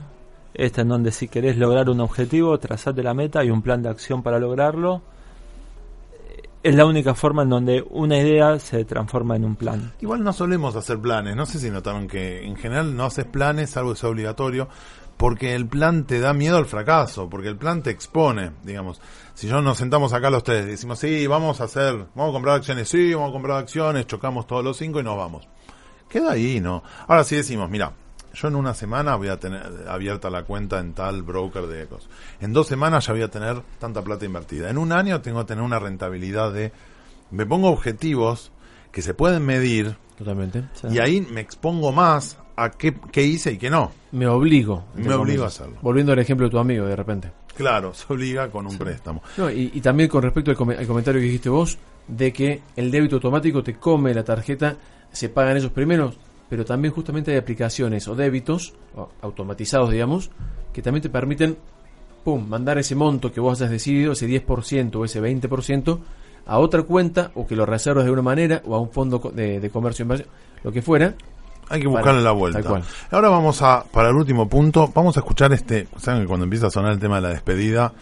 esta 0.58 0.82
en 0.82 0.88
donde 0.88 1.12
si 1.12 1.28
querés 1.28 1.56
lograr 1.56 1.88
un 1.88 2.00
objetivo, 2.00 2.58
trazate 2.58 3.02
la 3.02 3.14
meta 3.14 3.44
y 3.44 3.50
un 3.50 3.62
plan 3.62 3.80
de 3.80 3.88
acción 3.88 4.22
para 4.22 4.38
lograrlo. 4.40 5.00
Es 6.64 6.74
la 6.74 6.84
única 6.84 7.14
forma 7.14 7.44
en 7.44 7.50
donde 7.50 7.84
una 7.88 8.18
idea 8.18 8.58
se 8.58 8.84
transforma 8.84 9.36
en 9.36 9.44
un 9.44 9.54
plan. 9.54 9.92
Igual 10.00 10.24
no 10.24 10.32
solemos 10.32 10.74
hacer 10.74 10.98
planes, 10.98 11.36
no 11.36 11.46
sé 11.46 11.60
si 11.60 11.70
notaron 11.70 12.08
que 12.08 12.44
en 12.44 12.56
general 12.56 12.96
no 12.96 13.04
haces 13.04 13.24
planes, 13.24 13.76
algo 13.76 13.92
que 13.92 14.00
sea 14.00 14.10
obligatorio, 14.10 14.68
porque 15.16 15.54
el 15.54 15.68
plan 15.68 16.04
te 16.04 16.18
da 16.18 16.32
miedo 16.32 16.56
al 16.56 16.66
fracaso, 16.66 17.30
porque 17.30 17.48
el 17.48 17.56
plan 17.56 17.82
te 17.84 17.90
expone, 17.90 18.50
digamos. 18.64 19.00
Si 19.34 19.46
yo 19.46 19.62
nos 19.62 19.78
sentamos 19.78 20.12
acá 20.12 20.28
los 20.28 20.42
tres 20.42 20.66
y 20.66 20.70
decimos, 20.70 20.98
sí, 20.98 21.28
vamos 21.28 21.60
a 21.60 21.64
hacer, 21.64 21.94
vamos 22.16 22.30
a 22.30 22.32
comprar 22.32 22.56
acciones, 22.56 22.88
sí, 22.88 23.14
vamos 23.14 23.30
a 23.30 23.32
comprar 23.32 23.58
acciones, 23.58 24.08
chocamos 24.08 24.48
todos 24.48 24.64
los 24.64 24.76
cinco 24.76 24.98
y 24.98 25.04
nos 25.04 25.16
vamos. 25.16 25.46
Queda 26.08 26.32
ahí, 26.32 26.60
¿no? 26.60 26.82
Ahora 27.06 27.22
sí 27.22 27.36
decimos, 27.36 27.70
mira, 27.70 27.92
yo 28.40 28.48
en 28.48 28.56
una 28.56 28.74
semana 28.74 29.16
voy 29.16 29.28
a 29.28 29.38
tener 29.38 29.88
abierta 29.88 30.30
la 30.30 30.44
cuenta 30.44 30.78
en 30.78 30.92
tal 30.92 31.22
broker 31.22 31.66
de 31.66 31.82
ecos. 31.82 32.08
En 32.40 32.52
dos 32.52 32.68
semanas 32.68 33.06
ya 33.06 33.12
voy 33.12 33.22
a 33.22 33.28
tener 33.28 33.62
tanta 33.78 34.02
plata 34.02 34.24
invertida. 34.24 34.70
En 34.70 34.78
un 34.78 34.92
año 34.92 35.20
tengo 35.20 35.40
que 35.40 35.46
tener 35.48 35.64
una 35.64 35.78
rentabilidad 35.78 36.52
de... 36.52 36.72
Me 37.30 37.46
pongo 37.46 37.68
objetivos 37.68 38.52
que 38.92 39.02
se 39.02 39.12
pueden 39.12 39.44
medir. 39.44 39.96
Totalmente. 40.16 40.64
Y 40.90 40.98
ahí 40.98 41.20
me 41.20 41.40
expongo 41.40 41.92
más 41.92 42.38
a 42.56 42.70
qué, 42.70 43.22
hice 43.22 43.52
y 43.52 43.58
qué 43.58 43.70
no. 43.70 43.92
Me 44.12 44.26
obligo. 44.26 44.86
Me 44.94 45.12
obligo 45.14 45.44
a 45.44 45.48
hacerlo. 45.48 45.76
Volviendo 45.82 46.12
al 46.12 46.18
ejemplo 46.18 46.46
de 46.46 46.50
tu 46.50 46.58
amigo 46.58 46.86
de 46.86 46.96
repente. 46.96 47.30
Claro, 47.56 47.92
se 47.92 48.12
obliga 48.12 48.50
con 48.50 48.66
un 48.66 48.78
préstamo. 48.78 49.22
y, 49.54 49.80
también 49.80 50.08
con 50.08 50.22
respecto 50.22 50.52
al, 50.52 50.56
comentario 50.56 51.20
que 51.20 51.26
dijiste 51.26 51.48
vos, 51.48 51.76
de 52.06 52.32
que 52.32 52.62
el 52.76 52.90
débito 52.90 53.16
automático 53.16 53.62
te 53.62 53.74
come 53.74 54.14
la 54.14 54.24
tarjeta, 54.24 54.76
se 55.10 55.28
pagan 55.28 55.56
esos 55.56 55.72
primeros 55.72 56.18
pero 56.48 56.64
también 56.64 56.94
justamente 56.94 57.32
hay 57.32 57.38
aplicaciones 57.38 58.08
o 58.08 58.14
débitos 58.14 58.74
automatizados, 59.20 59.90
digamos, 59.90 60.30
que 60.72 60.82
también 60.82 61.02
te 61.02 61.10
permiten 61.10 61.56
pum, 62.24 62.48
mandar 62.48 62.78
ese 62.78 62.94
monto 62.94 63.32
que 63.32 63.40
vos 63.40 63.60
hayas 63.60 63.70
decidido, 63.70 64.12
ese 64.12 64.26
10% 64.26 64.96
o 64.96 65.04
ese 65.04 65.20
20%, 65.20 65.98
a 66.46 66.58
otra 66.58 66.82
cuenta 66.82 67.30
o 67.34 67.46
que 67.46 67.54
lo 67.54 67.66
reservas 67.66 68.04
de 68.04 68.10
una 68.10 68.22
manera 68.22 68.62
o 68.66 68.74
a 68.74 68.80
un 68.80 68.90
fondo 68.90 69.18
de, 69.34 69.70
comercio 69.70 70.02
inversión, 70.04 70.28
lo 70.62 70.72
que 70.72 70.82
fuera. 70.82 71.14
Hay 71.68 71.82
que 71.82 71.88
buscarle 71.88 72.22
la 72.22 72.32
vuelta. 72.32 72.82
Ahora 73.10 73.28
vamos 73.28 73.60
a, 73.60 73.84
para 73.84 74.08
el 74.08 74.14
último 74.14 74.48
punto, 74.48 74.90
vamos 74.94 75.16
a 75.18 75.20
escuchar 75.20 75.52
este, 75.52 75.86
saben 75.98 76.22
que 76.22 76.26
cuando 76.26 76.44
empieza 76.44 76.68
a 76.68 76.70
sonar 76.70 76.92
el 76.92 76.98
tema 76.98 77.16
de 77.16 77.22
la 77.22 77.28
despedida, 77.28 77.92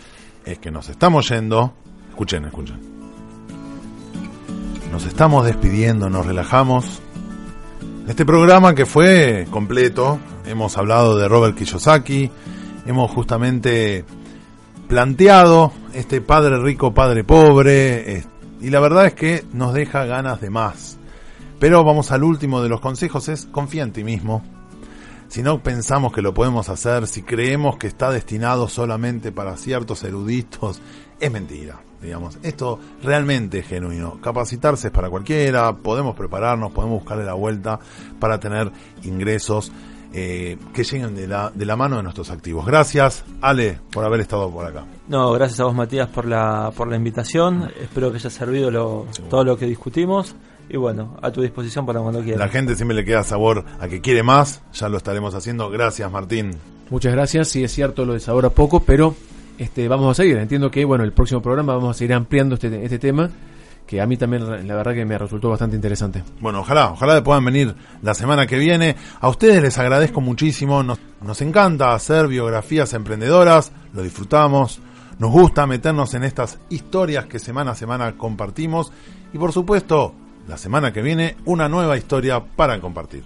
es 0.44 0.58
que 0.60 0.70
nos 0.70 0.88
estamos 0.88 1.28
yendo, 1.28 1.72
escuchen, 2.10 2.44
escuchen. 2.44 2.78
Nos 4.92 5.04
estamos 5.04 5.44
despidiendo, 5.44 6.08
nos 6.08 6.24
relajamos, 6.24 7.02
este 8.06 8.24
programa 8.24 8.74
que 8.74 8.86
fue 8.86 9.46
completo, 9.50 10.20
hemos 10.46 10.76
hablado 10.78 11.16
de 11.16 11.28
Robert 11.28 11.56
Kiyosaki, 11.56 12.30
hemos 12.86 13.10
justamente 13.10 14.04
planteado 14.88 15.72
este 15.92 16.20
padre 16.20 16.58
rico, 16.62 16.94
padre 16.94 17.24
pobre, 17.24 18.24
y 18.60 18.70
la 18.70 18.80
verdad 18.80 19.06
es 19.06 19.14
que 19.14 19.44
nos 19.52 19.74
deja 19.74 20.04
ganas 20.04 20.40
de 20.40 20.50
más. 20.50 20.98
Pero 21.58 21.82
vamos 21.82 22.12
al 22.12 22.22
último 22.22 22.62
de 22.62 22.68
los 22.68 22.80
consejos, 22.80 23.28
es 23.28 23.46
confía 23.46 23.82
en 23.82 23.92
ti 23.92 24.04
mismo. 24.04 24.44
Si 25.28 25.42
no 25.42 25.60
pensamos 25.62 26.12
que 26.12 26.22
lo 26.22 26.32
podemos 26.32 26.68
hacer, 26.68 27.08
si 27.08 27.22
creemos 27.22 27.76
que 27.76 27.88
está 27.88 28.10
destinado 28.10 28.68
solamente 28.68 29.32
para 29.32 29.56
ciertos 29.56 30.04
eruditos, 30.04 30.80
es 31.18 31.32
mentira 31.32 31.80
digamos. 32.06 32.38
Esto 32.42 32.78
realmente 33.02 33.58
es 33.58 33.66
genuino. 33.66 34.18
Capacitarse 34.20 34.88
es 34.88 34.92
para 34.92 35.10
cualquiera, 35.10 35.76
podemos 35.76 36.16
prepararnos, 36.16 36.72
podemos 36.72 37.00
buscarle 37.00 37.24
la 37.24 37.34
vuelta 37.34 37.78
para 38.18 38.40
tener 38.40 38.72
ingresos 39.04 39.70
eh, 40.12 40.56
que 40.72 40.84
lleguen 40.84 41.14
de 41.14 41.26
la, 41.26 41.52
de 41.54 41.66
la 41.66 41.76
mano 41.76 41.96
de 41.96 42.02
nuestros 42.02 42.30
activos. 42.30 42.64
Gracias, 42.64 43.24
Ale, 43.42 43.78
por 43.92 44.04
haber 44.04 44.20
estado 44.20 44.50
por 44.50 44.64
acá. 44.64 44.84
No, 45.08 45.32
gracias 45.32 45.60
a 45.60 45.64
vos, 45.64 45.74
Matías, 45.74 46.08
por 46.08 46.24
la, 46.24 46.72
por 46.74 46.88
la 46.88 46.96
invitación. 46.96 47.70
Espero 47.80 48.10
que 48.10 48.16
haya 48.16 48.30
servido 48.30 48.70
lo, 48.70 49.06
todo 49.28 49.44
lo 49.44 49.58
que 49.58 49.66
discutimos. 49.66 50.34
Y 50.68 50.78
bueno, 50.78 51.16
a 51.22 51.30
tu 51.30 51.42
disposición 51.42 51.86
para 51.86 52.00
cuando 52.00 52.22
quieras. 52.22 52.40
La 52.40 52.48
gente 52.48 52.74
siempre 52.74 52.96
le 52.96 53.04
queda 53.04 53.22
sabor 53.22 53.64
a 53.78 53.88
que 53.88 54.00
quiere 54.00 54.22
más, 54.22 54.62
ya 54.72 54.88
lo 54.88 54.96
estaremos 54.96 55.34
haciendo. 55.34 55.70
Gracias, 55.70 56.10
Martín. 56.10 56.50
Muchas 56.90 57.12
gracias, 57.12 57.48
sí 57.48 57.62
es 57.62 57.72
cierto 57.72 58.04
lo 58.04 58.14
de 58.14 58.20
sabor 58.20 58.46
a 58.46 58.50
poco, 58.50 58.80
pero 58.80 59.14
este, 59.58 59.88
vamos 59.88 60.10
a 60.10 60.14
seguir. 60.14 60.36
Entiendo 60.38 60.70
que, 60.70 60.84
bueno, 60.84 61.04
el 61.04 61.12
próximo 61.12 61.42
programa 61.42 61.74
vamos 61.74 61.96
a 61.96 61.98
seguir 61.98 62.14
ampliando 62.14 62.54
este, 62.54 62.84
este 62.84 62.98
tema 62.98 63.30
que 63.86 64.00
a 64.00 64.06
mí 64.06 64.16
también 64.16 64.66
la 64.66 64.74
verdad 64.74 64.94
que 64.94 65.04
me 65.04 65.16
resultó 65.16 65.50
bastante 65.50 65.76
interesante. 65.76 66.22
Bueno, 66.40 66.60
ojalá, 66.60 66.90
ojalá 66.90 67.22
puedan 67.22 67.44
venir 67.44 67.74
la 68.02 68.14
semana 68.14 68.46
que 68.46 68.58
viene. 68.58 68.96
A 69.20 69.28
ustedes 69.28 69.62
les 69.62 69.78
agradezco 69.78 70.20
muchísimo, 70.20 70.82
nos, 70.82 70.98
nos 71.22 71.40
encanta 71.40 71.94
hacer 71.94 72.26
biografías 72.26 72.92
emprendedoras, 72.94 73.72
lo 73.94 74.02
disfrutamos, 74.02 74.80
nos 75.18 75.30
gusta 75.30 75.66
meternos 75.66 76.14
en 76.14 76.24
estas 76.24 76.58
historias 76.68 77.26
que 77.26 77.38
semana 77.38 77.72
a 77.72 77.74
semana 77.74 78.18
compartimos 78.18 78.92
y 79.32 79.38
por 79.38 79.52
supuesto, 79.52 80.14
la 80.48 80.58
semana 80.58 80.92
que 80.92 81.02
viene 81.02 81.36
una 81.44 81.68
nueva 81.68 81.96
historia 81.96 82.40
para 82.40 82.80
compartir. 82.80 83.24